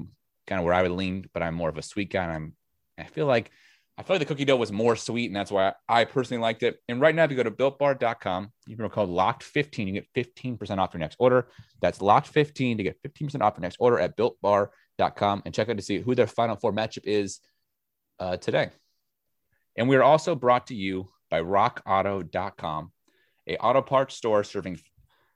kind 0.51 0.59
of 0.59 0.65
where 0.65 0.73
I 0.73 0.81
would 0.81 0.91
lean, 0.91 1.29
but 1.33 1.41
I'm 1.41 1.55
more 1.55 1.69
of 1.69 1.77
a 1.77 1.81
sweet 1.81 2.11
guy. 2.11 2.25
And 2.25 2.33
I'm 2.33 2.53
I 2.97 3.05
feel 3.05 3.25
like 3.25 3.51
I 3.97 4.03
feel 4.03 4.15
like 4.15 4.19
the 4.19 4.25
cookie 4.25 4.43
dough 4.43 4.57
was 4.57 4.71
more 4.71 4.97
sweet, 4.97 5.27
and 5.27 5.35
that's 5.35 5.51
why 5.51 5.73
I 5.87 6.03
personally 6.03 6.41
liked 6.41 6.61
it. 6.63 6.77
And 6.89 6.99
right 6.99 7.15
now, 7.15 7.23
if 7.23 7.31
you 7.31 7.37
go 7.37 7.43
to 7.43 7.51
builtbar.com, 7.51 8.51
you 8.67 8.75
can 8.75 8.89
code 8.89 9.09
locked15, 9.09 9.87
you 9.87 9.93
get 9.93 10.07
15% 10.13 10.77
off 10.77 10.93
your 10.93 10.99
next 10.99 11.15
order. 11.19 11.47
That's 11.81 11.99
locked15 11.99 12.77
to 12.77 12.83
get 12.83 13.01
15% 13.03 13.41
off 13.41 13.53
your 13.55 13.61
next 13.61 13.77
order 13.79 13.99
at 13.99 14.17
builtbar.com 14.17 15.43
and 15.45 15.53
check 15.53 15.69
out 15.69 15.77
to 15.77 15.83
see 15.83 15.99
who 15.99 16.15
their 16.15 16.27
final 16.27 16.57
four 16.57 16.73
matchup 16.73 17.05
is 17.05 17.39
uh, 18.19 18.37
today. 18.37 18.71
And 19.77 19.87
we 19.87 19.95
are 19.95 20.03
also 20.03 20.35
brought 20.35 20.67
to 20.67 20.75
you 20.75 21.07
by 21.29 21.41
rockauto.com, 21.41 22.91
a 23.47 23.57
auto 23.57 23.81
parts 23.81 24.15
store 24.15 24.43
serving 24.43 24.79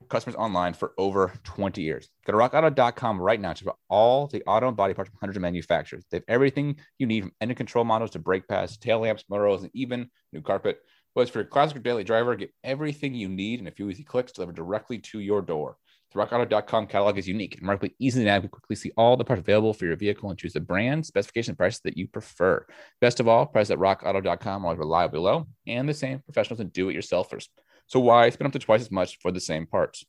customers 0.09 0.35
online 0.35 0.73
for 0.73 0.93
over 0.97 1.33
20 1.43 1.81
years. 1.81 2.09
Go 2.25 2.33
to 2.33 2.37
rockauto.com 2.37 3.21
right 3.21 3.39
now 3.39 3.53
to 3.53 3.73
all 3.89 4.27
the 4.27 4.43
auto 4.45 4.67
and 4.67 4.77
body 4.77 4.93
parts 4.93 5.09
from 5.09 5.19
hundreds 5.19 5.37
of 5.37 5.41
manufacturers. 5.41 6.05
They 6.09 6.17
have 6.17 6.25
everything 6.27 6.77
you 6.97 7.07
need 7.07 7.23
from 7.23 7.33
engine 7.41 7.55
control 7.55 7.85
models 7.85 8.11
to 8.11 8.19
brake 8.19 8.47
pads, 8.47 8.77
tail 8.77 8.99
lamps, 8.99 9.25
motor 9.29 9.47
oils, 9.47 9.63
and 9.63 9.71
even 9.73 10.09
new 10.33 10.41
carpet. 10.41 10.79
Whether 11.13 11.31
for 11.31 11.39
your 11.39 11.47
classic 11.47 11.77
or 11.77 11.79
daily 11.79 12.03
driver, 12.03 12.35
get 12.35 12.53
everything 12.63 13.13
you 13.13 13.29
need 13.29 13.59
in 13.59 13.67
a 13.67 13.71
few 13.71 13.89
easy 13.89 14.03
clicks 14.03 14.33
delivered 14.33 14.55
directly 14.55 14.99
to 14.99 15.19
your 15.19 15.41
door. 15.41 15.77
The 16.11 16.19
rockauto.com 16.19 16.87
catalog 16.87 17.17
is 17.17 17.27
unique 17.27 17.53
and 17.53 17.63
remarkably 17.63 17.95
easy 17.99 18.19
to 18.19 18.25
navigate. 18.25 18.51
Quickly 18.51 18.75
see 18.75 18.91
all 18.95 19.17
the 19.17 19.25
parts 19.25 19.41
available 19.41 19.73
for 19.73 19.85
your 19.85 19.95
vehicle 19.97 20.29
and 20.29 20.39
choose 20.39 20.53
the 20.53 20.61
brand, 20.61 21.05
specification, 21.05 21.51
and 21.51 21.57
price 21.57 21.79
that 21.79 21.97
you 21.97 22.07
prefer. 22.07 22.65
Best 23.01 23.19
of 23.19 23.27
all, 23.27 23.45
price 23.45 23.69
at 23.69 23.79
rockauto.com 23.79 24.65
are 24.65 24.75
reliably 24.75 25.19
low 25.19 25.47
and 25.67 25.89
the 25.89 25.93
same 25.93 26.19
professionals 26.19 26.59
and 26.59 26.71
do-it-yourselfers. 26.71 27.47
So 27.87 27.99
why 27.99 28.29
spend 28.29 28.47
up 28.47 28.53
to 28.53 28.59
twice 28.59 28.81
as 28.81 28.91
much 28.91 29.19
for 29.19 29.31
the 29.31 29.39
same 29.39 29.67
parts? 29.67 30.05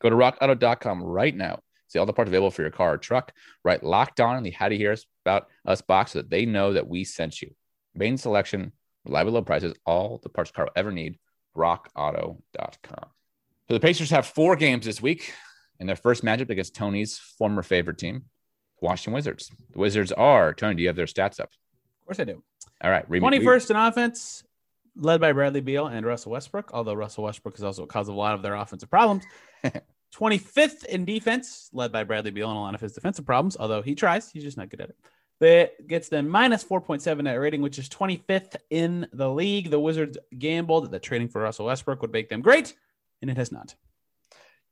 Go 0.00 0.10
to 0.10 0.16
rockauto.com 0.16 1.02
right 1.02 1.34
now. 1.34 1.60
See 1.88 1.98
all 1.98 2.06
the 2.06 2.12
parts 2.12 2.28
available 2.28 2.50
for 2.50 2.62
your 2.62 2.70
car 2.70 2.94
or 2.94 2.98
truck. 2.98 3.32
Write 3.64 3.84
locked 3.84 4.20
on 4.20 4.36
in 4.36 4.42
the 4.42 4.50
How 4.50 4.68
to 4.68 4.76
Hear 4.76 4.92
Us 4.92 5.06
About 5.24 5.46
Us 5.64 5.80
box 5.80 6.12
so 6.12 6.18
that 6.18 6.30
they 6.30 6.44
know 6.44 6.72
that 6.72 6.88
we 6.88 7.04
sent 7.04 7.40
you. 7.40 7.54
Main 7.94 8.18
selection, 8.18 8.72
reliable 9.04 9.32
low 9.32 9.42
prices, 9.42 9.74
all 9.84 10.18
the 10.22 10.28
parts 10.28 10.50
car 10.50 10.64
will 10.64 10.72
ever 10.74 10.90
need. 10.90 11.18
RockAuto.com. 11.56 13.08
So 13.68 13.74
the 13.74 13.80
Pacers 13.80 14.10
have 14.10 14.26
four 14.26 14.56
games 14.56 14.84
this 14.86 15.00
week 15.00 15.32
in 15.80 15.86
their 15.86 15.96
first 15.96 16.24
matchup 16.24 16.50
against 16.50 16.74
Tony's 16.74 17.18
former 17.18 17.62
favorite 17.62 17.98
team, 17.98 18.24
Washington 18.80 19.14
Wizards. 19.14 19.50
The 19.72 19.78
Wizards 19.78 20.12
are, 20.12 20.54
Tony, 20.54 20.74
do 20.74 20.82
you 20.82 20.88
have 20.88 20.96
their 20.96 21.06
stats 21.06 21.40
up? 21.40 21.50
Of 22.00 22.06
course 22.06 22.20
I 22.20 22.24
do. 22.24 22.42
All 22.82 22.90
right. 22.90 23.08
me- 23.08 23.20
21st 23.20 23.70
in 23.70 23.76
offense, 23.76 24.44
led 24.96 25.20
by 25.20 25.32
Bradley 25.32 25.60
Beal 25.60 25.86
and 25.86 26.04
Russell 26.04 26.32
Westbrook, 26.32 26.70
although 26.72 26.94
Russell 26.94 27.24
Westbrook 27.24 27.56
is 27.56 27.64
also 27.64 27.84
a 27.84 27.86
cause 27.86 28.08
of 28.08 28.14
a 28.14 28.18
lot 28.18 28.34
of 28.34 28.42
their 28.42 28.54
offensive 28.54 28.90
problems. 28.90 29.24
25th 30.14 30.84
in 30.86 31.04
defense, 31.04 31.68
led 31.72 31.92
by 31.92 32.04
Bradley 32.04 32.30
Beal 32.30 32.48
and 32.48 32.56
a 32.56 32.60
lot 32.60 32.74
of 32.74 32.80
his 32.80 32.92
defensive 32.92 33.26
problems, 33.26 33.56
although 33.58 33.82
he 33.82 33.94
tries, 33.94 34.30
he's 34.30 34.44
just 34.44 34.56
not 34.56 34.70
good 34.70 34.80
at 34.80 34.90
it. 34.90 34.96
That 35.40 35.86
gets 35.86 36.08
them 36.08 36.28
minus 36.28 36.64
4.7 36.64 37.22
net 37.22 37.38
rating, 37.38 37.60
which 37.60 37.78
is 37.78 37.88
25th 37.90 38.56
in 38.70 39.06
the 39.12 39.30
league. 39.30 39.70
The 39.70 39.78
Wizards 39.78 40.16
gambled 40.38 40.90
that 40.90 41.02
trading 41.02 41.28
for 41.28 41.42
Russell 41.42 41.66
Westbrook 41.66 42.00
would 42.00 42.12
make 42.12 42.30
them 42.30 42.40
great, 42.40 42.74
and 43.20 43.30
it 43.30 43.36
has 43.36 43.52
not. 43.52 43.74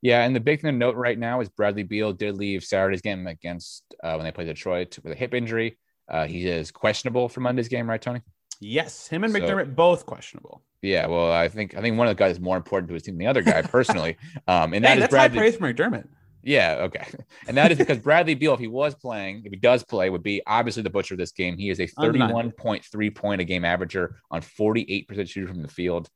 Yeah, 0.01 0.23
and 0.23 0.35
the 0.35 0.39
big 0.39 0.61
thing 0.61 0.71
to 0.71 0.77
note 0.77 0.95
right 0.95 1.17
now 1.17 1.41
is 1.41 1.49
Bradley 1.49 1.83
Beal 1.83 2.13
did 2.13 2.37
leave 2.37 2.63
Saturday's 2.63 3.01
game 3.01 3.27
against 3.27 3.83
uh, 4.03 4.13
when 4.15 4.23
they 4.23 4.31
played 4.31 4.47
Detroit 4.47 4.97
with 5.03 5.13
a 5.13 5.15
hip 5.15 5.35
injury. 5.35 5.77
Uh, 6.09 6.25
he 6.25 6.47
is 6.47 6.71
questionable 6.71 7.29
for 7.29 7.41
Monday's 7.41 7.67
game, 7.67 7.89
right, 7.89 8.01
Tony? 8.01 8.21
Yes, 8.59 9.07
him 9.07 9.23
and 9.23 9.33
So- 9.33 9.39
McDermott 9.39 9.75
both 9.75 10.05
questionable. 10.05 10.61
Yeah, 10.81 11.07
well, 11.07 11.31
I 11.31 11.47
think 11.49 11.75
I 11.75 11.81
think 11.81 11.97
one 11.97 12.07
of 12.07 12.15
the 12.15 12.19
guys 12.23 12.33
is 12.35 12.39
more 12.39 12.57
important 12.57 12.89
to 12.89 12.93
his 12.93 13.01
team 13.03 13.15
than 13.15 13.19
the 13.19 13.27
other 13.27 13.41
guy 13.41 13.61
personally. 13.63 14.17
Um, 14.47 14.73
and 14.73 14.85
Hey, 14.85 14.91
that 14.91 14.97
is 14.97 15.01
that's 15.03 15.11
Bradley. 15.11 15.39
praise 15.39 15.55
for 15.55 15.73
McDermott. 15.73 16.07
Yeah, 16.43 16.75
okay. 16.81 17.07
And 17.47 17.57
that 17.57 17.71
is 17.71 17.79
because 17.79 17.97
Bradley 17.97 18.35
Beal, 18.35 18.53
if 18.53 18.59
he 18.59 18.67
was 18.67 18.93
playing, 18.93 19.41
if 19.45 19.51
he 19.51 19.57
does 19.57 19.83
play, 19.83 20.11
would 20.11 20.21
be 20.21 20.43
obviously 20.45 20.83
the 20.83 20.91
butcher 20.91 21.15
of 21.15 21.17
this 21.17 21.31
game. 21.31 21.57
He 21.57 21.71
is 21.71 21.79
a 21.79 21.87
31.3 21.87 23.15
point 23.15 23.41
a 23.41 23.43
game 23.43 23.63
averager 23.63 24.13
on 24.29 24.41
48% 24.41 25.27
shooter 25.27 25.47
from 25.47 25.63
the 25.63 25.67
field. 25.67 26.07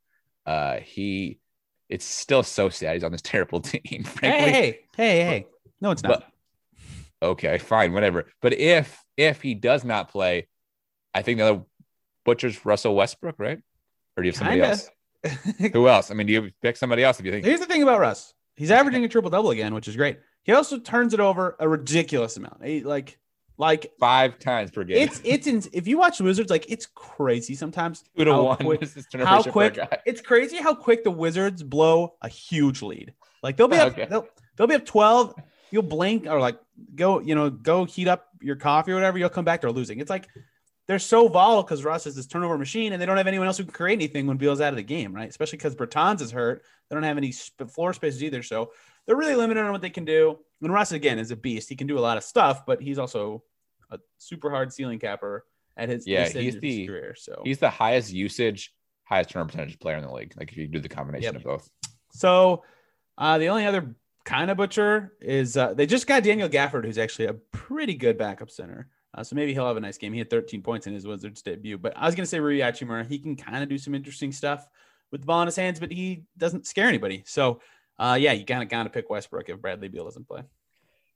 Uh, 0.46 0.78
he 0.82 1.40
it's 1.90 2.06
still 2.06 2.44
so 2.44 2.70
sad 2.70 2.94
he's 2.94 3.04
on 3.04 3.12
this 3.12 3.22
terrible 3.24 3.62
team, 3.62 4.04
frankly. 4.04 4.52
Hey, 4.52 4.52
hey, 4.52 4.80
hey, 4.98 5.24
hey. 5.24 5.46
No, 5.82 5.90
it's 5.92 6.04
not. 6.04 6.20
But- 6.20 6.26
Okay, 7.22 7.58
fine, 7.58 7.92
whatever. 7.92 8.28
But 8.42 8.54
if 8.54 9.04
if 9.18 9.42
he 9.42 9.54
does 9.54 9.84
not 9.84 10.10
play, 10.10 10.48
I 11.14 11.22
think 11.22 11.40
the 11.40 11.46
other 11.50 11.62
butcher's 12.30 12.66
Russell 12.66 12.96
Westbrook, 12.96 13.36
right? 13.40 13.60
Or 14.16 14.24
do 14.24 14.28
you 14.28 14.32
have 14.32 14.38
somebody 14.38 14.60
Kinda. 14.62 14.70
else? 14.70 15.72
Who 15.74 15.88
else? 15.88 16.12
I 16.12 16.14
mean, 16.14 16.28
do 16.28 16.34
you 16.34 16.52
pick 16.62 16.78
somebody 16.78 17.04
else 17.04 17.20
if 17.20 17.26
you 17.26 17.32
think 17.32 17.46
Here's 17.46 17.60
the 17.60 17.66
thing 17.66 17.84
about 17.84 18.00
Russ. 18.00 18.34
He's 18.56 18.72
averaging 18.72 19.04
a 19.06 19.08
triple 19.10 19.30
double 19.30 19.52
again, 19.52 19.74
which 19.74 19.88
is 19.88 19.96
great. 19.96 20.20
He 20.44 20.54
also 20.54 20.80
turns 20.80 21.14
it 21.14 21.20
over 21.20 21.56
a 21.60 21.68
ridiculous 21.68 22.38
amount. 22.38 22.64
He, 22.66 22.82
like, 22.84 23.18
like 23.58 23.92
five 24.00 24.40
times 24.40 24.72
per 24.72 24.84
game? 24.86 24.98
it's 25.06 25.20
it's 25.26 25.46
in, 25.48 25.62
if 25.74 25.88
you 25.88 25.98
watch 25.98 26.18
the 26.20 26.24
Wizards, 26.24 26.50
like 26.50 26.66
it's 26.72 26.86
crazy 26.86 27.56
sometimes. 27.56 28.04
two 28.18 28.24
to 28.26 28.32
how 28.32 28.44
one. 28.44 28.58
quick- 28.58 28.84
how 29.14 29.42
quick 29.44 29.78
it's 30.06 30.22
crazy 30.22 30.58
how 30.58 30.74
quick 30.74 31.04
the 31.04 31.12
Wizards 31.12 31.62
blow 31.64 32.14
a 32.22 32.30
huge 32.30 32.82
lead. 32.82 33.14
Like 33.44 33.58
they'll 33.58 33.68
be 33.68 33.78
up, 33.78 33.94
Okay. 33.94 34.08
they'll, 34.10 34.28
they'll 34.56 34.68
be 34.68 34.76
up 34.76 34.86
12. 34.86 35.36
You'll 35.72 35.84
blink 35.84 36.26
or 36.26 36.40
like 36.40 36.58
go, 36.96 37.20
you 37.20 37.36
know, 37.36 37.50
go 37.50 37.84
heat 37.86 38.08
up 38.08 38.28
your 38.42 38.56
coffee 38.56 38.92
or 38.92 38.96
whatever. 38.96 39.18
You'll 39.18 39.30
come 39.30 39.46
back, 39.46 39.62
they're 39.62 39.72
losing. 39.72 40.00
It's 40.00 40.10
like 40.10 40.28
they're 40.90 40.98
so 40.98 41.28
volatile 41.28 41.62
because 41.62 41.84
Russ 41.86 42.08
is 42.08 42.16
this 42.16 42.26
turnover 42.26 42.58
machine 42.58 42.94
and 42.94 43.02
they 43.02 43.06
don't 43.06 43.16
have 43.16 43.28
anyone 43.28 43.46
else 43.46 43.60
who 43.60 43.64
can 43.64 43.72
create 43.74 43.94
anything 43.94 44.26
when 44.26 44.38
Beal's 44.38 44.60
out 44.60 44.74
of 44.74 44.76
the 44.78 44.82
game, 44.82 45.14
right? 45.14 45.30
Especially 45.30 45.58
because 45.58 45.76
Bertans 45.76 46.20
is 46.20 46.32
hurt. 46.32 46.64
They 46.90 46.96
don't 46.96 47.04
have 47.04 47.16
any 47.16 47.32
floor 47.32 47.94
spaces 47.94 48.24
either. 48.24 48.42
So 48.42 48.72
they're 49.06 49.16
really 49.16 49.36
limited 49.36 49.64
on 49.64 49.72
what 49.72 49.82
they 49.84 49.92
can 49.92 50.04
do. 50.04 50.40
And 50.64 50.74
Russ, 50.74 50.92
again, 50.92 51.20
is 51.20 51.30
a 51.30 51.36
beast. 51.36 51.70
He 51.70 51.76
can 51.76 51.86
do 51.86 52.00
a 52.00 52.02
lot 52.02 52.18
of 52.18 52.24
stuff, 52.24 52.66
but 52.66 52.82
he's 52.82 52.98
also 52.98 53.44
a 53.92 54.00
super 54.18 54.50
hard 54.50 54.74
ceiling 54.74 54.98
capper 54.98 55.46
at 55.78 55.90
his, 55.90 56.08
Yeah, 56.08 56.28
he's 56.28 56.60
the- 56.60 56.88
career. 56.88 57.14
So 57.16 57.40
He's 57.46 57.60
the 57.60 57.70
highest 57.70 58.12
usage, 58.12 58.74
highest 59.04 59.30
turnover 59.30 59.52
percentage 59.52 59.78
player 59.80 59.98
in 59.98 60.04
the 60.04 60.12
league. 60.12 60.34
Like 60.38 60.52
if 60.52 60.58
you 60.58 60.66
do 60.66 60.80
the 60.80 60.90
combination 60.90 61.26
Yep. 61.34 61.36
of 61.36 61.44
both. 61.44 61.70
So 62.14 62.64
uh, 63.16 63.38
the 63.38 63.50
only 63.50 63.68
other 63.68 63.96
kind 64.26 64.50
of 64.50 64.58
butcher 64.58 65.14
is 65.22 65.56
uh, 65.56 65.76
they 65.76 65.86
just 65.86 66.08
got 66.08 66.24
Daniel 66.24 66.50
Gafford, 66.50 66.84
who's 66.86 66.98
actually 66.98 67.26
a 67.28 67.34
pretty 67.34 67.94
good 67.94 68.18
backup 68.18 68.50
center. 68.50 68.90
Uh, 69.14 69.24
so 69.24 69.36
maybe 69.36 69.54
he'll 69.54 69.68
have 69.68 69.78
a 69.78 69.82
nice 69.82 69.98
game. 69.98 70.14
He 70.14 70.20
had 70.20 70.30
13 70.30 70.62
points 70.62 70.86
in 70.88 70.94
his 70.94 71.08
Wizards 71.08 71.42
debut. 71.42 71.78
But 71.78 71.94
I 71.98 72.06
was 72.06 72.16
going 72.16 72.24
to 72.24 72.30
say 72.30 72.40
Rui 72.40 72.60
Hachimura. 72.60 73.08
He 73.08 73.20
can 73.20 73.36
kind 73.36 73.64
of 73.64 73.70
do 73.70 73.78
some 73.78 73.96
interesting 73.96 74.32
stuff 74.32 74.68
with 75.12 75.22
the 75.22 75.28
ball 75.28 75.42
in 75.42 75.48
his 75.48 75.56
hands, 75.56 75.80
but 75.80 75.92
he 75.92 76.24
doesn't 76.38 76.68
scare 76.68 76.88
anybody. 76.88 77.24
So 77.26 77.62
uh, 78.00 78.18
yeah, 78.20 78.32
you 78.32 78.46
kind 78.46 78.64
of 78.64 78.70
got 78.70 78.84
to 78.84 78.90
pick 78.90 79.10
Westbrook 79.10 79.50
if 79.50 79.62
Bradley 79.62 79.90
Beal 79.90 80.06
doesn't 80.06 80.28
play. 80.28 80.44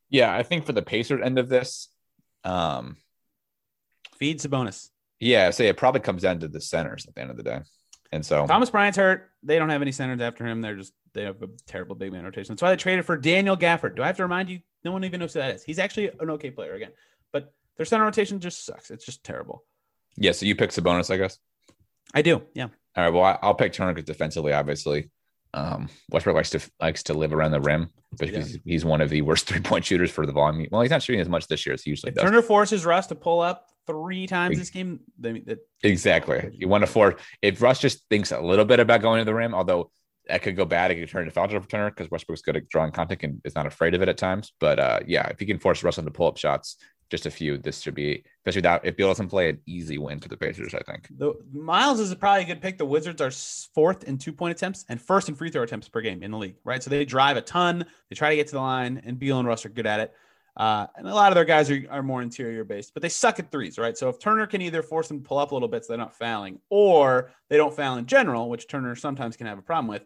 Yeah, 0.09 0.35
I 0.35 0.43
think 0.43 0.65
for 0.65 0.73
the 0.73 0.81
Pacers 0.81 1.21
end 1.23 1.39
of 1.39 1.49
this, 1.49 1.87
um, 2.43 2.97
Feed 4.17 4.39
Sabonis. 4.39 4.89
yeah, 5.19 5.49
say 5.49 5.67
it 5.67 5.77
probably 5.77 6.01
comes 6.01 6.21
down 6.21 6.39
to 6.39 6.47
the 6.47 6.61
centers 6.61 7.05
at 7.07 7.15
the 7.15 7.21
end 7.21 7.31
of 7.31 7.37
the 7.37 7.43
day. 7.43 7.61
And 8.11 8.23
so 8.23 8.45
Thomas 8.45 8.69
Bryant's 8.69 8.97
hurt. 8.97 9.31
They 9.41 9.57
don't 9.57 9.69
have 9.69 9.81
any 9.81 9.91
centers 9.91 10.21
after 10.21 10.45
him. 10.45 10.61
They're 10.61 10.75
just 10.75 10.93
they 11.13 11.23
have 11.23 11.41
a 11.41 11.47
terrible 11.65 11.95
big 11.95 12.11
man 12.11 12.25
rotation. 12.25 12.53
That's 12.53 12.61
why 12.61 12.69
they 12.69 12.75
traded 12.75 13.05
for 13.05 13.17
Daniel 13.17 13.57
Gafford. 13.57 13.95
Do 13.95 14.03
I 14.03 14.07
have 14.07 14.17
to 14.17 14.23
remind 14.23 14.49
you? 14.49 14.59
No 14.83 14.91
one 14.91 15.03
even 15.03 15.19
knows 15.19 15.33
who 15.33 15.39
that 15.39 15.55
is. 15.55 15.63
He's 15.63 15.79
actually 15.79 16.11
an 16.19 16.29
okay 16.31 16.51
player 16.51 16.75
again, 16.75 16.91
but 17.31 17.53
their 17.77 17.85
center 17.85 18.03
rotation 18.03 18.39
just 18.39 18.65
sucks. 18.65 18.91
It's 18.91 19.05
just 19.05 19.23
terrible. 19.23 19.63
yeah, 20.15 20.31
so 20.31 20.45
you 20.45 20.55
pick 20.55 20.71
Sabonis, 20.71 21.11
I 21.11 21.17
guess. 21.17 21.37
I 22.13 22.21
do. 22.21 22.43
Yeah. 22.53 22.67
All 22.95 23.03
right. 23.03 23.13
Well, 23.13 23.39
I'll 23.41 23.55
pick 23.55 23.73
Turner 23.73 23.93
because 23.93 24.05
defensively, 24.05 24.53
obviously, 24.53 25.09
um, 25.53 25.89
Westbrook 26.09 26.35
likes 26.35 26.51
to 26.51 26.59
likes 26.79 27.03
to 27.03 27.13
live 27.13 27.33
around 27.33 27.51
the 27.51 27.61
rim 27.61 27.89
because 28.17 28.51
he's, 28.51 28.59
he's 28.63 28.85
one 28.85 29.01
of 29.01 29.09
the 29.09 29.21
worst 29.21 29.45
three 29.47 29.61
point 29.61 29.85
shooters 29.85 30.11
for 30.11 30.25
the 30.25 30.31
volume. 30.31 30.67
Well, 30.71 30.81
he's 30.81 30.91
not 30.91 31.01
shooting 31.01 31.21
as 31.21 31.29
much 31.29 31.47
this 31.47 31.65
year 31.65 31.73
as 31.73 31.83
he 31.83 31.89
usually 31.89 32.09
If 32.11 32.15
does. 32.15 32.23
Turner 32.23 32.41
forces 32.41 32.85
Russ 32.85 33.07
to 33.07 33.15
pull 33.15 33.39
up 33.41 33.67
three 33.85 34.27
times 34.27 34.57
this 34.57 34.69
game, 34.69 35.01
they, 35.19 35.39
that, 35.41 35.59
Exactly. 35.81 36.49
You 36.53 36.67
want 36.67 36.83
to 36.83 36.87
force 36.87 37.21
if 37.41 37.61
Russ 37.61 37.79
just 37.79 38.07
thinks 38.09 38.31
a 38.31 38.39
little 38.39 38.65
bit 38.65 38.79
about 38.79 39.01
going 39.01 39.19
to 39.19 39.25
the 39.25 39.33
rim, 39.33 39.53
although 39.53 39.91
that 40.27 40.41
could 40.41 40.55
go 40.55 40.65
bad, 40.65 40.91
it 40.91 40.95
could 40.95 41.09
turn 41.09 41.23
into 41.23 41.33
foul 41.33 41.47
trouble 41.47 41.63
for 41.63 41.69
Turner 41.69 41.89
because 41.89 42.09
Westbrook's 42.09 42.41
good 42.41 42.55
at 42.55 42.69
drawing 42.69 42.91
contact 42.91 43.23
and 43.23 43.41
is 43.43 43.55
not 43.55 43.65
afraid 43.65 43.93
of 43.93 44.01
it 44.01 44.09
at 44.09 44.17
times. 44.17 44.53
But 44.59 44.79
uh, 44.79 44.99
yeah, 45.05 45.27
if 45.27 45.39
he 45.39 45.45
can 45.45 45.59
force 45.59 45.83
Russell 45.83 46.03
to 46.03 46.11
pull 46.11 46.27
up 46.27 46.37
shots, 46.37 46.77
just 47.13 47.27
a 47.27 47.31
few, 47.31 47.59
this 47.59 47.79
should 47.79 47.93
be 47.93 48.23
especially 48.39 48.61
that 48.61 48.83
if 48.83 48.97
Beal 48.97 49.07
doesn't 49.07 49.29
play 49.29 49.47
an 49.47 49.59
easy 49.67 49.99
win 49.99 50.19
for 50.19 50.29
the 50.29 50.35
Pacers. 50.35 50.73
I 50.73 50.79
think. 50.79 51.07
the 51.15 51.35
Miles 51.51 51.99
is 51.99 52.13
probably 52.15 52.41
a 52.41 52.47
good 52.47 52.59
pick. 52.59 52.79
The 52.79 52.85
Wizards 52.85 53.21
are 53.21 53.29
fourth 53.75 54.03
in 54.05 54.17
two 54.17 54.33
point 54.33 54.51
attempts 54.57 54.83
and 54.89 54.99
first 54.99 55.29
in 55.29 55.35
free 55.35 55.51
throw 55.51 55.61
attempts 55.61 55.87
per 55.87 56.01
game 56.01 56.23
in 56.23 56.31
the 56.31 56.37
league, 56.39 56.55
right? 56.63 56.81
So 56.81 56.89
they 56.89 57.05
drive 57.05 57.37
a 57.37 57.41
ton. 57.41 57.85
They 58.09 58.15
try 58.15 58.31
to 58.31 58.35
get 58.35 58.47
to 58.47 58.53
the 58.53 58.61
line, 58.61 58.99
and 59.05 59.19
Beal 59.19 59.37
and 59.37 59.47
Russ 59.47 59.63
are 59.63 59.69
good 59.69 59.85
at 59.85 59.99
it. 59.99 60.13
Uh, 60.57 60.87
and 60.95 61.07
a 61.07 61.13
lot 61.13 61.31
of 61.31 61.35
their 61.35 61.45
guys 61.45 61.69
are, 61.69 61.79
are 61.91 62.01
more 62.01 62.23
interior 62.23 62.63
based, 62.63 62.95
but 62.95 63.03
they 63.03 63.09
suck 63.09 63.37
at 63.37 63.51
threes, 63.51 63.77
right? 63.77 63.95
So 63.95 64.09
if 64.09 64.17
Turner 64.17 64.47
can 64.47 64.63
either 64.63 64.81
force 64.81 65.07
them 65.07 65.21
to 65.21 65.27
pull 65.27 65.37
up 65.37 65.51
a 65.51 65.55
little 65.55 65.67
bit 65.67 65.85
so 65.85 65.93
they're 65.93 65.97
not 65.99 66.17
fouling, 66.17 66.59
or 66.71 67.31
they 67.49 67.57
don't 67.57 67.75
foul 67.75 67.97
in 67.97 68.07
general, 68.07 68.49
which 68.49 68.67
Turner 68.67 68.95
sometimes 68.95 69.37
can 69.37 69.45
have 69.45 69.59
a 69.59 69.63
problem 69.63 69.87
with, 69.87 70.03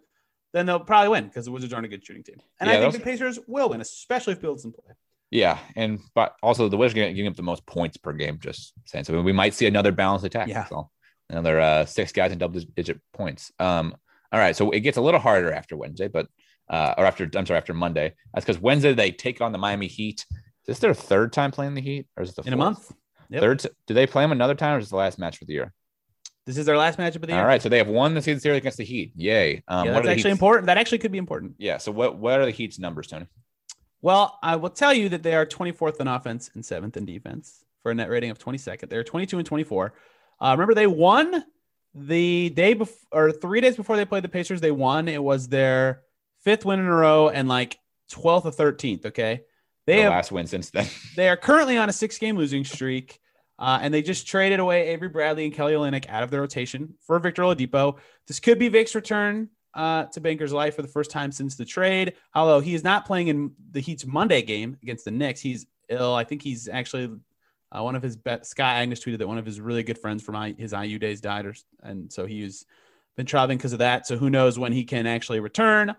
then 0.54 0.66
they'll 0.66 0.80
probably 0.82 1.10
win 1.10 1.26
because 1.28 1.46
the 1.46 1.52
Wizards 1.52 1.74
aren't 1.74 1.86
a 1.86 1.90
good 1.90 2.06
shooting 2.06 2.24
team. 2.24 2.38
And 2.60 2.70
Yeah, 2.70 2.76
I 2.76 2.80
think 2.80 2.94
those- 2.94 3.00
the 3.00 3.06
Pacers 3.06 3.40
will 3.48 3.70
win, 3.70 3.80
especially 3.82 4.34
if 4.34 4.40
Fields 4.40 4.64
doesn't 4.64 4.76
play. 4.84 4.94
Yeah, 5.30 5.60
and 5.76 6.00
but 6.16 6.36
also 6.42 6.70
the 6.70 6.78
Wizards 6.78 7.00
are 7.00 7.14
giving 7.14 7.28
up 7.28 7.36
the 7.36 7.44
most 7.44 7.66
points 7.66 7.98
per 7.98 8.14
game. 8.14 8.40
Just 8.40 8.74
saying, 8.86 9.04
so 9.06 9.22
we 9.22 9.34
might 9.34 9.54
see 9.54 9.68
another 9.68 9.92
balanced 9.92 10.26
attack. 10.26 10.48
Yeah. 10.48 10.66
so 10.66 10.90
another 11.30 11.60
uh, 11.60 11.86
six 11.86 12.12
guys 12.12 12.32
in 12.32 12.38
double 12.38 12.62
digit 12.76 13.02
points. 13.14 13.52
Um, 13.60 13.96
all 14.32 14.40
right, 14.40 14.56
so 14.56 14.72
it 14.72 14.82
gets 14.82 14.98
a 14.98 15.02
little 15.02 15.20
harder 15.20 15.52
after 15.52 15.76
Wednesday, 15.76 16.08
but 16.08 16.28
uh, 16.70 16.94
or 16.98 17.06
after 17.06 17.30
I'm 17.36 17.46
sorry, 17.46 17.58
after 17.58 17.74
Monday. 17.74 18.14
That's 18.34 18.46
because 18.46 18.62
Wednesday 18.62 18.94
they 18.94 19.12
take 19.12 19.42
on 19.42 19.52
the 19.52 19.58
Miami 19.58 19.88
Heat. 19.88 20.26
Is 20.32 20.66
this 20.66 20.80
their 20.80 20.94
third 20.94 21.34
time 21.34 21.52
playing 21.52 21.74
the 21.74 21.82
Heat, 21.82 22.08
or 22.16 22.24
is 22.24 22.30
it 22.30 22.36
the 22.36 22.44
In 22.44 22.54
a 22.54 22.58
month. 22.58 22.92
Yep. 23.30 23.42
Third? 23.42 23.66
Do 23.88 23.94
they 23.94 24.08
play 24.08 24.24
them 24.24 24.32
another 24.32 24.56
time, 24.56 24.76
or 24.76 24.80
is 24.80 24.86
this 24.86 24.92
the 24.92 24.96
last 24.98 25.20
match 25.20 25.38
for 25.38 25.46
the 25.46 25.54
year? 25.54 25.74
This 26.46 26.58
is 26.58 26.66
their 26.66 26.78
last 26.78 26.98
matchup 26.98 27.18
of 27.18 27.22
the 27.24 27.34
year. 27.34 27.42
All 27.42 27.46
right, 27.46 27.62
so 27.62 27.68
they 27.68 27.78
have 27.78 27.90
won 27.90 28.14
the 28.14 28.22
season 28.22 28.40
series 28.40 28.60
against 28.60 28.78
the 28.78 28.86
Heat. 28.86 29.12
Yay! 29.18 29.64
Um, 29.68 29.86
yeah, 29.86 29.92
that's 29.92 30.08
actually 30.08 30.16
Heat's- 30.16 30.26
important. 30.32 30.68
That 30.68 30.78
actually 30.78 31.00
could 31.00 31.12
be 31.12 31.18
important. 31.18 31.56
Yeah. 31.58 31.78
So 31.78 31.92
what 31.92 32.18
what 32.18 32.40
are 32.40 32.46
the 32.46 32.52
Heat's 32.52 32.80
numbers, 32.80 33.08
Tony? 33.08 33.26
Well, 34.08 34.40
I 34.42 34.56
will 34.56 34.70
tell 34.70 34.94
you 34.94 35.10
that 35.10 35.22
they 35.22 35.36
are 35.36 35.46
24th 35.46 36.00
in 36.00 36.08
offense 36.08 36.50
and 36.54 36.66
seventh 36.66 36.96
in 36.96 37.04
defense 37.04 37.66
for 37.84 37.92
a 37.92 37.94
net 37.94 38.10
rating 38.10 38.30
of 38.30 38.40
22nd. 38.40 38.90
They're 38.90 39.04
22 39.04 39.40
and 39.40 39.46
24. 39.46 39.94
Uh, 40.40 40.52
remember, 40.52 40.74
they 40.74 40.88
won 40.88 41.44
the 41.94 42.50
day 42.52 42.74
before 42.74 42.96
or 43.12 43.34
three 43.34 43.60
days 43.60 43.76
before 43.76 43.98
they 43.98 44.06
played 44.06 44.24
the 44.24 44.30
Pacers. 44.30 44.62
They 44.62 44.72
won. 44.72 45.10
It 45.10 45.22
was 45.22 45.50
their 45.50 46.04
fifth 46.42 46.64
win 46.64 46.80
in 46.80 46.86
a 46.86 46.96
row 46.96 47.28
and 47.28 47.50
like 47.50 47.80
12th 48.14 48.46
or 48.46 48.72
13th. 48.72 49.08
Okay. 49.08 49.42
They 49.86 49.98
the 49.98 50.04
have 50.04 50.14
last 50.14 50.32
win 50.32 50.48
since 50.48 50.70
then. 50.70 50.88
they 51.18 51.28
are 51.28 51.36
currently 51.36 51.76
on 51.76 51.90
a 51.90 51.94
six 51.94 52.18
game 52.18 52.38
losing 52.38 52.64
streak. 52.64 53.20
Uh, 53.60 53.80
and 53.82 53.94
they 53.94 54.02
just 54.02 54.26
traded 54.26 54.62
away 54.62 54.88
Avery 54.88 55.10
Bradley 55.10 55.44
and 55.44 55.54
Kelly 55.54 55.74
Olynyk 55.74 56.08
out 56.08 56.24
of 56.24 56.32
their 56.32 56.40
rotation 56.40 56.94
for 57.02 57.20
Victor 57.20 57.42
Oladipo. 57.42 57.98
This 58.26 58.40
could 58.40 58.58
be 58.58 58.70
Vic's 58.70 58.96
return 58.96 59.50
uh, 59.74 60.06
to 60.06 60.22
Bankers 60.22 60.54
Life 60.54 60.76
for 60.76 60.82
the 60.82 60.88
first 60.88 61.12
time 61.12 61.32
since 61.32 61.56
the 61.56 61.66
trade. 61.66 62.14
Although 62.34 62.60
he 62.60 62.74
is 62.74 62.84
not 62.84 63.06
playing 63.06 63.28
in 63.28 63.52
the 63.72 63.80
Heat's 63.80 64.06
Monday 64.06 64.42
game 64.42 64.78
against 64.82 65.06
the 65.06 65.12
Knicks, 65.12 65.40
he's 65.40 65.66
ill. 65.90 66.14
I 66.14 66.24
think 66.24 66.42
he's 66.42 66.68
actually 66.68 67.12
uh, 67.72 67.84
one 67.84 67.96
of 67.96 68.04
his 68.04 68.16
be- 68.16 68.38
Scott 68.44 68.76
Agness 68.76 69.04
tweeted 69.04 69.20
that 69.20 69.28
one 69.28 69.38
of 69.38 69.46
his 69.46 69.60
really 69.60 69.84
good 69.84 69.98
friends 69.98 70.24
from 70.24 70.36
I, 70.36 70.56
his 70.58 70.74
IU 70.74 71.00
days 71.00 71.22
died, 71.22 71.46
or, 71.46 71.54
and 71.84 72.12
so 72.12 72.26
he's 72.26 72.66
been 73.16 73.26
traveling 73.26 73.58
because 73.58 73.74
of 73.74 73.80
that. 73.80 74.08
So 74.08 74.18
who 74.18 74.30
knows 74.30 74.58
when 74.58 74.72
he 74.72 74.84
can 74.84 75.06
actually 75.06 75.40
return? 75.40 75.96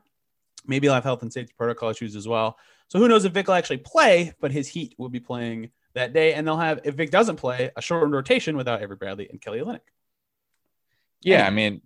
Maybe 0.66 0.86
he'll 0.86 0.94
have 0.94 1.04
health 1.04 1.22
and 1.22 1.32
safety 1.32 1.54
protocol 1.56 1.90
issues 1.90 2.16
as 2.16 2.26
well. 2.26 2.58
So 2.88 2.98
who 2.98 3.08
knows 3.08 3.24
if 3.24 3.32
Vic 3.32 3.46
will 3.46 3.54
actually 3.54 3.78
play? 3.78 4.32
But 4.40 4.50
his 4.50 4.68
Heat 4.68 4.94
will 4.98 5.08
be 5.08 5.20
playing 5.20 5.70
that 5.94 6.12
day, 6.12 6.34
and 6.34 6.46
they'll 6.46 6.56
have 6.56 6.80
if 6.84 6.94
Vic 6.94 7.10
doesn't 7.10 7.36
play 7.36 7.70
a 7.76 7.82
shortened 7.82 8.14
rotation 8.14 8.56
without 8.56 8.82
Avery 8.82 8.96
Bradley 8.96 9.28
and 9.28 9.40
Kelly 9.40 9.60
Olynyk. 9.60 9.80
Yeah, 11.20 11.46
Anyway. 11.46 11.46
I 11.46 11.50
mean, 11.50 11.82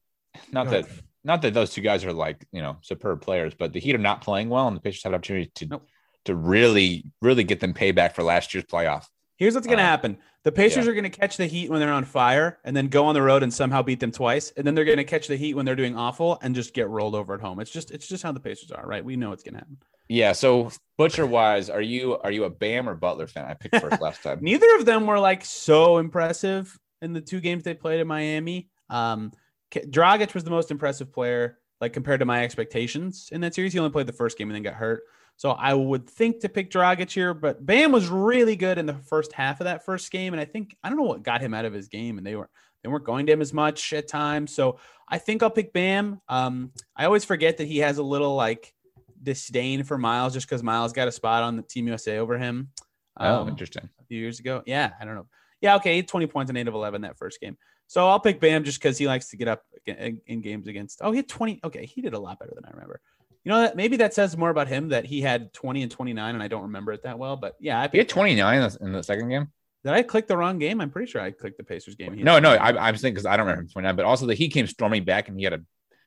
not 0.52 0.70
that. 0.70 0.86
Not 1.24 1.42
that 1.42 1.54
those 1.54 1.70
two 1.70 1.80
guys 1.80 2.04
are 2.04 2.12
like 2.12 2.44
you 2.52 2.62
know 2.62 2.76
superb 2.82 3.20
players, 3.20 3.54
but 3.54 3.72
the 3.72 3.80
Heat 3.80 3.94
are 3.94 3.98
not 3.98 4.20
playing 4.22 4.48
well, 4.48 4.68
and 4.68 4.76
the 4.76 4.80
Pacers 4.80 5.02
have 5.04 5.12
an 5.12 5.16
opportunity 5.16 5.50
to 5.56 5.66
Nope. 5.66 5.88
to 6.24 6.34
really 6.34 7.04
really 7.20 7.44
get 7.44 7.60
them 7.60 7.74
payback 7.74 8.14
for 8.14 8.22
last 8.22 8.54
year's 8.54 8.64
playoff. 8.64 9.06
Here's 9.36 9.54
what's 9.54 9.66
going 9.66 9.78
to 9.78 9.84
Uh, 9.84 9.88
happen: 9.88 10.18
the 10.44 10.52
Pacers 10.52 10.84
yeah. 10.84 10.90
are 10.90 10.94
going 10.94 11.10
to 11.10 11.10
catch 11.10 11.36
the 11.36 11.46
Heat 11.46 11.70
when 11.70 11.80
they're 11.80 11.92
on 11.92 12.04
fire, 12.04 12.58
and 12.64 12.76
then 12.76 12.88
go 12.88 13.06
on 13.06 13.14
the 13.14 13.22
road 13.22 13.42
and 13.42 13.52
somehow 13.52 13.82
beat 13.82 13.98
them 14.00 14.12
twice, 14.12 14.52
and 14.56 14.66
then 14.66 14.74
they're 14.74 14.84
going 14.84 14.98
to 14.98 15.04
catch 15.04 15.26
the 15.28 15.36
Heat 15.36 15.54
when 15.54 15.64
they're 15.64 15.76
doing 15.76 15.96
awful 15.96 16.38
and 16.42 16.54
just 16.54 16.74
get 16.74 16.88
rolled 16.88 17.14
over 17.14 17.34
at 17.34 17.40
home. 17.40 17.58
It's 17.60 17.70
just 17.70 17.90
it's 17.90 18.06
just 18.06 18.22
how 18.22 18.32
the 18.32 18.40
Pacers 18.40 18.70
are, 18.70 18.86
right? 18.86 19.04
We 19.04 19.16
know 19.16 19.32
it's 19.32 19.42
going 19.42 19.54
to 19.54 19.60
happen. 19.60 19.78
Yeah. 20.08 20.32
So 20.32 20.70
butcher 20.98 21.26
wise, 21.26 21.70
are 21.70 21.80
you 21.80 22.18
are 22.18 22.30
you 22.30 22.44
a 22.44 22.50
Bam 22.50 22.88
or 22.88 22.94
Butler 22.94 23.26
fan? 23.26 23.46
I 23.46 23.54
picked 23.54 23.76
first 23.80 24.00
last 24.02 24.22
time. 24.22 24.38
Neither 24.42 24.76
of 24.76 24.84
them 24.84 25.06
were 25.06 25.18
like 25.18 25.44
so 25.44 25.98
impressive 25.98 26.78
in 27.00 27.12
the 27.14 27.20
two 27.20 27.40
games 27.40 27.62
they 27.64 27.74
played 27.74 28.00
in 28.00 28.06
Miami. 28.06 28.68
Um, 28.90 29.32
Dragic 29.72 30.34
was 30.34 30.44
the 30.44 30.50
most 30.50 30.70
impressive 30.70 31.12
player, 31.12 31.58
like 31.80 31.92
compared 31.92 32.20
to 32.20 32.26
my 32.26 32.42
expectations 32.44 33.28
in 33.32 33.40
that 33.42 33.54
series. 33.54 33.72
He 33.72 33.78
only 33.78 33.90
played 33.90 34.06
the 34.06 34.12
first 34.12 34.38
game 34.38 34.48
and 34.48 34.54
then 34.54 34.62
got 34.62 34.74
hurt. 34.74 35.02
So 35.36 35.50
I 35.52 35.74
would 35.74 36.08
think 36.08 36.40
to 36.40 36.48
pick 36.48 36.70
Dragic 36.70 37.10
here, 37.10 37.32
but 37.34 37.64
Bam 37.64 37.90
was 37.90 38.08
really 38.08 38.54
good 38.54 38.78
in 38.78 38.86
the 38.86 38.94
first 38.94 39.32
half 39.32 39.60
of 39.60 39.64
that 39.64 39.84
first 39.84 40.10
game, 40.12 40.34
and 40.34 40.40
I 40.40 40.44
think 40.44 40.76
I 40.84 40.88
don't 40.88 40.98
know 40.98 41.04
what 41.04 41.22
got 41.22 41.40
him 41.40 41.54
out 41.54 41.64
of 41.64 41.72
his 41.72 41.88
game, 41.88 42.18
and 42.18 42.26
they 42.26 42.36
were 42.36 42.50
they 42.82 42.88
weren't 42.88 43.04
going 43.04 43.26
to 43.26 43.32
him 43.32 43.40
as 43.40 43.52
much 43.52 43.92
at 43.92 44.08
times. 44.08 44.54
So 44.54 44.78
I 45.08 45.18
think 45.18 45.42
I'll 45.42 45.50
pick 45.50 45.72
Bam. 45.72 46.20
Um, 46.28 46.72
I 46.96 47.04
always 47.06 47.24
forget 47.24 47.56
that 47.58 47.66
he 47.66 47.78
has 47.78 47.98
a 47.98 48.02
little 48.02 48.34
like 48.34 48.74
disdain 49.22 49.84
for 49.84 49.96
Myles 49.98 50.32
just 50.34 50.48
because 50.48 50.62
Myles 50.62 50.92
got 50.92 51.08
a 51.08 51.12
spot 51.12 51.42
on 51.44 51.56
the 51.56 51.62
Team 51.62 51.86
USA 51.86 52.18
over 52.18 52.36
him. 52.38 52.70
Oh, 53.18 53.42
Um, 53.42 53.48
interesting. 53.48 53.88
a 54.00 54.04
few 54.04 54.18
years 54.18 54.40
ago. 54.40 54.62
Yeah, 54.66 54.90
I 55.00 55.04
don't 55.04 55.14
know. 55.14 55.26
Yeah, 55.60 55.76
okay, 55.76 56.02
20 56.02 56.26
points 56.26 56.50
and 56.50 56.58
8 56.58 56.66
of 56.66 56.74
11 56.74 57.02
that 57.02 57.16
first 57.16 57.40
game. 57.40 57.56
So 57.92 58.08
I'll 58.08 58.20
pick 58.20 58.40
Bam 58.40 58.64
just 58.64 58.80
because 58.80 58.96
he 58.96 59.06
likes 59.06 59.28
to 59.28 59.36
get 59.36 59.48
up 59.48 59.64
in, 59.84 60.40
games 60.40 60.66
against. 60.66 61.00
Oh, 61.02 61.10
he 61.12 61.18
had 61.18 61.28
20. 61.28 61.60
Okay, 61.62 61.84
he 61.84 62.00
did 62.00 62.14
a 62.14 62.18
lot 62.18 62.38
better 62.38 62.52
than 62.54 62.64
I 62.64 62.70
remember. 62.70 63.02
You 63.44 63.50
know 63.50 63.60
that 63.60 63.76
maybe 63.76 63.98
that 63.98 64.14
says 64.14 64.34
more 64.34 64.48
about 64.48 64.66
him 64.66 64.88
that 64.88 65.04
he 65.04 65.20
had 65.20 65.52
20 65.52 65.82
and 65.82 65.92
29 65.92 66.34
and 66.34 66.42
I 66.42 66.48
don't 66.48 66.62
remember 66.62 66.92
it 66.92 67.02
that 67.02 67.18
well. 67.18 67.36
But 67.36 67.54
yeah, 67.60 67.82
I 67.82 67.88
He 67.92 67.98
had 67.98 68.08
29 68.08 68.62
in 68.62 68.62
the- 68.70 68.78
in 68.80 68.92
the 68.92 69.02
second 69.02 69.28
game. 69.28 69.48
did 69.84 69.92
I 69.92 70.02
click 70.04 70.26
the 70.26 70.38
wrong 70.38 70.58
game? 70.58 70.80
I'm 70.80 70.88
pretty 70.88 71.10
sure 71.10 71.20
I 71.20 71.32
clicked 71.32 71.58
the 71.58 71.64
Pacers 71.64 71.94
game. 71.94 72.16
No, 72.24 72.38
no, 72.38 72.52
I, 72.54 72.88
I'm 72.88 72.96
saying 72.96 73.12
because 73.12 73.26
I 73.26 73.36
don't 73.36 73.46
remember 73.46 73.70
29, 73.70 73.94
but 73.94 74.06
also 74.06 74.24
that 74.24 74.38
he 74.38 74.48
came 74.48 74.66
storming 74.66 75.04
back 75.04 75.28
and 75.28 75.36
he 75.36 75.44
had 75.44 75.52
a 75.52 75.60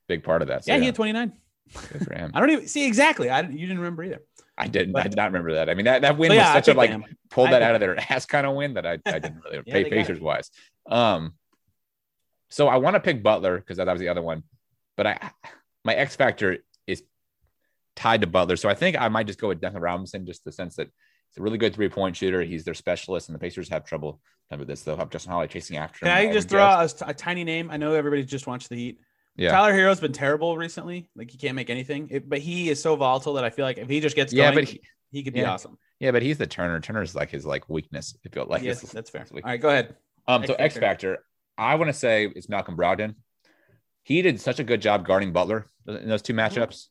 big 0.07 0.23
part 0.23 0.41
of 0.41 0.47
that. 0.47 0.65
So 0.65 0.71
yeah, 0.71 0.79
he 0.79 0.87
had 0.87 0.95
29. 0.95 1.33
good 1.91 2.03
for 2.07 2.15
him. 2.15 2.31
I 2.33 2.39
don't 2.39 2.49
even 2.49 2.67
see 2.67 2.87
exactly. 2.87 3.29
I 3.29 3.41
you 3.41 3.67
didn't 3.67 3.77
remember 3.77 4.01
either. 4.05 4.21
I 4.57 4.67
didn't. 4.67 4.93
but- 4.93 5.01
I 5.05 5.07
did 5.09 5.17
not 5.17 5.25
remember 5.25 5.53
that. 5.53 5.69
I 5.69 5.75
mean, 5.75 5.85
that, 5.85 6.01
that 6.01 6.17
win 6.17 6.31
So 6.31 6.35
was 6.37 6.43
yeah, 6.45 6.53
such 6.53 6.69
a 6.69 6.73
like 6.73 6.89
Bam. 6.89 7.05
pull 7.29 7.45
that 7.45 7.61
out 7.61 7.75
of 7.75 7.79
their 7.81 7.99
ass 8.09 8.25
kind 8.25 8.47
of 8.47 8.55
win 8.55 8.73
that 8.73 8.87
I, 8.87 8.93
I 9.05 9.19
didn't 9.19 9.41
really 9.43 9.61
Yeah, 9.67 9.73
pay. 9.73 9.83
Pacers 9.91 10.19
wise. 10.19 10.49
Um, 10.89 11.33
so 12.55 12.69
I 12.69 12.77
want 12.77 12.93
to 12.93 13.01
pick 13.01 13.21
Butler 13.21 13.57
because 13.57 13.75
that 13.75 13.87
was 13.87 13.99
the 13.99 14.07
other 14.07 14.21
one, 14.21 14.43
but 14.95 15.05
I 15.05 15.31
my 15.83 15.93
X 15.93 16.15
factor 16.15 16.59
is 16.87 17.03
tied 17.97 18.21
to 18.21 18.27
Butler, 18.27 18.55
so 18.55 18.69
I 18.69 18.73
think 18.73 18.95
I 18.97 19.09
might 19.09 19.27
just 19.27 19.41
go 19.41 19.49
with 19.49 19.59
Duncan 19.59 19.81
Robinson, 19.81 20.25
just 20.25 20.45
the 20.45 20.53
sense 20.53 20.77
that 20.77 20.87
he's 20.87 21.37
a 21.37 21.41
really 21.41 21.57
good 21.57 21.75
three 21.75 21.89
point 21.89 22.15
shooter. 22.15 22.41
He's 22.43 22.63
their 22.63 22.73
specialist, 22.73 23.27
and 23.27 23.35
the 23.35 23.39
Pacers 23.39 23.67
have 23.67 23.83
trouble 23.83 24.21
with 24.57 24.69
this. 24.69 24.83
They'll 24.83 24.95
have 24.95 25.09
Justin 25.09 25.33
Holiday 25.33 25.51
chasing 25.51 25.75
after 25.75 25.99
Can 25.99 26.07
him. 26.07 26.13
I 26.13 26.25
would 26.27 26.33
just 26.33 26.47
throw 26.47 26.61
out 26.61 27.01
a, 27.01 27.09
a 27.09 27.13
tiny 27.13 27.43
name? 27.43 27.69
I 27.69 27.75
know 27.75 27.93
everybody 27.93 28.23
just 28.23 28.47
watched 28.47 28.69
the 28.69 28.77
Heat. 28.77 28.99
Yeah, 29.35 29.51
Tyler 29.51 29.73
Herro's 29.73 29.99
been 29.99 30.13
terrible 30.13 30.55
recently. 30.55 31.09
Like 31.13 31.29
he 31.31 31.37
can't 31.37 31.57
make 31.57 31.69
anything. 31.69 32.07
It- 32.09 32.29
but 32.29 32.39
he 32.39 32.69
is 32.69 32.81
so 32.81 32.95
volatile 32.95 33.33
that 33.33 33.43
I 33.43 33.49
feel 33.49 33.65
like 33.65 33.79
if 33.79 33.89
he 33.89 33.99
just 33.99 34.15
gets 34.15 34.31
yeah, 34.31 34.45
going, 34.45 34.63
but 34.63 34.69
he, 34.69 34.81
he 35.11 35.23
could 35.23 35.33
be 35.33 35.41
yeah. 35.41 35.51
awesome. 35.51 35.77
yeah, 35.99 36.11
but 36.11 36.21
he's 36.21 36.37
the 36.37 36.47
Turner. 36.47 36.79
Turner's 36.79 37.15
like 37.15 37.31
his 37.31 37.45
like 37.45 37.67
weakness. 37.67 38.15
It 38.23 38.33
felt 38.33 38.49
like 38.49 38.61
yes, 38.61 38.79
his- 38.79 38.91
that's 38.93 39.09
fair. 39.09 39.25
All 39.43 39.57
go 39.57 39.67
ahead. 39.67 39.97
Um, 40.25 40.43
X 40.43 40.47
so 40.49 40.55
X 40.55 40.77
factor. 40.77 41.19
I 41.57 41.75
want 41.75 41.89
to 41.89 41.93
say 41.93 42.25
it's 42.35 42.49
Malcolm 42.49 42.77
Brogdon. 42.77 43.15
He 44.03 44.21
did 44.21 44.39
such 44.39 44.59
a 44.59 44.63
good 44.63 44.81
job 44.81 45.05
guarding 45.05 45.33
Butler 45.33 45.67
in 45.87 46.09
those 46.09 46.21
two 46.21 46.33
mhm. 46.33 46.47
matchups. 46.47 46.87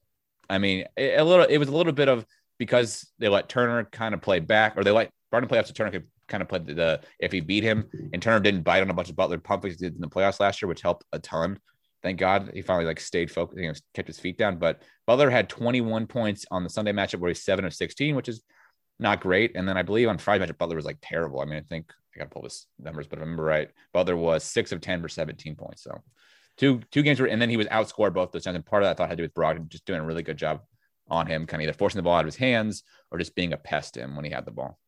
I 0.48 0.59
mean, 0.59 0.85
a 0.96 1.16
a 1.16 1.24
little. 1.24 1.44
It 1.46 1.59
was 1.59 1.68
a 1.68 1.77
little 1.77 1.92
bit 1.92 2.09
of 2.09 2.27
because 2.59 3.11
they 3.18 3.29
let 3.29 3.48
Turner 3.48 3.85
kind 3.85 4.14
of 4.14 4.20
play 4.20 4.40
back, 4.40 4.77
or 4.77 4.85
they 4.85 4.90
let 4.90 5.11
Brogdon 5.33 5.48
play 5.48 5.59
up 5.59 5.66
so 5.66 5.72
Turner 5.72 5.90
could 5.90 6.07
kind 6.29 6.42
of 6.42 6.48
play 6.48 6.59
the, 6.59 6.74
the 6.74 7.00
if 7.18 7.33
he 7.33 7.40
beat 7.40 7.64
him, 7.64 7.88
and 8.12 8.22
Turner 8.22 8.40
didn't 8.40 8.62
bite 8.62 8.83
on 8.83 8.90
a 8.90 8.94
bunch 8.94 9.11
of 9.11 9.16
Butler 9.16 9.38
pump 9.38 9.62
did 9.62 9.83
in 9.83 10.00
the 10.00 10.09
playoffs 10.09 10.40
last 10.40 10.61
year, 10.61 10.68
which 10.68 10.83
helped 10.83 11.05
a 11.12 11.18
ton. 11.18 11.59
Thank 12.03 12.18
God 12.18 12.50
he 12.53 12.61
finally 12.61 12.85
like 12.85 13.00
stayed 13.00 13.31
focused, 13.31 13.59
you 13.59 13.68
know, 13.68 13.74
kept 13.94 14.09
his 14.09 14.20
feet 14.20 14.37
down. 14.37 14.59
But 14.59 14.83
Butler 15.07 15.31
had 15.31 15.48
21 15.48 16.07
points 16.07 16.44
on 16.50 16.62
the 16.62 16.68
Sunday 16.68 16.92
matchup 16.92 17.18
where 17.20 17.31
he's 17.31 17.42
seven 17.42 17.64
of 17.64 17.72
16, 17.72 18.14
which 18.14 18.29
is 18.29 18.42
not 18.98 19.22
great. 19.22 19.53
And 19.57 19.66
then 19.66 19.79
I 19.79 19.83
believe 19.83 20.09
on 20.09 20.18
Friday 20.18 20.44
matchup, 20.44 20.59
Butler 20.59 20.77
was 20.77 20.85
like 20.85 20.98
terrible. 21.00 21.40
I 21.40 21.46
mean, 21.46 21.59
I 21.59 21.62
think 21.62 21.90
I 22.14 22.18
got 22.18 22.24
to 22.24 22.31
pull 22.31 22.42
this 22.42 22.66
numbers, 22.79 23.07
but 23.07 23.18
if 23.18 23.20
I 23.20 23.24
remember 23.24 23.44
right, 23.44 23.70
Butler 23.92 24.16
was 24.16 24.44
six 24.44 24.72
of 24.72 24.81
10 24.81 25.03
for 25.03 25.09
17 25.09 25.57
points. 25.57 25.83
So 25.83 26.00
two 26.57 26.81
two 26.90 27.03
games 27.03 27.20
were, 27.20 27.27
and 27.27 27.40
then 27.40 27.50
he 27.50 27.57
was 27.57 27.66
outscored 27.68 28.14
both 28.14 28.33
those 28.33 28.44
times. 28.44 28.57
And 28.57 28.66
part 28.66 28.83
of 28.83 28.87
that 28.87 28.92
I 28.92 28.94
thought 28.94 29.09
had 29.09 29.18
to 29.18 29.22
do 29.22 29.24
with 29.24 29.35
Brogdon 29.35 29.68
just 29.68 29.87
doing 29.87 30.00
a 30.00 30.05
really 30.05 30.22
good 30.22 30.37
job 30.37 30.62
on 31.09 31.27
him, 31.27 31.46
kind 31.46 31.62
of 31.62 31.68
either 31.68 31.77
forcing 31.77 31.98
the 31.98 32.03
ball 32.03 32.16
out 32.16 32.20
of 32.20 32.27
his 32.27 32.37
hands 32.37 32.83
or 33.11 33.18
just 33.18 33.35
being 33.35 33.53
a 33.53 33.57
pest 33.57 33.94
to 33.94 34.00
him 34.00 34.16
when 34.16 34.24
he 34.24 34.31
had 34.31 34.44
the 34.44 34.50
ball. 34.50 34.79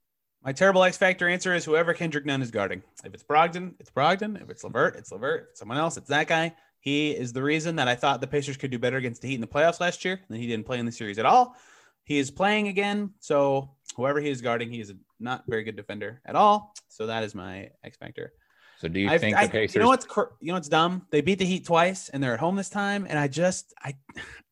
My 0.42 0.52
terrible 0.52 0.84
X 0.84 0.96
factor 0.96 1.28
answer 1.28 1.54
is 1.54 1.64
whoever 1.64 1.92
Kendrick 1.92 2.24
Nunn 2.24 2.40
is 2.40 2.52
guarding. 2.52 2.82
If 3.04 3.12
it's 3.12 3.24
Brogdon, 3.24 3.74
it's 3.80 3.90
Brogdon. 3.90 4.40
If 4.40 4.48
it's 4.48 4.62
Levert, 4.62 4.96
it's 4.96 5.10
Levert. 5.10 5.42
If 5.42 5.50
it's 5.50 5.58
someone 5.58 5.78
else, 5.78 5.96
it's 5.96 6.08
that 6.08 6.28
guy. 6.28 6.54
He 6.78 7.10
is 7.10 7.32
the 7.32 7.42
reason 7.42 7.76
that 7.76 7.88
I 7.88 7.96
thought 7.96 8.20
the 8.20 8.28
Pacers 8.28 8.56
could 8.56 8.70
do 8.70 8.78
better 8.78 8.96
against 8.96 9.20
the 9.20 9.28
Heat 9.28 9.34
in 9.34 9.40
the 9.40 9.48
playoffs 9.48 9.80
last 9.80 10.04
year. 10.04 10.14
And 10.14 10.26
then 10.28 10.40
he 10.40 10.46
didn't 10.46 10.66
play 10.66 10.78
in 10.78 10.86
the 10.86 10.92
series 10.92 11.18
at 11.18 11.26
all. 11.26 11.56
He 12.04 12.18
is 12.18 12.30
playing 12.30 12.68
again. 12.68 13.10
So 13.18 13.72
whoever 13.96 14.20
he 14.20 14.30
is 14.30 14.40
guarding, 14.40 14.70
he 14.70 14.80
is 14.80 14.92
not 15.20 15.44
very 15.48 15.64
good 15.64 15.76
defender 15.76 16.20
at 16.24 16.34
all. 16.36 16.74
So 16.88 17.06
that 17.06 17.22
is 17.24 17.34
my 17.34 17.70
X 17.84 17.96
factor. 17.96 18.32
So 18.78 18.88
do 18.88 19.00
you 19.00 19.08
I- 19.08 19.18
think 19.18 19.36
I- 19.36 19.46
the 19.46 19.52
Pacers? 19.52 19.74
You 19.74 19.80
know 19.82 19.88
what's 19.88 20.04
cor- 20.04 20.36
you 20.40 20.48
know 20.48 20.54
what's 20.54 20.68
dumb? 20.68 21.06
They 21.10 21.20
beat 21.20 21.38
the 21.38 21.46
Heat 21.46 21.64
twice 21.66 22.08
and 22.08 22.22
they're 22.22 22.34
at 22.34 22.40
home 22.40 22.56
this 22.56 22.68
time. 22.70 23.06
And 23.08 23.18
I 23.18 23.28
just 23.28 23.72
I 23.82 23.94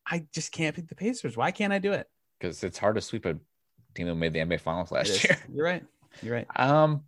I 0.07 0.25
just 0.33 0.51
can't 0.51 0.75
beat 0.75 0.87
the 0.89 0.95
Pacers. 0.95 1.37
Why 1.37 1.51
can't 1.51 1.71
I 1.73 1.79
do 1.79 1.91
it? 1.93 2.07
Because 2.39 2.63
it's 2.63 2.77
hard 2.77 2.95
to 2.95 3.01
sweep 3.01 3.25
a 3.25 3.37
team 3.95 4.07
that 4.07 4.15
made 4.15 4.33
the 4.33 4.39
NBA 4.39 4.59
Finals 4.61 4.91
It 4.91 4.95
last 4.95 5.23
year. 5.23 5.37
You're 5.53 5.65
right. 5.65 5.83
You're 6.21 6.33
right. 6.35 6.47
Um, 6.55 7.03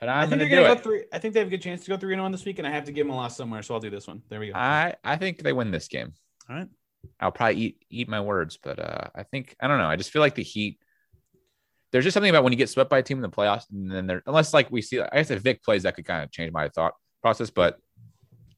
but 0.00 0.08
I 0.08 0.22
I'm 0.22 0.28
think 0.28 0.30
going 0.30 0.38
they're 0.40 0.48
to 0.48 0.54
do 0.56 0.62
gonna 0.62 0.72
it. 0.72 0.76
go 0.78 0.82
three. 0.82 1.04
I 1.12 1.18
think 1.18 1.34
they 1.34 1.40
have 1.40 1.46
a 1.48 1.50
good 1.50 1.62
chance 1.62 1.84
to 1.84 1.90
go 1.90 1.96
three 1.96 2.12
and 2.14 2.22
one 2.22 2.32
this 2.32 2.44
week, 2.44 2.58
and 2.58 2.66
I 2.66 2.70
have 2.70 2.84
to 2.84 2.92
give 2.92 3.06
them 3.06 3.12
a 3.14 3.16
loss 3.16 3.36
somewhere, 3.36 3.62
so 3.62 3.74
I'll 3.74 3.80
do 3.80 3.90
this 3.90 4.06
one. 4.08 4.22
There 4.28 4.40
we 4.40 4.48
go. 4.48 4.54
I 4.54 4.94
I 5.04 5.16
think 5.16 5.42
they 5.42 5.52
win 5.52 5.70
this 5.70 5.86
game. 5.88 6.12
All 6.48 6.56
right. 6.56 6.68
I'll 7.20 7.30
probably 7.32 7.56
eat 7.60 7.84
eat 7.90 8.08
my 8.08 8.20
words, 8.20 8.58
but 8.62 8.78
uh, 8.78 9.08
I 9.14 9.22
think 9.24 9.54
I 9.60 9.66
don't 9.68 9.78
know. 9.78 9.86
I 9.86 9.96
just 9.96 10.10
feel 10.10 10.20
like 10.22 10.34
the 10.34 10.42
Heat 10.42 10.78
there's 11.92 12.04
just 12.04 12.14
something 12.14 12.30
about 12.30 12.42
when 12.42 12.52
you 12.52 12.56
get 12.56 12.70
swept 12.70 12.90
by 12.90 12.98
a 12.98 13.02
team 13.02 13.18
in 13.18 13.22
the 13.22 13.28
playoffs, 13.28 13.64
and 13.70 13.90
then 13.90 14.06
there, 14.06 14.22
unless 14.26 14.54
like 14.54 14.70
we 14.70 14.82
see, 14.82 15.00
I 15.00 15.08
guess 15.14 15.30
if 15.30 15.42
Vic 15.42 15.62
plays, 15.62 15.82
that 15.84 15.94
could 15.94 16.06
kind 16.06 16.24
of 16.24 16.30
change 16.30 16.50
my 16.50 16.68
thought 16.68 16.94
process. 17.20 17.50
But 17.50 17.78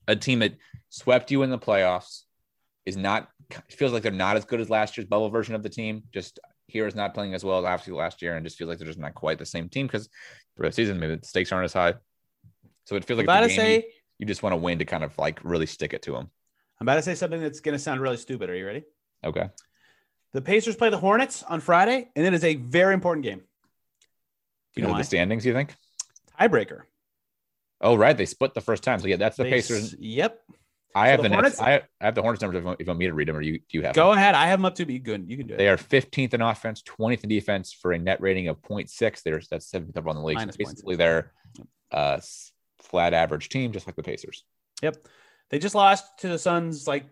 a 0.06 0.16
team 0.16 0.38
that 0.38 0.54
swept 0.88 1.30
you 1.30 1.42
in 1.42 1.50
the 1.50 1.58
playoffs 1.58 2.22
is 2.86 2.96
not 2.96 3.28
feels 3.70 3.92
like 3.92 4.02
they're 4.02 4.12
not 4.12 4.36
as 4.36 4.44
good 4.44 4.60
as 4.60 4.70
last 4.70 4.96
year's 4.96 5.08
bubble 5.08 5.28
version 5.30 5.54
of 5.54 5.62
the 5.62 5.68
team. 5.68 6.04
Just 6.12 6.38
here 6.68 6.86
is 6.86 6.94
not 6.94 7.12
playing 7.12 7.34
as 7.34 7.44
well 7.44 7.58
as 7.58 7.64
obviously 7.64 7.94
last 7.94 8.22
year, 8.22 8.36
and 8.36 8.46
just 8.46 8.56
feels 8.56 8.68
like 8.68 8.78
they're 8.78 8.86
just 8.86 8.98
not 8.98 9.14
quite 9.14 9.38
the 9.38 9.46
same 9.46 9.68
team 9.68 9.86
because 9.86 10.08
for 10.56 10.64
the 10.64 10.72
season 10.72 11.00
maybe 11.00 11.16
the 11.16 11.26
stakes 11.26 11.50
aren't 11.50 11.64
as 11.64 11.72
high. 11.72 11.94
So 12.84 12.94
it 12.96 13.04
feels 13.04 13.18
like 13.18 13.24
about 13.24 13.40
to 13.40 13.48
game 13.48 13.58
you, 13.58 13.62
say 13.62 13.86
you 14.18 14.26
just 14.26 14.42
want 14.42 14.52
to 14.52 14.58
win 14.58 14.78
to 14.78 14.84
kind 14.84 15.02
of 15.02 15.16
like 15.18 15.40
really 15.42 15.66
stick 15.66 15.92
it 15.92 16.02
to 16.02 16.12
them. 16.12 16.30
I'm 16.80 16.86
about 16.86 16.96
to 16.96 17.02
say 17.02 17.14
something 17.14 17.40
that's 17.40 17.60
going 17.60 17.74
to 17.74 17.78
sound 17.78 18.00
really 18.00 18.16
stupid. 18.16 18.50
Are 18.50 18.56
you 18.56 18.66
ready? 18.66 18.84
Okay. 19.24 19.48
The 20.34 20.42
Pacers 20.42 20.74
play 20.74 20.90
the 20.90 20.98
Hornets 20.98 21.44
on 21.44 21.60
Friday, 21.60 22.10
and 22.14 22.26
it 22.26 22.34
is 22.34 22.42
a 22.42 22.56
very 22.56 22.92
important 22.92 23.24
game. 23.24 23.38
Do 23.38 24.80
you 24.80 24.82
know, 24.82 24.92
why? 24.92 24.98
the 24.98 25.04
standings? 25.04 25.46
You 25.46 25.52
think? 25.52 25.76
Tiebreaker. 26.38 26.82
Oh, 27.80 27.94
right. 27.94 28.16
They 28.16 28.26
split 28.26 28.52
the 28.52 28.60
first 28.60 28.82
time. 28.82 28.98
So 28.98 29.06
yeah, 29.06 29.14
that's 29.14 29.36
the 29.36 29.44
They 29.44 29.50
Pacers. 29.50 29.94
Yep. 29.96 30.40
I 30.96 31.08
have 31.08 31.22
the 31.22 31.28
the, 31.28 31.34
Hornets- 31.34 31.60
Nets. 31.60 31.62
I, 31.62 31.74
I 32.00 32.04
have 32.06 32.16
the 32.16 32.22
Hornets 32.22 32.42
numbers. 32.42 32.58
If 32.58 32.62
you, 32.62 32.66
want, 32.66 32.80
if 32.80 32.86
you 32.86 32.90
want 32.90 32.98
me 32.98 33.06
to 33.06 33.14
read 33.14 33.28
them, 33.28 33.36
or 33.36 33.42
you 33.42 33.58
do 33.58 33.78
you 33.78 33.82
have? 33.82 33.94
Go 33.94 34.10
them? 34.10 34.18
ahead. 34.18 34.34
I 34.34 34.46
have 34.46 34.58
them 34.58 34.64
up 34.64 34.74
to 34.76 34.84
be 34.84 34.98
good. 34.98 35.30
You 35.30 35.36
can 35.36 35.46
do 35.46 35.54
it. 35.54 35.58
They 35.58 35.68
are 35.68 35.76
15th 35.76 36.34
in 36.34 36.40
offense, 36.40 36.82
20th 36.82 37.22
in 37.22 37.28
defense 37.28 37.72
for 37.72 37.92
a 37.92 37.98
net 37.98 38.20
rating 38.20 38.48
of 38.48 38.60
0.6. 38.62 39.22
They're 39.22 39.40
that's 39.48 39.68
seventh 39.68 39.96
up 39.96 40.08
on 40.08 40.16
the 40.16 40.22
league. 40.22 40.38
So 40.38 40.42
Minus 40.42 40.56
basically, 40.56 40.96
0.6. 40.96 40.98
they're 40.98 41.32
uh, 41.92 42.20
flat 42.80 43.14
average 43.14 43.50
team, 43.50 43.70
just 43.70 43.86
like 43.86 43.94
the 43.94 44.02
Pacers. 44.02 44.44
Yep. 44.82 45.06
They 45.50 45.60
just 45.60 45.76
lost 45.76 46.04
to 46.20 46.28
the 46.28 46.38
Suns 46.38 46.88
like 46.88 47.06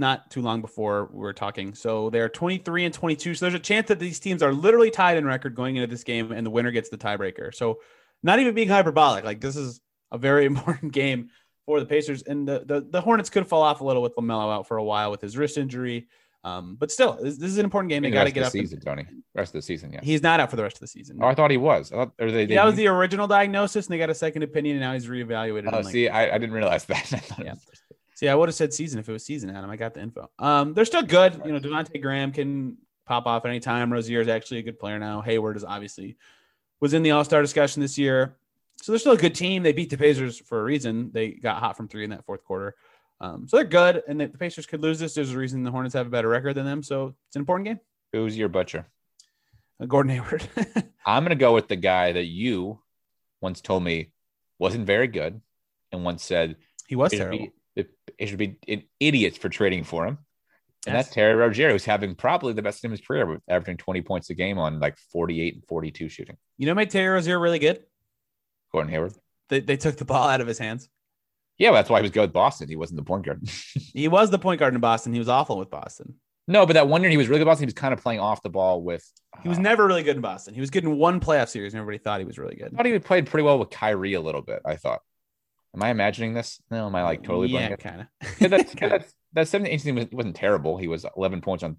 not 0.00 0.30
too 0.30 0.42
long 0.42 0.60
before 0.60 1.08
we 1.12 1.20
were 1.20 1.32
talking. 1.32 1.74
So 1.74 2.10
they're 2.10 2.28
23 2.28 2.86
and 2.86 2.94
22. 2.94 3.34
So 3.34 3.44
there's 3.44 3.54
a 3.54 3.60
chance 3.60 3.86
that 3.88 4.00
these 4.00 4.18
teams 4.18 4.42
are 4.42 4.52
literally 4.52 4.90
tied 4.90 5.16
in 5.16 5.24
record 5.24 5.54
going 5.54 5.76
into 5.76 5.86
this 5.86 6.02
game 6.02 6.32
and 6.32 6.44
the 6.44 6.50
winner 6.50 6.72
gets 6.72 6.88
the 6.88 6.98
tiebreaker. 6.98 7.54
So 7.54 7.80
not 8.22 8.40
even 8.40 8.54
being 8.54 8.68
hyperbolic, 8.68 9.24
like 9.24 9.40
this 9.40 9.54
is 9.54 9.80
a 10.10 10.18
very 10.18 10.44
important 10.46 10.92
game 10.92 11.30
for 11.66 11.78
the 11.78 11.86
Pacers. 11.86 12.22
And 12.22 12.48
the, 12.48 12.64
the, 12.66 12.80
the 12.80 13.00
Hornets 13.00 13.30
could 13.30 13.46
fall 13.46 13.62
off 13.62 13.80
a 13.80 13.84
little 13.84 14.02
with 14.02 14.16
LaMelo 14.16 14.52
out 14.52 14.66
for 14.66 14.78
a 14.78 14.84
while 14.84 15.10
with 15.12 15.20
his 15.20 15.36
wrist 15.36 15.56
injury. 15.56 16.08
Um, 16.42 16.76
but 16.80 16.90
still, 16.90 17.18
this, 17.20 17.36
this 17.36 17.50
is 17.50 17.58
an 17.58 17.64
important 17.64 17.90
game. 17.90 18.02
They 18.02 18.10
got 18.10 18.24
to 18.24 18.30
get 18.30 18.44
up. 18.44 18.52
the 18.52 18.58
and- 18.58 18.68
season, 18.68 18.80
Tony. 18.80 19.06
Rest 19.34 19.54
of 19.54 19.58
the 19.58 19.62
season, 19.62 19.92
yeah. 19.92 20.00
He's 20.02 20.22
not 20.22 20.40
out 20.40 20.50
for 20.50 20.56
the 20.56 20.62
rest 20.62 20.76
of 20.76 20.80
the 20.80 20.88
season. 20.88 21.18
Oh, 21.20 21.26
I 21.26 21.34
thought 21.34 21.50
he 21.50 21.56
was. 21.56 21.92
I 21.92 21.96
thought, 21.96 22.12
or 22.18 22.32
they, 22.32 22.46
they 22.46 22.56
that 22.56 22.64
was 22.64 22.74
the 22.74 22.88
original 22.88 23.28
diagnosis, 23.28 23.86
and 23.86 23.94
they 23.94 23.98
got 23.98 24.10
a 24.10 24.14
second 24.14 24.42
opinion, 24.42 24.76
and 24.76 24.82
now 24.82 24.92
he's 24.92 25.06
reevaluated. 25.06 25.70
Oh, 25.72 25.78
in, 25.78 25.84
like, 25.84 25.92
see, 25.92 26.08
I, 26.08 26.34
I 26.34 26.38
didn't 26.38 26.52
realize 26.52 26.84
that. 26.86 27.12
I 27.12 27.42
Yeah. 27.44 27.54
See, 28.20 28.28
I 28.28 28.34
would 28.34 28.50
have 28.50 28.54
said 28.54 28.74
season 28.74 29.00
if 29.00 29.08
it 29.08 29.12
was 29.12 29.24
season, 29.24 29.48
Adam. 29.48 29.70
I 29.70 29.76
got 29.76 29.94
the 29.94 30.02
info. 30.02 30.28
Um, 30.38 30.74
they're 30.74 30.84
still 30.84 31.00
good. 31.00 31.40
You 31.42 31.52
know, 31.52 31.58
Devonte' 31.58 32.02
Graham 32.02 32.32
can 32.32 32.76
pop 33.06 33.24
off 33.24 33.46
anytime. 33.46 33.90
Rozier 33.90 34.20
is 34.20 34.28
actually 34.28 34.58
a 34.58 34.62
good 34.62 34.78
player 34.78 34.98
now. 34.98 35.22
Hayward 35.22 35.56
is 35.56 35.64
obviously 35.64 36.18
was 36.80 36.92
in 36.92 37.02
the 37.02 37.12
All 37.12 37.24
Star 37.24 37.40
discussion 37.40 37.80
this 37.80 37.96
year, 37.96 38.36
so 38.76 38.92
they're 38.92 38.98
still 38.98 39.12
a 39.12 39.16
good 39.16 39.34
team. 39.34 39.62
They 39.62 39.72
beat 39.72 39.88
the 39.88 39.96
Pacers 39.96 40.38
for 40.38 40.60
a 40.60 40.62
reason. 40.62 41.10
They 41.14 41.30
got 41.30 41.60
hot 41.60 41.78
from 41.78 41.88
three 41.88 42.04
in 42.04 42.10
that 42.10 42.26
fourth 42.26 42.44
quarter, 42.44 42.74
um, 43.22 43.48
so 43.48 43.56
they're 43.56 43.64
good. 43.64 44.02
And 44.06 44.20
the 44.20 44.26
the 44.26 44.36
Pacers 44.36 44.66
could 44.66 44.82
lose 44.82 44.98
this. 44.98 45.14
There's 45.14 45.32
a 45.32 45.38
reason 45.38 45.62
the 45.62 45.70
Hornets 45.70 45.94
have 45.94 46.06
a 46.06 46.10
better 46.10 46.28
record 46.28 46.56
than 46.56 46.66
them, 46.66 46.82
so 46.82 47.14
it's 47.28 47.36
an 47.36 47.40
important 47.40 47.68
game. 47.68 47.80
Who's 48.12 48.36
your 48.36 48.50
butcher? 48.50 48.86
Uh, 49.80 49.86
Gordon 49.86 50.12
Hayward. 50.12 50.46
I'm 51.06 51.22
going 51.22 51.30
to 51.30 51.36
go 51.36 51.54
with 51.54 51.68
the 51.68 51.76
guy 51.76 52.12
that 52.12 52.26
you 52.26 52.80
once 53.40 53.62
told 53.62 53.82
me 53.82 54.12
wasn't 54.58 54.84
very 54.84 55.06
good 55.06 55.40
and 55.90 56.04
once 56.04 56.22
said 56.22 56.56
he 56.86 56.96
was 56.96 57.12
terrible. 57.12 57.38
be, 57.38 57.52
it, 57.76 57.90
it 58.18 58.26
should 58.28 58.38
be 58.38 58.56
an 58.68 58.82
idiots 58.98 59.38
for 59.38 59.48
trading 59.48 59.84
for 59.84 60.06
him. 60.06 60.18
And 60.86 60.94
Yes. 60.94 61.04
that's 61.06 61.14
Terry 61.14 61.34
Rozier, 61.34 61.70
who's 61.70 61.84
having 61.84 62.14
probably 62.14 62.54
the 62.54 62.62
best 62.62 62.84
in 62.84 62.90
his 62.90 63.00
career, 63.02 63.26
with 63.26 63.42
averaging 63.48 63.76
20 63.76 64.00
points 64.02 64.30
a 64.30 64.34
game 64.34 64.58
on 64.58 64.80
like 64.80 64.96
48 65.12 65.54
and 65.54 65.64
42 65.66 66.08
shooting. 66.08 66.36
You 66.56 66.66
know, 66.66 66.74
made 66.74 66.88
Terry 66.90 67.08
Rozier 67.08 67.38
really 67.38 67.58
good. 67.58 67.82
Gordon 68.72 68.90
Hayward. 68.90 69.12
They, 69.50 69.60
they 69.60 69.76
took 69.76 69.96
the 69.96 70.04
ball 70.06 70.28
out 70.28 70.40
of 70.40 70.46
his 70.46 70.58
hands. 70.58 70.88
Yeah, 71.58 71.68
well, 71.70 71.74
that's 71.80 71.90
why 71.90 71.98
he 71.98 72.02
was 72.02 72.10
good 72.12 72.22
with 72.22 72.32
Boston. 72.32 72.68
He 72.68 72.76
wasn't 72.76 72.96
the 72.96 73.04
point 73.04 73.26
guard. 73.26 73.42
He 73.92 74.08
was 74.08 74.30
the 74.30 74.38
point 74.38 74.60
guard 74.60 74.72
in 74.72 74.80
Boston. 74.80 75.12
He 75.12 75.18
was 75.18 75.28
awful 75.28 75.58
with 75.58 75.68
Boston. 75.68 76.14
no, 76.48 76.64
but 76.64 76.72
that 76.74 76.88
one 76.88 77.02
year 77.02 77.10
he 77.10 77.16
was 77.18 77.28
really 77.28 77.40
good 77.40 77.44
Boston. 77.46 77.64
He 77.64 77.66
was 77.66 77.74
kind 77.74 77.92
of 77.92 78.00
playing 78.00 78.20
off 78.20 78.40
the 78.42 78.48
ball 78.48 78.82
with. 78.82 79.04
He 79.42 79.48
was 79.50 79.58
uh, 79.58 79.62
never 79.62 79.86
really 79.86 80.02
good 80.02 80.16
in 80.16 80.22
Boston. 80.22 80.54
He 80.54 80.60
was 80.60 80.70
good 80.70 80.84
in 80.84 80.96
one 80.96 81.20
playoff 81.20 81.48
series, 81.50 81.74
and 81.74 81.80
everybody 81.80 82.02
thought 82.02 82.20
he 82.20 82.24
was 82.26 82.38
really 82.38 82.54
good. 82.56 82.72
I 82.72 82.76
thought 82.76 82.86
he 82.86 82.98
played 83.00 83.26
pretty 83.26 83.44
well 83.44 83.58
with 83.58 83.68
Kyrie 83.70 84.14
a 84.14 84.20
little 84.20 84.40
bit. 84.42 84.62
I 84.64 84.76
thought. 84.76 85.00
Am 85.74 85.82
I 85.82 85.90
imagining 85.90 86.34
this? 86.34 86.60
No, 86.70 86.86
am 86.86 86.94
I 86.96 87.02
like 87.04 87.22
totally 87.22 87.48
yeah, 87.48 87.76
kind 87.76 88.06
Yeah, 88.40 88.44
of. 88.46 88.50
that's, 88.50 88.74
that's, 88.80 89.14
that 89.34 89.48
17 89.48 89.78
season 89.78 89.94
was- 89.96 90.10
wasn't 90.10 90.36
terrible. 90.36 90.76
He 90.76 90.88
was 90.88 91.06
11 91.16 91.40
points 91.42 91.62
on 91.62 91.76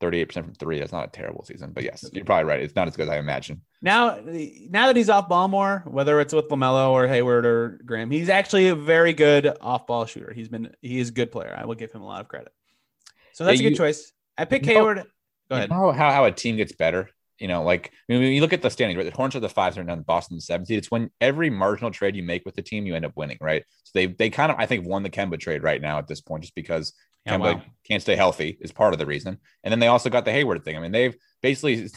38% 0.00 0.32
from 0.32 0.54
three. 0.54 0.78
That's 0.80 0.92
not 0.92 1.08
a 1.08 1.10
terrible 1.10 1.44
season, 1.44 1.72
but 1.72 1.84
yes, 1.84 2.04
you're 2.12 2.24
probably 2.24 2.44
right. 2.44 2.60
It's 2.60 2.74
not 2.74 2.88
as 2.88 2.96
good 2.96 3.04
as 3.04 3.10
I 3.10 3.18
imagine. 3.18 3.60
now, 3.82 4.18
now 4.24 4.86
that 4.86 4.96
he's 4.96 5.08
off 5.10 5.28
ball 5.28 5.48
more, 5.48 5.82
whether 5.86 6.20
it's 6.20 6.32
with 6.34 6.48
Lamelo 6.48 6.90
or 6.90 7.06
Hayward 7.06 7.44
or 7.46 7.80
Graham, 7.84 8.10
he's 8.10 8.28
actually 8.28 8.68
a 8.68 8.74
very 8.74 9.12
good 9.12 9.56
off 9.60 9.86
ball 9.86 10.06
shooter. 10.06 10.32
He's 10.34 10.48
been 10.48 10.74
he 10.82 10.98
is 10.98 11.10
a 11.10 11.12
good 11.12 11.30
player. 11.30 11.54
I 11.56 11.64
will 11.66 11.74
give 11.74 11.92
him 11.92 12.02
a 12.02 12.06
lot 12.06 12.20
of 12.22 12.28
credit. 12.28 12.52
So 13.34 13.44
that's 13.44 13.60
Yeah, 13.60 13.66
a 13.66 13.70
good 13.70 13.70
you- 13.72 13.76
choice. 13.76 14.12
I 14.36 14.46
pick 14.46 14.62
you 14.66 14.72
know- 14.74 14.80
Hayward. 14.80 14.96
Go 15.50 15.56
ahead. 15.56 15.68
You 15.70 15.76
know 15.76 15.92
how, 15.92 16.10
how 16.10 16.24
a 16.24 16.32
team 16.32 16.56
gets 16.56 16.72
better? 16.72 17.08
You 17.38 17.48
know, 17.48 17.62
like 17.62 17.90
I 18.08 18.12
mean, 18.12 18.22
when 18.22 18.32
you 18.32 18.40
look 18.40 18.52
at 18.52 18.62
the 18.62 18.70
standings, 18.70 18.96
right? 18.96 19.04
The 19.10 19.16
Hornets 19.16 19.36
are 19.36 19.40
the 19.40 19.48
five, 19.48 19.76
and 19.76 20.06
Boston 20.06 20.36
the 20.36 20.40
seventh 20.40 20.68
seed. 20.68 20.78
It's 20.78 20.90
when 20.90 21.10
every 21.20 21.50
marginal 21.50 21.90
trade 21.90 22.14
you 22.16 22.22
make 22.22 22.44
with 22.44 22.54
the 22.54 22.62
team, 22.62 22.86
you 22.86 22.94
end 22.94 23.04
up 23.04 23.16
winning, 23.16 23.38
right? 23.40 23.64
So 23.82 23.90
they 23.94 24.06
they 24.06 24.30
kind 24.30 24.52
of 24.52 24.58
I 24.58 24.66
think 24.66 24.86
won 24.86 25.02
the 25.02 25.10
Kemba 25.10 25.38
trade 25.38 25.62
right 25.62 25.80
now 25.80 25.98
at 25.98 26.06
this 26.06 26.20
point, 26.20 26.42
just 26.44 26.54
because 26.54 26.92
Yeah, 27.26 27.36
Kemba 27.36 27.56
wow. 27.56 27.62
can't 27.86 28.02
stay 28.02 28.16
healthy 28.16 28.56
is 28.60 28.72
part 28.72 28.92
of 28.92 28.98
the 28.98 29.06
reason. 29.06 29.38
And 29.62 29.72
then 29.72 29.80
they 29.80 29.88
also 29.88 30.10
got 30.10 30.24
the 30.24 30.32
Hayward 30.32 30.64
thing. 30.64 30.76
I 30.76 30.80
mean, 30.80 30.92
they've 30.92 31.16
basically 31.42 31.88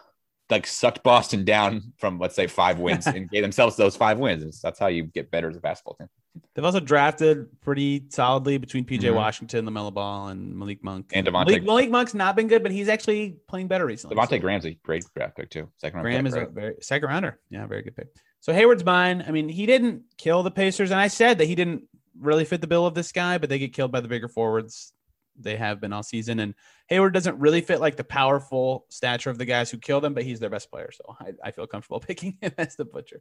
like 0.50 0.66
sucked 0.66 1.02
Boston 1.02 1.44
down 1.44 1.94
from 1.98 2.18
let's 2.18 2.34
say 2.34 2.46
five 2.46 2.78
wins 2.78 3.06
and 3.14 3.30
gave 3.30 3.42
themselves 3.42 3.76
those 3.76 3.96
five 3.96 4.18
wins. 4.18 4.60
That's 4.60 4.78
how 4.78 4.88
you 4.88 5.04
get 5.04 5.30
better 5.30 5.48
as 5.48 5.56
a 5.56 5.60
basketball 5.60 5.94
team. 5.94 6.08
They've 6.54 6.64
also 6.64 6.80
drafted 6.80 7.60
pretty 7.60 8.04
solidly 8.08 8.56
between 8.58 8.84
PJ 8.84 9.00
Mhm. 9.10 9.14
Washington, 9.14 9.66
LaMelo 9.66 9.92
Ball, 9.92 10.28
and 10.28 10.54
Malik 10.56 10.82
Monk. 10.82 11.10
And 11.12 11.26
Devonte'- 11.26 11.46
Malik, 11.48 11.64
Malik 11.64 11.90
Monk's 11.90 12.14
not 12.14 12.36
been 12.36 12.48
good, 12.48 12.62
but 12.62 12.72
he's 12.72 12.88
actually 12.88 13.36
playing 13.48 13.68
better 13.68 13.84
recently. 13.86 14.16
Devonte' 14.16 14.30
So- 14.30 14.38
Graham's 14.38 14.64
a 14.64 14.72
great 14.74 15.04
draft 15.14 15.36
pick 15.36 15.50
too. 15.50 15.68
Second 15.78 15.96
round 15.98 16.04
Graham 16.04 16.24
pick, 16.24 16.28
is 16.30 16.34
a 16.34 16.40
right? 16.40 16.50
very 16.50 16.74
second 16.80 17.08
rounder. 17.08 17.38
Yeah, 17.50 17.66
very 17.66 17.82
good 17.82 17.96
pick. 17.96 18.08
So 18.40 18.52
Hayward's 18.52 18.84
mine. 18.84 19.24
I 19.26 19.30
mean, 19.30 19.48
he 19.48 19.66
didn't 19.66 20.02
kill 20.18 20.42
the 20.42 20.50
Pacers, 20.50 20.90
and 20.90 20.98
I 21.00 21.08
said 21.08 21.38
that 21.38 21.44
he 21.46 21.54
didn't 21.54 21.84
really 22.18 22.44
fit 22.44 22.60
the 22.60 22.66
bill 22.66 22.86
of 22.86 22.94
this 22.94 23.12
guy, 23.12 23.38
but 23.38 23.48
they 23.48 23.58
get 23.58 23.72
killed 23.72 23.92
by 23.92 24.00
the 24.00 24.08
bigger 24.08 24.28
forwards. 24.28 24.92
They 25.38 25.56
have 25.56 25.80
been 25.80 25.92
all 25.94 26.02
season, 26.02 26.40
and 26.40 26.54
Hayward 26.88 27.14
doesn't 27.14 27.38
really 27.38 27.62
fit 27.62 27.80
like 27.80 27.96
the 27.96 28.04
powerful 28.04 28.84
stature 28.90 29.30
of 29.30 29.38
the 29.38 29.46
guys 29.46 29.70
who 29.70 29.78
kill 29.78 30.00
them, 30.00 30.12
but 30.12 30.24
he's 30.24 30.40
their 30.40 30.50
best 30.50 30.70
player, 30.70 30.90
so 30.92 31.16
I, 31.20 31.32
I 31.42 31.50
feel 31.52 31.66
comfortable 31.66 32.00
picking 32.06 32.36
him 32.40 32.52
as 32.58 32.76
the 32.76 32.84
butcher. 32.84 33.20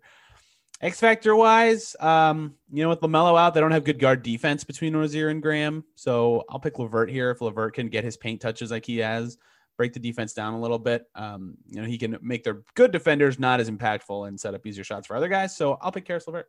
X 0.82 1.00
factor 1.00 1.36
wise, 1.36 1.96
um, 2.00 2.56
you 2.72 2.84
know, 2.84 2.90
with 2.90 3.02
Lamelo 3.02 3.40
out, 3.40 3.54
they 3.54 3.60
don't 3.60 3.72
have 3.72 3.84
good 3.84 4.00
guard 4.00 4.24
defense 4.24 4.64
between 4.64 4.96
Rozier 4.96 5.30
and 5.30 5.42
Graham, 5.42 5.84
so 5.96 6.44
I'll 6.50 6.60
pick 6.60 6.80
Levert 6.80 7.10
here 7.10 7.30
if 7.30 7.40
Levert 7.40 7.76
can 7.76 7.90
get 7.90 8.04
his 8.04 8.18
paint 8.18 8.42
touches 8.42 8.72
like 8.72 8.86
he 8.86 8.98
has 8.98 9.38
break 9.82 9.94
the 9.94 10.00
defense 10.00 10.34
down 10.34 10.54
a 10.54 10.62
little 10.62 10.78
bit. 10.78 11.08
Um, 11.16 11.58
you 11.68 11.82
know, 11.82 11.88
he 11.88 11.98
can 11.98 12.16
make 12.22 12.44
their 12.44 12.62
good 12.76 12.92
defenders 12.92 13.40
not 13.40 13.60
as 13.60 13.68
impactful 13.68 14.28
and 14.28 14.40
set 14.40 14.54
up 14.54 14.64
easier 14.68 14.84
shots 14.84 15.08
for 15.08 15.16
other 15.16 15.28
guys. 15.28 15.58
So 15.58 15.76
I'll 15.82 15.92
pick 15.92 16.06
Caris 16.06 16.28
LeVert. 16.28 16.46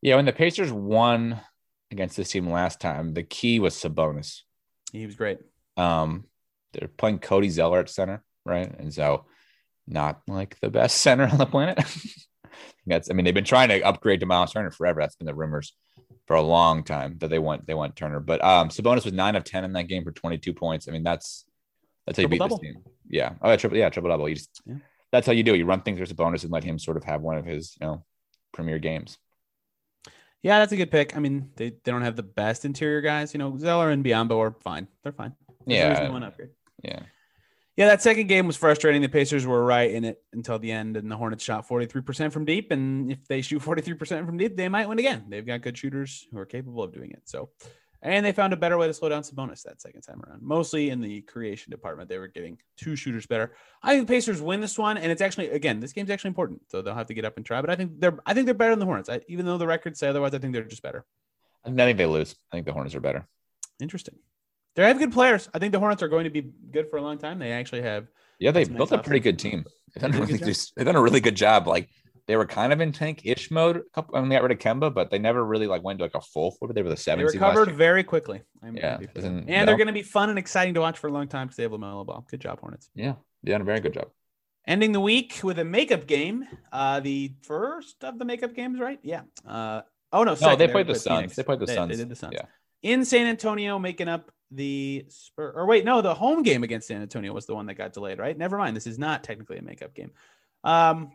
Yeah, 0.00 0.16
when 0.16 0.24
the 0.24 0.32
Pacers 0.32 0.72
won 0.72 1.40
against 1.90 2.16
this 2.16 2.30
team 2.30 2.48
last 2.48 2.80
time, 2.80 3.12
the 3.12 3.22
key 3.22 3.60
was 3.60 3.74
Sabonis. 3.74 4.44
He 4.92 5.04
was 5.04 5.14
great. 5.14 5.40
Um, 5.76 6.24
they're 6.72 6.88
playing 6.88 7.18
Cody 7.18 7.50
Zeller 7.50 7.80
at 7.80 7.90
center, 7.90 8.22
right? 8.46 8.72
And 8.78 8.94
so, 8.94 9.26
not 9.86 10.22
like 10.26 10.58
the 10.60 10.70
best 10.70 10.96
center 11.02 11.26
on 11.26 11.36
the 11.36 11.44
planet. 11.44 11.78
That's, 12.86 13.10
I 13.10 13.14
mean, 13.14 13.24
they've 13.24 13.34
been 13.34 13.44
trying 13.44 13.68
to 13.68 13.80
upgrade 13.82 14.20
to 14.20 14.26
Myles 14.26 14.52
Turner 14.52 14.70
forever. 14.70 15.00
That's 15.00 15.16
been 15.16 15.26
the 15.26 15.34
rumors 15.34 15.74
for 16.26 16.36
a 16.36 16.42
long 16.42 16.84
time 16.84 17.16
that 17.18 17.28
they 17.28 17.38
want 17.38 17.66
they 17.66 17.74
want 17.74 17.96
Turner. 17.96 18.20
But 18.20 18.42
um, 18.44 18.68
Sabonis 18.68 19.04
was 19.04 19.12
nine 19.14 19.36
of 19.36 19.44
ten 19.44 19.64
in 19.64 19.72
that 19.74 19.84
game 19.88 20.04
for 20.04 20.12
twenty 20.12 20.38
two 20.38 20.52
points. 20.52 20.88
I 20.88 20.92
mean, 20.92 21.02
that's 21.02 21.44
that's 22.06 22.16
how 22.18 22.22
you 22.22 22.28
beat 22.28 22.38
Triple-double. 22.38 22.62
this 22.62 22.72
team. 22.74 22.82
Yeah. 23.08 23.34
Oh, 23.42 23.50
yeah, 23.50 23.56
triple. 23.56 23.78
Yeah, 23.78 23.88
triple 23.90 24.10
double. 24.10 24.28
You 24.28 24.34
just 24.36 24.60
Yeah. 24.66 24.76
that's 25.12 25.26
how 25.26 25.32
you 25.32 25.42
do 25.42 25.54
it. 25.54 25.58
You 25.58 25.66
run 25.66 25.82
things 25.82 25.98
through 25.98 26.06
Sabonis 26.06 26.42
and 26.44 26.52
let 26.52 26.64
him 26.64 26.78
sort 26.78 26.96
of 26.96 27.04
have 27.04 27.20
one 27.22 27.38
of 27.38 27.44
his 27.46 27.76
you 27.80 27.86
know 27.86 28.04
premier 28.52 28.78
games. 28.78 29.18
Yeah, 30.42 30.60
that's 30.60 30.72
a 30.72 30.76
good 30.76 30.90
pick. 30.92 31.16
I 31.16 31.20
mean, 31.20 31.50
they, 31.56 31.70
they 31.70 31.90
don't 31.90 32.02
have 32.02 32.14
the 32.14 32.22
best 32.22 32.64
interior 32.64 33.00
guys. 33.00 33.34
You 33.34 33.38
know, 33.38 33.58
Zeller 33.58 33.90
and 33.90 34.04
Biyombo 34.04 34.38
are 34.38 34.54
fine. 34.62 34.86
They're 35.02 35.12
fine. 35.12 35.32
There's 35.66 35.98
Yeah. 35.98 36.10
one 36.10 36.22
upgrade. 36.22 36.50
Yeah. 36.82 37.00
Yeah, 37.78 37.86
that 37.86 38.02
second 38.02 38.26
game 38.26 38.48
was 38.48 38.56
frustrating. 38.56 39.02
The 39.02 39.08
Pacers 39.08 39.46
were 39.46 39.64
right 39.64 39.88
in 39.88 40.04
it 40.04 40.20
until 40.32 40.58
the 40.58 40.72
end, 40.72 40.96
and 40.96 41.08
the 41.08 41.16
Hornets 41.16 41.44
shot 41.44 41.68
43% 41.68 42.32
from 42.32 42.44
deep. 42.44 42.72
And 42.72 43.12
if 43.12 43.28
they 43.28 43.40
shoot 43.40 43.62
43% 43.62 44.26
from 44.26 44.36
deep, 44.36 44.56
they 44.56 44.68
might 44.68 44.88
win 44.88 44.98
again. 44.98 45.26
They've 45.28 45.46
got 45.46 45.62
good 45.62 45.78
shooters 45.78 46.26
who 46.32 46.38
are 46.38 46.44
capable 46.44 46.82
of 46.82 46.92
doing 46.92 47.12
it. 47.12 47.22
So, 47.26 47.50
and 48.02 48.26
they 48.26 48.32
found 48.32 48.52
a 48.52 48.56
better 48.56 48.76
way 48.78 48.88
to 48.88 48.92
slow 48.92 49.08
down 49.08 49.22
Sabonis 49.22 49.62
that 49.62 49.80
second 49.80 50.00
time 50.00 50.20
around. 50.26 50.42
Mostly 50.42 50.90
in 50.90 51.00
the 51.00 51.20
creation 51.20 51.70
department, 51.70 52.08
they 52.08 52.18
were 52.18 52.26
getting 52.26 52.58
two 52.76 52.96
shooters 52.96 53.26
better. 53.26 53.52
I 53.80 53.94
think 53.94 54.08
the 54.08 54.12
Pacers 54.12 54.42
win 54.42 54.60
this 54.60 54.76
one, 54.76 54.98
and 54.98 55.12
it's 55.12 55.22
actually 55.22 55.50
again, 55.50 55.78
this 55.78 55.92
game's 55.92 56.10
actually 56.10 56.30
important, 56.30 56.62
so 56.72 56.82
they'll 56.82 56.94
have 56.94 57.06
to 57.06 57.14
get 57.14 57.24
up 57.24 57.36
and 57.36 57.46
try. 57.46 57.60
But 57.60 57.70
I 57.70 57.76
think 57.76 58.00
they're, 58.00 58.18
I 58.26 58.34
think 58.34 58.46
they're 58.46 58.54
better 58.54 58.72
than 58.72 58.80
the 58.80 58.86
Hornets. 58.86 59.08
I, 59.08 59.20
even 59.28 59.46
though 59.46 59.56
the 59.56 59.68
records 59.68 60.00
say 60.00 60.08
otherwise, 60.08 60.34
I 60.34 60.38
think 60.38 60.52
they're 60.52 60.64
just 60.64 60.82
better. 60.82 61.04
I 61.64 61.70
think 61.70 61.96
they 61.96 62.06
lose. 62.06 62.34
I 62.50 62.56
think 62.56 62.66
the 62.66 62.72
Hornets 62.72 62.96
are 62.96 63.00
better. 63.00 63.28
Interesting. 63.78 64.16
They 64.78 64.86
have 64.88 64.98
good 64.98 65.12
players. 65.12 65.48
I 65.52 65.58
think 65.58 65.72
the 65.72 65.80
Hornets 65.80 66.02
are 66.04 66.08
going 66.08 66.22
to 66.24 66.30
be 66.30 66.52
good 66.70 66.88
for 66.88 66.98
a 66.98 67.02
long 67.02 67.18
time. 67.18 67.40
They 67.40 67.50
actually 67.50 67.82
have 67.82 68.06
Yeah, 68.38 68.52
they 68.52 68.64
built 68.64 68.92
nice 68.92 69.00
a 69.00 69.02
pretty 69.02 69.18
good 69.20 69.36
team. 69.38 69.64
They've 69.94 70.02
done, 70.02 70.12
They 70.12 70.18
a 70.18 70.20
really, 70.20 70.38
good 70.38 70.56
they've 70.76 70.86
done 70.86 70.94
a 70.96 71.02
really 71.02 71.20
good 71.20 71.34
job. 71.34 71.66
Like 71.66 71.88
they 72.28 72.36
were 72.36 72.46
kind 72.46 72.72
of 72.72 72.80
in 72.80 72.92
tank-ish 72.92 73.50
mode. 73.50 73.78
A 73.78 73.82
couple, 73.92 74.12
when 74.20 74.28
they 74.28 74.36
got 74.36 74.44
rid 74.44 74.52
of 74.52 74.58
Kemba, 74.58 74.94
but 74.94 75.10
they 75.10 75.18
never 75.18 75.44
really 75.44 75.66
like 75.66 75.82
went 75.82 75.98
to 75.98 76.04
like 76.04 76.14
a 76.14 76.20
full. 76.20 76.54
What 76.60 76.68
were 76.68 76.74
they? 76.74 76.82
Were 76.82 76.90
the 76.90 76.94
They 76.94 77.00
seven 77.00 77.24
last 77.24 77.34
recovered 77.34 77.72
very 77.72 78.04
quickly. 78.04 78.42
I'm 78.62 78.76
Yeah, 78.76 78.92
happy 78.92 79.08
for 79.12 79.20
them. 79.20 79.44
and 79.48 79.68
they're 79.68 79.76
going 79.76 79.88
to 79.88 79.92
be 79.92 80.02
fun 80.02 80.30
and 80.30 80.38
exciting 80.38 80.74
to 80.74 80.80
watch 80.80 80.96
for 80.98 81.08
a 81.08 81.12
long 81.12 81.26
time 81.26 81.48
because 81.48 81.56
they 81.56 81.64
have 81.64 81.72
Lamelo 81.72 82.06
Ball. 82.06 82.24
Good 82.30 82.40
job, 82.40 82.60
Hornets. 82.60 82.88
Yeah, 82.94 83.14
they 83.42 83.50
done 83.50 83.62
a 83.62 83.64
very 83.64 83.80
good 83.80 83.94
job. 83.94 84.08
Ending 84.66 84.92
the 84.92 85.00
week 85.00 85.40
with 85.42 85.58
a 85.58 85.64
makeup 85.64 86.06
game. 86.06 86.44
Uh, 86.70 87.00
the 87.00 87.32
first 87.42 88.04
of 88.04 88.18
the 88.20 88.24
makeup 88.24 88.54
games, 88.54 88.78
right? 88.78 89.00
Yeah. 89.02 89.22
Uh, 89.44 89.80
oh 90.12 90.22
no, 90.22 90.32
No, 90.32 90.34
second. 90.36 90.58
they 90.60 90.68
played 90.68 90.86
the 90.86 90.94
Suns. 90.94 91.34
They 91.34 91.42
played 91.42 91.58
the 91.58 91.66
They- 91.66 91.74
Suns. 91.74 91.90
They 91.90 91.96
did 91.96 92.10
the 92.10 92.14
Suns. 92.16 92.34
Yeah. 92.36 92.44
In 92.82 93.04
San 93.04 93.26
Antonio, 93.26 93.78
making 93.80 94.06
up 94.06 94.30
the 94.50 95.04
Spur. 95.08 95.52
Or 95.54 95.66
wait, 95.66 95.84
no, 95.84 96.00
the 96.00 96.14
home 96.14 96.42
game 96.42 96.62
against 96.62 96.88
San 96.88 97.02
Antonio 97.02 97.32
was 97.32 97.46
the 97.46 97.54
one 97.54 97.66
that 97.66 97.74
got 97.74 97.92
delayed, 97.92 98.18
right? 98.18 98.36
Never 98.36 98.58
mind. 98.58 98.76
This 98.76 98.86
is 98.86 98.98
not 98.98 99.24
technically 99.24 99.58
a 99.58 99.62
makeup 99.62 99.94
game. 99.94 100.10
Um, 100.64 101.12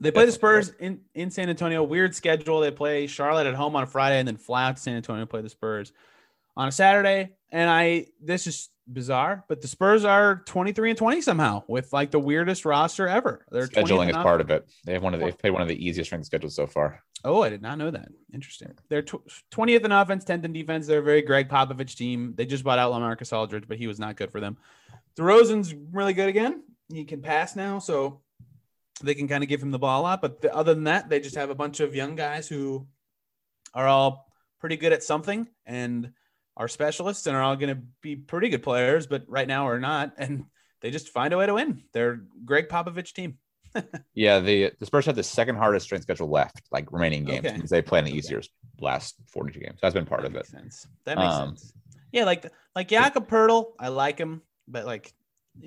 they 0.00 0.10
play 0.10 0.26
the 0.26 0.32
Spurs 0.32 0.70
in, 0.78 1.00
in 1.14 1.30
San 1.30 1.48
Antonio. 1.48 1.82
Weird 1.82 2.14
schedule. 2.14 2.60
They 2.60 2.70
play 2.70 3.06
Charlotte 3.06 3.46
at 3.46 3.54
home 3.54 3.76
on 3.76 3.82
a 3.82 3.86
Friday 3.86 4.18
and 4.18 4.28
then 4.28 4.36
fly 4.36 4.68
out 4.68 4.76
to 4.76 4.82
San 4.82 4.96
Antonio 4.96 5.22
to 5.24 5.26
play 5.26 5.42
the 5.42 5.48
Spurs 5.48 5.92
on 6.56 6.68
a 6.68 6.72
Saturday. 6.72 7.30
And 7.50 7.68
I 7.68 8.06
this 8.22 8.46
is 8.46 8.68
bizarre, 8.92 9.44
but 9.48 9.60
the 9.60 9.68
Spurs 9.68 10.04
are 10.04 10.42
23 10.46 10.90
and 10.90 10.98
20 10.98 11.20
somehow 11.20 11.62
with 11.68 11.92
like 11.92 12.10
the 12.10 12.18
weirdest 12.18 12.64
roster 12.64 13.06
ever. 13.08 13.44
They're 13.50 13.66
Scheduling 13.66 14.10
is 14.10 14.16
part 14.16 14.40
of 14.40 14.50
it. 14.50 14.68
They 14.84 14.92
have 14.92 15.02
one 15.02 15.14
of 15.14 15.20
the, 15.20 15.26
they've 15.26 15.38
played 15.38 15.50
one 15.50 15.62
of 15.62 15.68
the 15.68 15.86
easiest 15.86 16.08
strength 16.08 16.26
schedules 16.26 16.54
so 16.54 16.66
far. 16.66 17.02
Oh, 17.24 17.42
I 17.42 17.50
did 17.50 17.62
not 17.62 17.78
know 17.78 17.90
that. 17.90 18.08
Interesting. 18.32 18.72
They're 18.88 19.02
tw- 19.02 19.26
20th 19.52 19.84
in 19.84 19.92
offense, 19.92 20.24
10th 20.24 20.44
in 20.44 20.52
defense. 20.52 20.86
They're 20.86 21.00
a 21.00 21.02
very 21.02 21.22
Gregg 21.22 21.48
Popovich 21.48 21.96
team. 21.96 22.34
They 22.36 22.46
just 22.46 22.64
bought 22.64 22.78
out 22.78 22.92
Lamarcus 22.92 23.32
Aldridge, 23.36 23.68
but 23.68 23.76
he 23.78 23.86
was 23.86 23.98
not 23.98 24.16
good 24.16 24.32
for 24.32 24.40
them. 24.40 24.56
DeRozan's 25.18 25.74
really 25.92 26.14
good 26.14 26.28
again. 26.28 26.62
He 26.92 27.04
can 27.04 27.20
pass 27.20 27.54
now, 27.54 27.78
so 27.78 28.22
they 29.02 29.14
can 29.14 29.28
kind 29.28 29.42
of 29.42 29.48
give 29.48 29.62
him 29.62 29.70
the 29.70 29.78
ball 29.78 30.00
a 30.00 30.02
lot. 30.02 30.22
But 30.22 30.40
the, 30.40 30.54
other 30.54 30.74
than 30.74 30.84
that, 30.84 31.08
they 31.08 31.20
just 31.20 31.36
have 31.36 31.50
a 31.50 31.54
bunch 31.54 31.80
of 31.80 31.94
young 31.94 32.16
guys 32.16 32.48
who 32.48 32.86
are 33.74 33.86
all 33.86 34.32
pretty 34.58 34.76
good 34.76 34.92
at 34.92 35.02
something 35.02 35.46
and 35.66 36.12
are 36.56 36.68
specialists 36.68 37.26
and 37.26 37.36
are 37.36 37.42
all 37.42 37.56
going 37.56 37.74
to 37.74 37.82
be 38.02 38.16
pretty 38.16 38.48
good 38.48 38.62
players, 38.62 39.06
but 39.06 39.24
right 39.28 39.48
now 39.48 39.66
are 39.68 39.80
not. 39.80 40.12
And 40.18 40.44
they 40.80 40.90
just 40.90 41.08
find 41.10 41.32
a 41.32 41.36
way 41.38 41.46
to 41.46 41.54
win. 41.54 41.82
They're 41.92 42.20
Gregg 42.44 42.68
Popovich 42.68 43.12
team. 43.12 43.38
Yeah, 44.14 44.40
the 44.40 44.72
the 44.80 44.86
Spurs 44.86 45.06
have 45.06 45.14
the 45.14 45.22
second 45.22 45.54
hardest 45.56 45.84
strength 45.86 46.02
schedule 46.02 46.28
left, 46.28 46.62
like 46.72 46.90
remaining 46.90 47.24
games, 47.24 47.46
Okay. 47.46 47.54
because 47.54 47.70
they 47.70 47.80
play 47.80 48.00
in 48.00 48.04
the 48.04 48.10
Okay. 48.10 48.18
easier 48.18 48.42
last 48.80 49.14
42 49.28 49.60
games. 49.60 49.78
That's 49.80 49.94
been 49.94 50.04
part 50.06 50.22
that 50.22 50.28
of 50.32 50.34
it. 50.36 50.46
sense. 50.46 50.86
That 51.04 51.16
makes 51.18 51.32
Um, 51.34 51.48
sense. 51.56 51.72
Yeah, 52.10 52.24
like 52.24 52.44
like 52.74 52.88
Jakob 52.88 53.28
Poeltl, 53.28 53.74
I 53.78 53.88
like 53.88 54.18
him, 54.18 54.42
but 54.66 54.84
like 54.86 55.14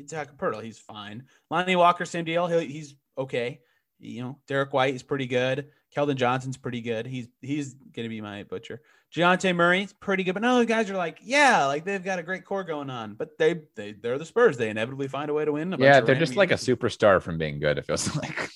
Jakob 0.06 0.38
Poeltl, 0.38 0.62
he's 0.62 0.78
fine. 0.80 1.24
Lonnie 1.50 1.78
Walker, 1.78 2.04
same 2.04 2.26
deal. 2.26 2.48
He, 2.48 2.66
he's 2.66 2.96
okay. 3.18 3.62
You 4.00 4.24
know, 4.24 4.40
Derrick 4.48 4.74
White 4.74 4.96
is 4.96 5.04
pretty 5.04 5.28
good. 5.28 5.70
Keldon 5.96 6.16
Johnson's 6.16 6.58
pretty 6.58 6.82
good. 6.82 7.06
He's 7.06 7.28
he's 7.42 7.74
gonna 7.74 8.10
be 8.10 8.22
my 8.22 8.44
butcher. 8.44 8.82
Dejounte 9.16 9.56
Murray's 9.56 9.94
pretty 9.94 10.24
good, 10.24 10.34
but 10.34 10.42
no, 10.42 10.58
the 10.58 10.66
guys 10.66 10.90
are 10.90 10.98
like, 10.98 11.20
yeah, 11.22 11.66
like 11.66 11.86
they've 11.86 12.04
got 12.04 12.18
a 12.18 12.24
great 12.24 12.46
core 12.46 12.64
going 12.64 12.90
on. 12.90 13.14
But 13.14 13.38
they 13.38 13.62
they 13.76 13.94
they're 13.94 14.18
the 14.18 14.26
Spurs. 14.26 14.58
They 14.58 14.70
inevitably 14.70 15.08
find 15.08 15.30
a 15.30 15.34
way 15.34 15.46
to 15.46 15.52
win. 15.52 15.76
Yeah, 15.78 16.02
they're 16.02 16.16
just 16.16 16.36
like 16.36 16.52
a 16.52 16.56
superstar 16.56 17.22
from 17.22 17.38
being 17.38 17.60
good. 17.60 17.78
It 17.78 17.86
feels 17.86 18.16
like. 18.24 18.50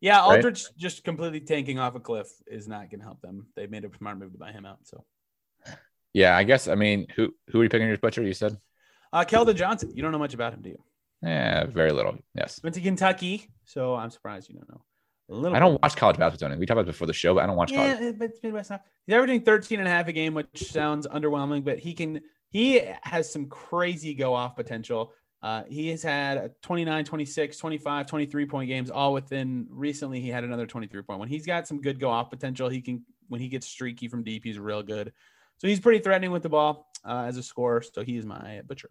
Yeah, 0.00 0.18
right? 0.26 0.36
Aldridge 0.36 0.66
just 0.76 1.04
completely 1.04 1.40
tanking 1.40 1.78
off 1.78 1.94
a 1.94 2.00
cliff 2.00 2.28
is 2.46 2.66
not 2.66 2.90
gonna 2.90 3.04
help 3.04 3.20
them. 3.20 3.46
They 3.56 3.66
made 3.66 3.84
a 3.84 3.90
smart 3.96 4.18
move 4.18 4.32
to 4.32 4.38
buy 4.38 4.52
him 4.52 4.64
out. 4.64 4.78
So 4.84 5.04
Yeah, 6.14 6.36
I 6.36 6.44
guess. 6.44 6.66
I 6.66 6.74
mean, 6.74 7.06
who 7.14 7.34
who 7.50 7.60
are 7.60 7.64
you 7.64 7.68
picking 7.68 7.88
your 7.88 7.98
butcher? 7.98 8.22
You 8.22 8.34
said. 8.34 8.56
uh 9.12 9.24
Keldon 9.24 9.54
Johnson, 9.56 9.92
you 9.94 10.02
don't 10.02 10.12
know 10.12 10.18
much 10.18 10.34
about 10.34 10.54
him, 10.54 10.62
do 10.62 10.70
you? 10.70 10.82
Yeah, 11.24 11.64
very 11.64 11.92
little. 11.92 12.18
Yes. 12.34 12.60
Went 12.62 12.74
to 12.74 12.80
Kentucky, 12.80 13.48
so 13.64 13.94
I'm 13.94 14.10
surprised 14.10 14.48
you 14.50 14.56
don't 14.56 14.68
know. 14.68 14.82
A 15.30 15.34
little 15.34 15.56
I 15.56 15.58
don't 15.58 15.74
bit. 15.74 15.82
watch 15.82 15.96
college 15.96 16.18
basketball. 16.18 16.56
We 16.58 16.66
talked 16.66 16.72
about 16.72 16.82
it 16.82 16.92
before 16.92 17.06
the 17.06 17.14
show, 17.14 17.34
but 17.34 17.44
I 17.44 17.46
don't 17.46 17.56
watch 17.56 17.72
college. 17.72 17.98
Yeah, 17.98 18.12
but 18.12 18.30
it's 18.30 18.42
Midwest 18.42 18.70
now. 18.70 18.80
He's 19.06 19.14
averaging 19.14 19.40
13 19.40 19.78
and 19.78 19.88
a 19.88 19.90
half 19.90 20.06
a 20.08 20.12
game, 20.12 20.34
which 20.34 20.70
sounds 20.70 21.06
underwhelming, 21.06 21.64
but 21.64 21.78
he 21.78 21.94
can 21.94 22.20
he 22.50 22.82
has 23.02 23.32
some 23.32 23.46
crazy 23.46 24.14
go 24.14 24.34
off 24.34 24.54
potential. 24.54 25.12
Uh, 25.42 25.64
he 25.68 25.88
has 25.88 26.02
had 26.02 26.36
a 26.38 26.50
29, 26.62 27.04
26, 27.04 27.58
25, 27.58 28.06
23 28.06 28.46
point 28.46 28.68
games 28.68 28.90
all 28.90 29.12
within 29.12 29.66
recently. 29.70 30.20
He 30.20 30.28
had 30.28 30.44
another 30.44 30.66
23 30.66 31.02
point 31.02 31.18
one. 31.18 31.28
He's 31.28 31.46
got 31.46 31.66
some 31.66 31.80
good 31.80 31.98
go 31.98 32.10
off 32.10 32.30
potential. 32.30 32.68
He 32.68 32.80
can, 32.80 33.04
when 33.28 33.40
he 33.40 33.48
gets 33.48 33.66
streaky 33.66 34.08
from 34.08 34.24
deep, 34.24 34.44
he's 34.44 34.58
real 34.58 34.82
good. 34.82 35.12
So 35.58 35.68
he's 35.68 35.80
pretty 35.80 36.00
threatening 36.00 36.30
with 36.32 36.42
the 36.42 36.48
ball 36.48 36.86
uh, 37.04 37.24
as 37.26 37.36
a 37.36 37.42
scorer. 37.42 37.82
So 37.82 38.02
he 38.02 38.16
is 38.16 38.26
my 38.26 38.62
butcher. 38.66 38.90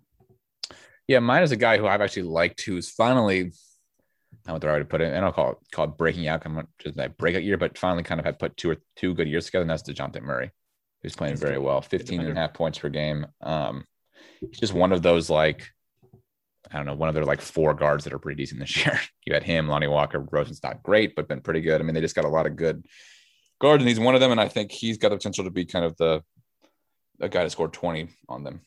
Yeah, 1.08 1.20
mine 1.20 1.44
is 1.44 1.52
a 1.52 1.58
guy 1.58 1.78
who 1.78 1.88
I've 1.88 2.02
actually 2.02 2.24
liked 2.24 2.62
who's 2.62 2.90
finally, 2.90 3.40
I 3.40 3.42
don't 3.42 4.48
know 4.48 4.54
what 4.54 4.62
the 4.62 4.68
right 4.68 4.74
way 4.74 4.80
to 4.80 4.86
put 4.86 5.02
it. 5.02 5.08
and 5.08 5.18
I 5.18 5.20
don't 5.20 5.36
call 5.36 5.52
it 5.52 5.58
call 5.72 5.86
it 5.86 5.98
breaking 5.98 6.28
out, 6.28 6.42
kind 6.42 6.60
of 6.60 6.66
just 6.80 6.96
that 6.96 7.18
breakout 7.18 7.44
year, 7.44 7.58
but 7.58 7.78
finally 7.78 8.04
kind 8.04 8.20
of 8.20 8.26
had 8.26 8.40
put 8.40 8.56
two 8.58 8.72
or 8.72 8.78
two 8.96 9.14
good 9.14 9.28
years 9.28 9.46
together, 9.46 9.64
and 9.64 9.70
that's 9.70 9.84
DeJounte 9.84 10.22
Murray, 10.22 10.52
who's 11.02 11.16
playing 11.16 11.36
very 11.36 11.58
well, 11.58 11.82
Good 11.82 12.02
15 12.02 12.22
and 12.22 12.38
a 12.38 12.42
half 12.42 12.54
points 12.54 12.80
per 12.80 12.90
game. 12.90 13.28
Um, 13.42 13.86
he's 14.40 14.60
just 14.60 14.74
one 14.74 14.92
of 14.92 15.02
those 15.02 15.30
like, 15.30 15.68
I 16.72 16.78
don't 16.78 16.86
know, 16.86 16.96
one 16.96 17.10
of 17.10 17.16
their 17.16 17.26
like 17.26 17.42
four 17.42 17.74
guards 17.74 18.06
that 18.06 18.14
are 18.14 18.20
pretty 18.20 18.42
decent 18.42 18.62
this 18.62 18.78
year. 18.86 19.00
You 19.26 19.34
had 19.34 19.44
him, 19.44 19.68
Lonnie 19.68 19.88
Walker, 19.88 20.26
Rosen's 20.32 20.64
not 20.64 20.84
great, 20.84 21.16
but 21.16 21.28
been 21.28 21.42
pretty 21.42 21.62
good. 21.62 21.82
I 21.82 21.84
mean, 21.84 21.96
they 21.96 22.02
just 22.02 22.16
got 22.16 22.26
a 22.26 22.30
lot 22.30 22.46
of 22.46 22.56
good 22.56 22.86
guards, 23.60 23.82
and 23.82 23.90
he's 23.90 24.00
one 24.00 24.16
of 24.16 24.22
them, 24.22 24.32
and 24.32 24.42
I 24.42 24.48
think 24.48 24.72
he's 24.72 24.98
got 24.98 25.10
the 25.10 25.18
potential 25.18 25.44
to 25.44 25.52
be 25.52 25.66
kind 25.66 25.86
of 25.86 25.98
the 25.98 26.24
a 27.20 27.30
guy 27.30 27.44
to 27.44 27.50
score 27.50 27.68
20 27.68 28.10
on 28.28 28.44
them, 28.44 28.62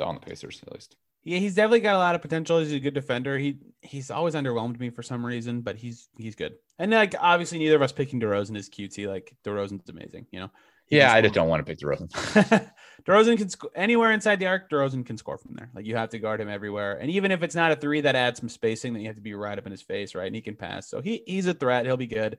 on 0.00 0.16
the 0.16 0.20
Pacers 0.20 0.60
at 0.66 0.72
least. 0.72 0.96
Yeah, 1.24 1.38
he's 1.38 1.54
definitely 1.54 1.80
got 1.80 1.94
a 1.94 1.98
lot 1.98 2.14
of 2.14 2.22
potential. 2.22 2.58
He's 2.58 2.72
a 2.72 2.80
good 2.80 2.94
defender. 2.94 3.38
He 3.38 3.58
he's 3.80 4.10
always 4.10 4.34
underwhelmed 4.34 4.78
me 4.80 4.90
for 4.90 5.02
some 5.02 5.24
reason, 5.24 5.60
but 5.60 5.76
he's 5.76 6.08
he's 6.16 6.34
good. 6.34 6.54
And 6.78 6.90
like 6.90 7.14
obviously 7.20 7.58
neither 7.58 7.76
of 7.76 7.82
us 7.82 7.92
picking 7.92 8.20
DeRozan 8.20 8.56
is 8.56 8.68
cutesy. 8.68 9.06
Like 9.06 9.34
DeRozan's 9.44 9.88
amazing, 9.88 10.26
you 10.32 10.40
know. 10.40 10.50
He 10.86 10.96
Yeah, 10.96 11.12
I 11.12 11.20
just 11.20 11.34
don't 11.34 11.48
want 11.48 11.64
to 11.64 11.70
pick 11.70 11.78
DeRozan. 11.78 12.70
DeRozan 13.06 13.38
can 13.38 13.48
score 13.48 13.70
anywhere 13.76 14.10
inside 14.10 14.40
the 14.40 14.46
arc. 14.46 14.68
DeRozan 14.68 15.06
can 15.06 15.16
score 15.16 15.38
from 15.38 15.54
there. 15.54 15.70
Like 15.74 15.86
you 15.86 15.94
have 15.96 16.10
to 16.10 16.18
guard 16.18 16.40
him 16.40 16.48
everywhere. 16.48 16.98
And 17.00 17.08
even 17.10 17.30
if 17.30 17.44
it's 17.44 17.54
not 17.54 17.70
a 17.70 17.76
three, 17.76 18.00
that 18.00 18.16
adds 18.16 18.40
some 18.40 18.48
spacing 18.48 18.92
that 18.94 19.00
you 19.00 19.06
have 19.06 19.16
to 19.16 19.22
be 19.22 19.34
right 19.34 19.56
up 19.56 19.64
in 19.64 19.72
his 19.72 19.82
face, 19.82 20.16
right? 20.16 20.26
And 20.26 20.34
he 20.34 20.42
can 20.42 20.56
pass. 20.56 20.88
So 20.88 21.00
he 21.00 21.22
he's 21.26 21.46
a 21.46 21.54
threat. 21.54 21.86
He'll 21.86 21.96
be 21.96 22.08
good. 22.08 22.38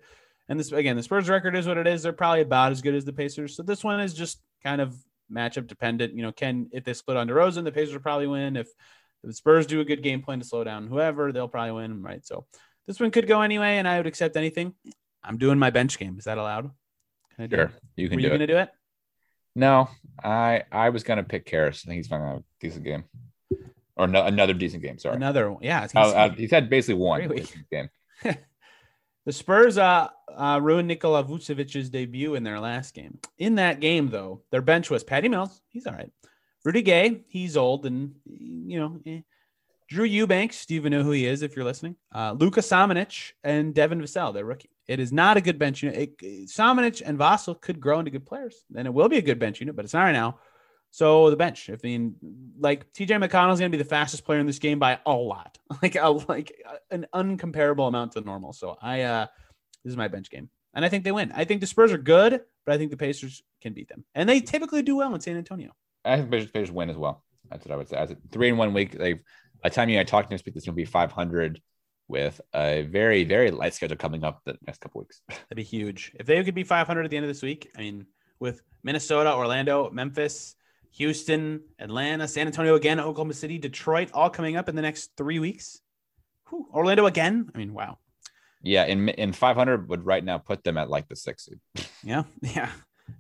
And 0.50 0.60
this 0.60 0.74
again, 0.74 0.98
the 0.98 1.04
Spurs 1.04 1.30
record 1.30 1.56
is 1.56 1.68
what 1.68 1.78
it 1.78 1.88
is. 1.88 2.04
They're 2.04 2.12
probably 2.12 2.42
about 2.42 2.74
as 2.74 2.82
good 2.82 2.96
as 2.96 3.06
the 3.06 3.14
Pacers. 3.14 3.56
So 3.56 3.64
this 3.64 3.84
one 3.84 4.02
is 4.02 4.14
just 4.14 4.42
kind 4.62 4.82
of 4.82 4.94
matchup 5.34 5.68
dependent. 5.68 6.14
You 6.16 6.22
know, 6.24 6.32
can 6.32 6.70
if 6.72 6.84
they 6.84 6.94
split 6.94 7.18
on 7.18 7.28
DeRozan, 7.28 7.64
the 7.64 7.72
Pacers 7.72 7.94
will 7.94 8.02
probably 8.02 8.28
win. 8.28 8.56
If 8.56 8.68
the 9.24 9.34
Spurs 9.34 9.66
do 9.66 9.80
a 9.82 9.86
good 9.86 10.04
game 10.04 10.22
plan 10.22 10.40
to 10.40 10.46
slow 10.46 10.64
down 10.64 10.88
whoever, 10.88 11.32
they'll 11.32 11.48
probably 11.48 11.72
win, 11.74 12.02
right? 12.02 12.26
So 12.26 12.46
this 12.88 13.00
one 13.00 13.12
could 13.12 13.28
go 13.28 13.42
anyway, 13.42 13.78
and 13.78 13.88
I 13.88 13.98
would 13.98 14.08
accept 14.08 14.36
anything. 14.38 14.74
I'm 15.24 15.38
doing 15.38 15.58
my 15.58 15.70
bench 15.70 15.98
game. 15.98 16.18
Is 16.18 16.26
that 16.26 16.38
allowed? 16.38 16.70
Can 17.36 17.44
I 17.46 17.48
do 17.48 17.56
Sure, 17.56 17.66
it? 17.66 17.72
you 17.96 18.10
can 18.10 18.18
Were 18.18 18.22
do 18.22 18.24
you 18.24 18.28
it. 18.28 18.38
going 18.38 18.48
to 18.48 18.54
do 18.54 18.58
it? 18.60 18.70
No, 19.56 19.90
I 20.24 20.64
I 20.72 20.90
was 20.90 21.04
gonna 21.04 21.24
pick 21.24 21.46
Caris. 21.46 21.84
I 21.86 21.88
think 21.88 21.98
he's 22.00 22.08
going 22.08 22.22
to 22.22 22.28
have 22.28 22.38
a 22.40 22.44
decent 22.60 22.84
game, 22.84 23.04
or 23.96 24.08
no, 24.08 24.26
another 24.26 24.54
decent 24.54 24.82
game. 24.84 24.98
Sorry, 24.98 25.16
Another 25.16 25.52
one. 25.52 25.64
Yeah. 25.64 25.84
Uh, 25.96 26.04
he's- 26.04 26.14
uh, 26.16 26.30
he's 26.36 26.52
had 26.52 26.70
basically 26.70 27.02
one 27.02 27.28
decent 27.30 27.70
game. 27.70 27.90
The 29.26 29.32
Spurs 29.32 29.78
uh, 29.78 30.10
uh, 30.36 30.60
ruined 30.62 30.88
Nikola 30.88 31.24
Vucevic's 31.24 31.90
debut 31.90 32.36
in 32.36 32.44
their 32.44 32.60
last 32.60 32.94
game. 32.94 33.20
In 33.38 33.56
that 33.56 33.80
game, 33.80 34.10
though, 34.10 34.42
their 34.52 34.62
bench 34.62 34.90
was 34.90 35.04
Patty 35.04 35.30
Mills. 35.30 35.62
He's 35.70 35.88
all 35.88 35.94
right. 35.94 36.12
Rudy 36.66 36.82
Gay. 36.82 37.24
He's 37.28 37.56
old 37.56 37.86
and, 37.86 38.16
you 38.26 38.80
know, 38.80 39.00
eh. 39.06 39.22
Drew 39.90 40.06
Eubanks. 40.06 40.66
Do 40.66 40.74
you 40.74 40.80
even 40.80 40.92
know 40.92 41.04
who 41.04 41.12
he 41.12 41.26
is 41.26 41.42
if 41.42 41.56
you're 41.56 41.66
listening? 41.66 41.96
Uh, 42.14 42.36
Luka 42.38 42.62
Samanic 42.62 43.34
and 43.44 43.74
Devin 43.74 44.02
Vassell, 44.02 44.34
their 44.34 44.46
rookie. 44.46 44.70
It 44.88 45.00
is 45.00 45.14
not 45.14 45.38
a 45.38 45.42
good 45.42 45.60
bench 45.60 45.84
unit. 45.84 46.18
It, 46.22 46.48
Samanic 46.48 47.02
and 47.06 47.18
Vassell 47.18 47.60
could 47.60 47.80
grow 47.80 48.00
into 48.00 48.12
good 48.12 48.26
players. 48.26 48.56
And 48.76 48.88
it 48.88 48.94
will 48.94 49.10
be 49.10 49.18
a 49.18 49.22
good 49.22 49.40
bench 49.40 49.60
unit, 49.60 49.76
but 49.76 49.86
it's 49.86 49.94
not 49.94 50.04
right 50.04 50.12
now. 50.12 50.40
So 50.94 51.32
the 51.32 51.36
bench, 51.36 51.72
I 51.72 51.78
mean, 51.82 52.18
like 52.60 52.94
TJ 52.94 53.08
McConnell's 53.08 53.60
going 53.60 53.72
to 53.72 53.76
be 53.76 53.82
the 53.82 53.90
fastest 53.90 54.24
player 54.26 54.38
in 54.38 54.46
this 54.46 54.60
game 54.60 54.78
by 54.78 55.00
a 55.08 55.12
lot, 55.12 55.58
like 55.82 55.96
a, 55.96 56.08
like 56.08 56.64
an 56.92 57.08
uncomparable 57.16 57.88
amount 57.88 58.12
to 58.12 58.22
normal. 58.22 58.54
So 58.54 58.78
I, 58.80 59.02
uh, 59.02 59.26
this 59.84 59.90
is 59.90 59.98
my 59.98 60.08
bench 60.08 60.30
game, 60.30 60.52
and 60.76 60.86
I 60.86 60.90
think 60.90 61.04
they 61.04 61.12
win. 61.12 61.32
I 61.36 61.46
think 61.46 61.62
the 61.62 61.68
Spurs 61.68 61.92
are 61.92 61.98
good, 61.98 62.42
but 62.64 62.76
I 62.76 62.78
think 62.78 62.92
the 62.92 62.98
Pacers 62.98 63.42
can 63.60 63.74
beat 63.74 63.90
them, 63.90 64.06
and 64.14 64.30
they 64.30 64.40
typically 64.40 64.84
do 64.84 64.96
well 64.96 65.16
in 65.16 65.20
San 65.20 65.36
Antonio. 65.36 65.72
I 66.06 66.18
think 66.18 66.30
Pacers, 66.30 66.52
Pacers 66.52 66.72
win 66.72 66.92
as 66.92 66.98
well. 66.98 67.24
That's 67.50 67.66
what 67.66 67.74
I 67.74 67.78
would 67.78 67.90
say. 67.90 67.98
As 67.98 68.12
a 68.12 68.18
three 68.32 68.50
in 68.50 68.58
one 68.58 68.72
week, 68.72 68.92
they've 68.92 69.20
by 69.64 69.70
the 69.70 69.76
time 69.76 69.90
you 69.90 69.98
and 69.98 70.08
I 70.08 70.08
talked 70.08 70.30
next 70.30 70.46
week, 70.46 70.54
this 70.54 70.66
to 70.66 70.72
be 70.74 70.86
500 70.86 71.60
with 72.08 72.40
a 72.54 72.84
very 72.84 73.24
very 73.24 73.50
light 73.50 73.74
schedule 73.74 73.98
coming 73.98 74.24
up 74.24 74.42
the 74.46 74.60
next 74.68 74.80
couple 74.80 75.02
weeks. 75.02 75.22
That'd 75.28 75.56
be 75.56 75.64
huge 75.64 76.12
if 76.20 76.28
they 76.28 76.44
could 76.44 76.54
be 76.54 76.64
500 76.64 77.04
at 77.04 77.10
the 77.10 77.18
end 77.18 77.26
of 77.26 77.30
this 77.32 77.42
week. 77.42 77.72
I 77.76 77.80
mean, 77.80 78.06
with 78.40 78.62
Minnesota, 78.84 79.34
Orlando, 79.34 79.90
Memphis, 79.90 80.56
Houston, 80.94 81.62
Atlanta, 81.80 82.28
San 82.28 82.48
Antonio 82.48 82.76
again, 82.76 83.00
Oklahoma 83.00 83.34
City, 83.34 83.58
Detroit, 83.58 84.10
all 84.14 84.30
coming 84.30 84.56
up 84.56 84.70
in 84.70 84.76
the 84.76 84.82
next 84.82 85.12
three 85.18 85.40
weeks. 85.40 85.80
Whew, 86.50 86.68
Orlando 86.74 87.06
again. 87.08 87.50
I 87.54 87.58
mean, 87.58 87.74
wow. 87.74 87.98
Yeah, 88.62 88.86
in 88.86 89.10
in 89.10 89.34
500 89.34 89.90
would 89.90 90.06
right 90.06 90.24
now 90.24 90.38
put 90.38 90.64
them 90.64 90.78
at 90.78 90.90
like 90.90 91.08
the 91.10 91.16
six 91.16 91.46
seed. 91.46 91.60
Yeah, 92.04 92.24
yeah. 92.42 92.70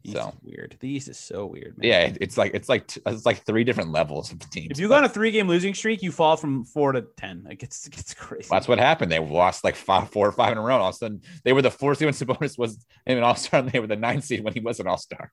East 0.03 0.15
So. 0.17 0.33
weird. 0.43 0.77
The 0.79 0.87
East 0.89 1.07
is 1.09 1.17
so 1.17 1.45
weird. 1.45 1.77
Man. 1.77 1.89
Yeah, 1.89 1.99
it- 2.01 2.17
it's 2.21 2.37
like 2.37 2.53
it's 2.53 2.69
like 2.69 2.89
it's 3.05 3.25
like 3.25 3.45
three 3.45 3.63
different 3.63 3.91
levels 3.91 4.31
of 4.31 4.39
teams. 4.51 4.71
If 4.71 4.79
you 4.79 4.87
go 4.87 4.95
on 4.95 5.03
a 5.03 5.09
three 5.09 5.31
game 5.31 5.47
losing 5.47 5.73
streak, 5.73 6.01
you 6.01 6.11
fall 6.11 6.37
from 6.37 6.63
four 6.65 6.91
to 6.93 7.01
ten. 7.17 7.43
Like 7.43 7.63
it's 7.63 7.87
it's 7.87 8.13
crazy. 8.13 8.47
That's 8.49 8.67
what 8.67 8.77
happened. 8.79 9.11
They 9.11 9.19
lost 9.19 9.63
like 9.63 9.75
five, 9.75 10.09
four 10.11 10.27
or 10.27 10.31
five 10.31 10.51
in 10.53 10.57
a 10.57 10.61
row. 10.61 10.77
All 10.77 10.89
of 10.89 10.95
a 10.95 10.97
sudden, 10.97 11.21
they 11.43 11.51
were 11.53 11.61
the 11.61 11.71
fourth 11.71 11.97
seed 11.97 12.05
when 12.05 12.13
Sabonis 12.13 12.57
was 12.57 12.85
an 13.05 13.21
all 13.23 13.35
star, 13.35 13.59
and 13.61 13.69
they 13.69 13.79
were 13.79 13.87
the 13.87 13.95
ninth 13.97 14.23
seed 14.25 14.43
when 14.43 14.53
he 14.53 14.59
was 14.61 14.79
an 14.79 14.87
all 14.87 14.97
star. 14.97 15.31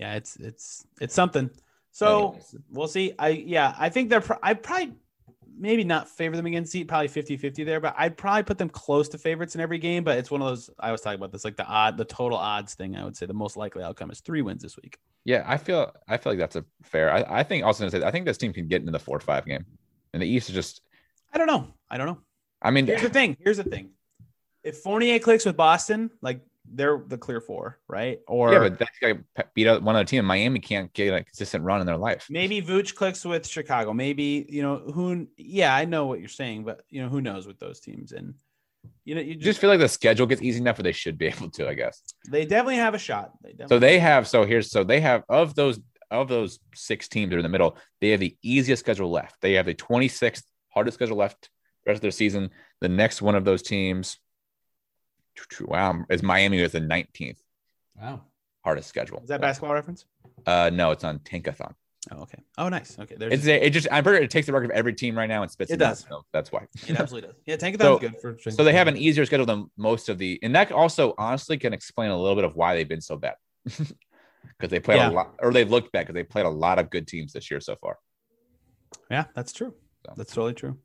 Yeah, 0.00 0.14
it's 0.14 0.36
it's 0.36 0.86
it's 1.00 1.14
something. 1.14 1.50
So 1.92 2.28
Anyways. 2.28 2.54
we'll 2.70 2.88
see. 2.88 3.12
I 3.18 3.28
yeah, 3.28 3.74
I 3.78 3.90
think 3.90 4.08
they're. 4.08 4.22
Pro- 4.22 4.38
I 4.42 4.54
probably 4.54 4.94
maybe 5.58 5.84
not 5.84 6.08
favor 6.08 6.36
them 6.36 6.46
against 6.46 6.72
seat, 6.72 6.88
probably 6.88 7.08
50-50 7.08 7.66
there, 7.66 7.80
but 7.80 7.94
I'd 7.98 8.16
probably 8.16 8.44
put 8.44 8.56
them 8.56 8.70
close 8.70 9.10
to 9.10 9.18
favorites 9.18 9.54
in 9.54 9.60
every 9.60 9.76
game. 9.76 10.02
But 10.02 10.16
it's 10.16 10.30
one 10.30 10.40
of 10.40 10.48
those 10.48 10.70
I 10.78 10.90
was 10.90 11.02
talking 11.02 11.18
about 11.18 11.32
this, 11.32 11.44
like 11.44 11.56
the 11.56 11.66
odd, 11.66 11.98
the 11.98 12.06
total 12.06 12.38
odds 12.38 12.72
thing. 12.72 12.96
I 12.96 13.04
would 13.04 13.14
say 13.14 13.26
the 13.26 13.34
most 13.34 13.58
likely 13.58 13.82
outcome 13.82 14.10
is 14.10 14.20
three 14.20 14.40
wins 14.40 14.62
this 14.62 14.78
week. 14.78 14.96
Yeah, 15.26 15.44
I 15.46 15.58
feel 15.58 15.92
I 16.08 16.16
feel 16.16 16.32
like 16.32 16.38
that's 16.38 16.56
a 16.56 16.64
fair. 16.82 17.12
I, 17.12 17.40
I 17.40 17.42
think 17.42 17.64
also 17.64 17.82
gonna 17.84 17.90
say 17.90 18.02
I 18.02 18.10
think 18.10 18.24
this 18.24 18.38
team 18.38 18.54
can 18.54 18.68
get 18.68 18.80
into 18.80 18.92
the 18.92 18.98
four 18.98 19.18
or 19.18 19.20
five 19.20 19.44
game, 19.44 19.66
and 20.14 20.22
the 20.22 20.26
East 20.26 20.48
is 20.48 20.54
just. 20.54 20.80
I 21.32 21.38
don't 21.38 21.46
know. 21.46 21.66
I 21.90 21.98
don't 21.98 22.06
know. 22.06 22.18
I 22.62 22.70
mean, 22.70 22.86
Here's 22.86 23.02
the 23.02 23.10
thing. 23.20 23.36
Here's 23.38 23.58
the 23.58 23.64
thing. 23.64 23.90
If 24.64 24.78
Fournier 24.78 25.18
clicks 25.18 25.44
with 25.44 25.56
Boston, 25.56 26.10
like 26.22 26.40
they're 26.72 27.02
the 27.06 27.18
clear 27.18 27.40
four, 27.40 27.78
right? 27.88 28.20
Or 28.26 28.52
yeah, 28.52 28.58
but 28.60 28.78
that's 28.78 28.98
got 29.00 29.18
to 29.36 29.44
beat 29.54 29.66
out 29.66 29.82
one 29.82 29.96
other 29.96 30.04
team. 30.04 30.24
Miami 30.24 30.60
can't 30.60 30.92
get 30.92 31.12
a 31.12 31.24
consistent 31.24 31.64
run 31.64 31.80
in 31.80 31.86
their 31.86 31.96
life. 31.96 32.26
maybe 32.30 32.62
Vooch 32.62 32.94
clicks 32.94 33.24
with 33.24 33.46
Chicago. 33.46 33.92
Maybe 33.92 34.46
you 34.48 34.62
know 34.62 34.78
who. 34.78 35.26
Yeah, 35.36 35.74
I 35.74 35.84
know 35.84 36.06
what 36.06 36.20
you're 36.20 36.28
saying, 36.28 36.64
but 36.64 36.82
you 36.88 37.02
know 37.02 37.08
who 37.08 37.20
knows 37.20 37.46
with 37.46 37.58
those 37.58 37.80
teams 37.80 38.12
and. 38.12 38.34
You 39.04 39.14
know, 39.14 39.20
you 39.20 39.32
You 39.32 39.36
just 39.36 39.60
feel 39.60 39.68
like 39.68 39.80
the 39.80 39.88
schedule 39.88 40.26
gets 40.26 40.40
easy 40.40 40.58
enough 40.58 40.78
where 40.78 40.84
they 40.84 40.92
should 40.92 41.18
be 41.18 41.26
able 41.34 41.50
to, 41.50 41.68
I 41.68 41.74
guess. 41.74 42.02
they 42.30 42.44
definitely 42.46 42.76
have 42.76 42.94
a 42.94 42.98
shot. 42.98 43.32
They 43.42 43.54
So 43.68 43.78
they 43.78 43.98
have 43.98 44.26
so 44.26 44.44
here's 44.44 44.70
so 44.70 44.84
they 44.84 45.00
have 45.00 45.24
of 45.28 45.54
those 45.54 45.80
of 46.10 46.28
those 46.28 46.58
six 46.74 47.08
teams 47.08 47.30
that 47.30 47.36
are 47.36 47.40
in 47.40 47.42
the 47.42 47.48
middle, 47.50 47.76
they 48.00 48.10
have 48.10 48.20
the 48.20 48.36
easiest 48.42 48.80
schedule 48.80 49.10
left. 49.10 49.36
They 49.40 49.54
have 49.54 49.66
the 49.66 49.74
26th 49.74 50.42
hardest 50.70 50.94
schedule 50.96 51.16
left 51.16 51.50
the 51.84 51.90
rest 51.90 51.98
of 51.98 52.02
their 52.02 52.10
season. 52.10 52.50
The 52.80 52.88
next 52.88 53.22
one 53.22 53.34
of 53.34 53.44
those 53.44 53.62
teams, 53.62 54.18
wow, 55.60 56.04
is 56.10 56.22
Miami 56.22 56.60
with 56.62 56.72
the 56.72 56.80
19th 56.80 57.38
wow. 58.00 58.22
hardest 58.64 58.88
schedule. 58.88 59.20
Is 59.22 59.28
that 59.28 59.40
basketball 59.40 59.74
reference? 59.74 60.04
Uh, 60.46 60.70
no, 60.72 60.90
it's 60.90 61.04
on 61.04 61.18
Tankathon. 61.20 61.74
Oh, 62.10 62.22
okay. 62.22 62.38
Oh, 62.56 62.68
nice. 62.70 62.98
Okay, 62.98 63.14
there's 63.18 63.32
It's 63.34 63.46
a, 63.46 63.66
it 63.66 63.70
just 63.70 63.86
I'm 63.92 64.02
pretty 64.02 64.24
it 64.24 64.30
takes 64.30 64.46
the 64.46 64.54
record 64.54 64.66
of 64.66 64.70
every 64.70 64.94
team 64.94 65.16
right 65.18 65.28
now 65.28 65.42
and 65.42 65.50
spits 65.50 65.70
It 65.70 65.74
it, 65.74 65.82
out, 65.82 65.90
does. 65.90 66.06
so 66.08 66.24
that's 66.32 66.50
why. 66.50 66.66
it 66.88 66.98
absolutely 66.98 67.28
does. 67.28 67.36
Yeah, 67.44 67.56
Tankathon's 67.56 67.80
So- 67.82 67.98
good 67.98 68.20
for. 68.20 68.50
So 68.50 68.64
they 68.64 68.72
have 68.72 68.88
an 68.88 68.96
easier 68.96 69.26
schedule 69.26 69.44
than 69.46 69.70
most 69.76 70.08
of 70.08 70.16
the, 70.16 70.38
and 70.42 70.54
that 70.54 70.72
also 70.72 71.14
honestly 71.18 71.58
can 71.58 71.72
explain 71.74 72.10
a 72.10 72.18
little 72.18 72.36
bit 72.36 72.44
of 72.44 72.56
why 72.56 72.74
they've 72.74 72.88
been 72.88 73.00
so 73.02 73.16
bad. 73.16 73.34
Because 74.58 74.70
they 74.70 74.80
played 74.80 74.96
Yeah. 74.96 75.10
a 75.10 75.12
lot, 75.12 75.34
or 75.38 75.52
they've 75.52 75.70
looked 75.70 75.92
bad 75.92 76.00
because 76.06 76.14
they 76.14 76.22
played 76.24 76.46
a 76.46 76.50
lot 76.50 76.78
of 76.78 76.88
good 76.90 77.06
teams 77.06 77.32
this 77.34 77.50
year 77.50 77.60
so 77.60 77.76
far. 77.76 77.98
Yeah, 79.10 79.24
that's 79.34 79.52
true. 79.52 79.74
So. 80.06 80.14
That's 80.16 80.32
totally 80.32 80.54
true. 80.54 80.78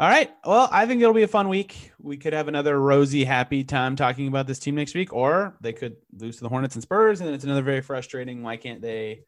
All 0.00 0.08
right. 0.08 0.30
Well, 0.44 0.68
I 0.70 0.86
think 0.86 1.02
it'll 1.02 1.12
be 1.12 1.24
a 1.24 1.28
fun 1.28 1.48
week. 1.48 1.90
We 1.98 2.16
could 2.18 2.32
have 2.32 2.46
another 2.46 2.80
rosy, 2.80 3.24
happy 3.24 3.64
time 3.64 3.96
talking 3.96 4.28
about 4.28 4.46
this 4.46 4.60
team 4.60 4.76
next 4.76 4.94
week, 4.94 5.12
or 5.12 5.56
they 5.60 5.72
could 5.72 5.96
lose 6.16 6.36
to 6.36 6.44
the 6.44 6.48
Hornets 6.48 6.76
and 6.76 6.82
Spurs, 6.82 7.18
and 7.20 7.26
then 7.26 7.34
it's 7.34 7.42
another 7.42 7.62
very 7.62 7.80
frustrating. 7.80 8.44
Why 8.44 8.58
can't 8.58 8.80
they? 8.80 9.24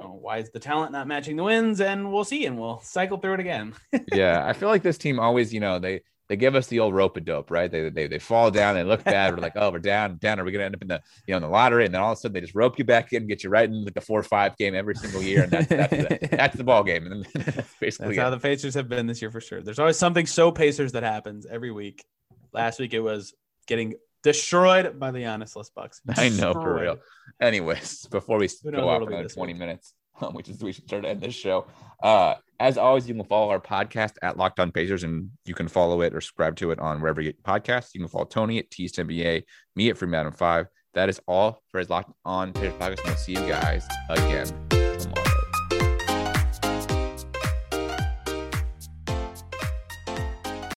Oh, 0.00 0.14
why 0.14 0.38
is 0.38 0.50
the 0.50 0.58
talent 0.58 0.90
not 0.90 1.06
matching 1.06 1.36
the 1.36 1.44
wins? 1.44 1.80
And 1.80 2.12
we'll 2.12 2.24
see, 2.24 2.44
and 2.46 2.58
we'll 2.58 2.80
cycle 2.80 3.18
through 3.18 3.34
it 3.34 3.40
again. 3.40 3.74
yeah, 4.12 4.44
I 4.44 4.52
feel 4.52 4.68
like 4.68 4.82
this 4.82 4.98
team 4.98 5.20
always, 5.20 5.54
you 5.54 5.60
know, 5.60 5.78
they 5.78 6.02
they 6.30 6.36
give 6.36 6.54
us 6.54 6.68
the 6.68 6.78
old 6.78 6.94
rope 6.94 7.16
a 7.16 7.20
dope, 7.20 7.50
right? 7.50 7.68
They, 7.68 7.90
they 7.90 8.06
they 8.06 8.20
fall 8.20 8.52
down, 8.52 8.76
they 8.76 8.84
look 8.84 9.02
bad. 9.02 9.34
We're 9.34 9.42
like, 9.42 9.54
oh, 9.56 9.72
we're 9.72 9.80
down, 9.80 10.16
down. 10.18 10.38
Are 10.38 10.44
we 10.44 10.52
gonna 10.52 10.64
end 10.64 10.76
up 10.76 10.82
in 10.82 10.86
the 10.86 11.02
you 11.26 11.32
know 11.32 11.38
in 11.38 11.42
the 11.42 11.48
lottery? 11.48 11.84
And 11.84 11.92
then 11.92 12.00
all 12.00 12.12
of 12.12 12.18
a 12.18 12.20
sudden 12.20 12.34
they 12.34 12.40
just 12.40 12.54
rope 12.54 12.78
you 12.78 12.84
back 12.84 13.12
in, 13.12 13.26
get 13.26 13.42
you 13.42 13.50
right 13.50 13.68
in 13.68 13.84
like 13.84 13.96
a 13.96 14.00
four 14.00 14.20
or 14.20 14.22
five 14.22 14.56
game 14.56 14.76
every 14.76 14.94
single 14.94 15.22
year, 15.22 15.42
and 15.42 15.50
that's 15.50 15.66
that's, 15.66 15.90
the, 15.90 16.28
that's 16.36 16.56
the 16.56 16.62
ball 16.62 16.84
game. 16.84 17.04
And 17.04 17.24
then 17.24 17.44
that's 17.46 17.74
basically 17.80 18.14
That's 18.14 18.24
how 18.24 18.30
the 18.30 18.38
Pacers 18.38 18.74
have 18.74 18.88
been 18.88 19.08
this 19.08 19.20
year 19.20 19.32
for 19.32 19.40
sure. 19.40 19.60
There's 19.60 19.80
always 19.80 19.96
something 19.96 20.24
so 20.24 20.52
Pacers 20.52 20.92
that 20.92 21.02
happens 21.02 21.46
every 21.46 21.72
week. 21.72 22.04
Last 22.52 22.78
week 22.78 22.94
it 22.94 23.00
was 23.00 23.34
getting 23.66 23.94
destroyed 24.22 25.00
by 25.00 25.10
the 25.10 25.24
Giannis 25.24 25.68
Bucks. 25.74 26.00
I 26.16 26.28
know 26.28 26.52
for 26.52 26.80
real. 26.80 26.98
Anyways, 27.40 28.06
before 28.06 28.38
we 28.38 28.46
go 28.46 28.88
off 28.88 28.96
it'll 28.96 29.06
be 29.08 29.14
another 29.14 29.24
this 29.24 29.34
20 29.34 29.52
week. 29.52 29.58
minutes, 29.58 29.94
which 30.32 30.48
is 30.48 30.62
we 30.62 30.72
should 30.72 30.84
start 30.84 31.02
to 31.02 31.08
end 31.08 31.20
this 31.20 31.34
show. 31.34 31.66
Uh, 32.02 32.34
as 32.58 32.76
always, 32.76 33.08
you 33.08 33.14
can 33.14 33.24
follow 33.24 33.50
our 33.50 33.60
podcast 33.60 34.14
at 34.22 34.36
Locked 34.36 34.60
On 34.60 34.70
Pacers, 34.70 35.02
and 35.02 35.30
you 35.46 35.54
can 35.54 35.68
follow 35.68 36.02
it 36.02 36.14
or 36.14 36.20
subscribe 36.20 36.56
to 36.56 36.70
it 36.70 36.78
on 36.78 37.00
wherever 37.00 37.20
you 37.20 37.32
get 37.32 37.42
podcasts. 37.42 37.94
You 37.94 38.00
can 38.00 38.08
follow 38.08 38.26
Tony 38.26 38.58
at 38.58 38.70
Teased 38.70 38.96
NBA, 38.96 39.44
me 39.76 39.90
at 39.90 39.96
Free 39.96 40.08
Madam 40.08 40.32
Five. 40.32 40.66
That 40.94 41.08
is 41.08 41.20
all 41.26 41.62
for 41.68 41.78
his 41.78 41.88
Locked 41.88 42.12
On 42.24 42.52
Pacers 42.52 42.74
podcast. 42.74 42.98
And 42.98 43.06
we'll 43.06 43.16
see 43.16 43.32
you 43.32 43.48
guys 43.48 43.86
again 44.10 44.79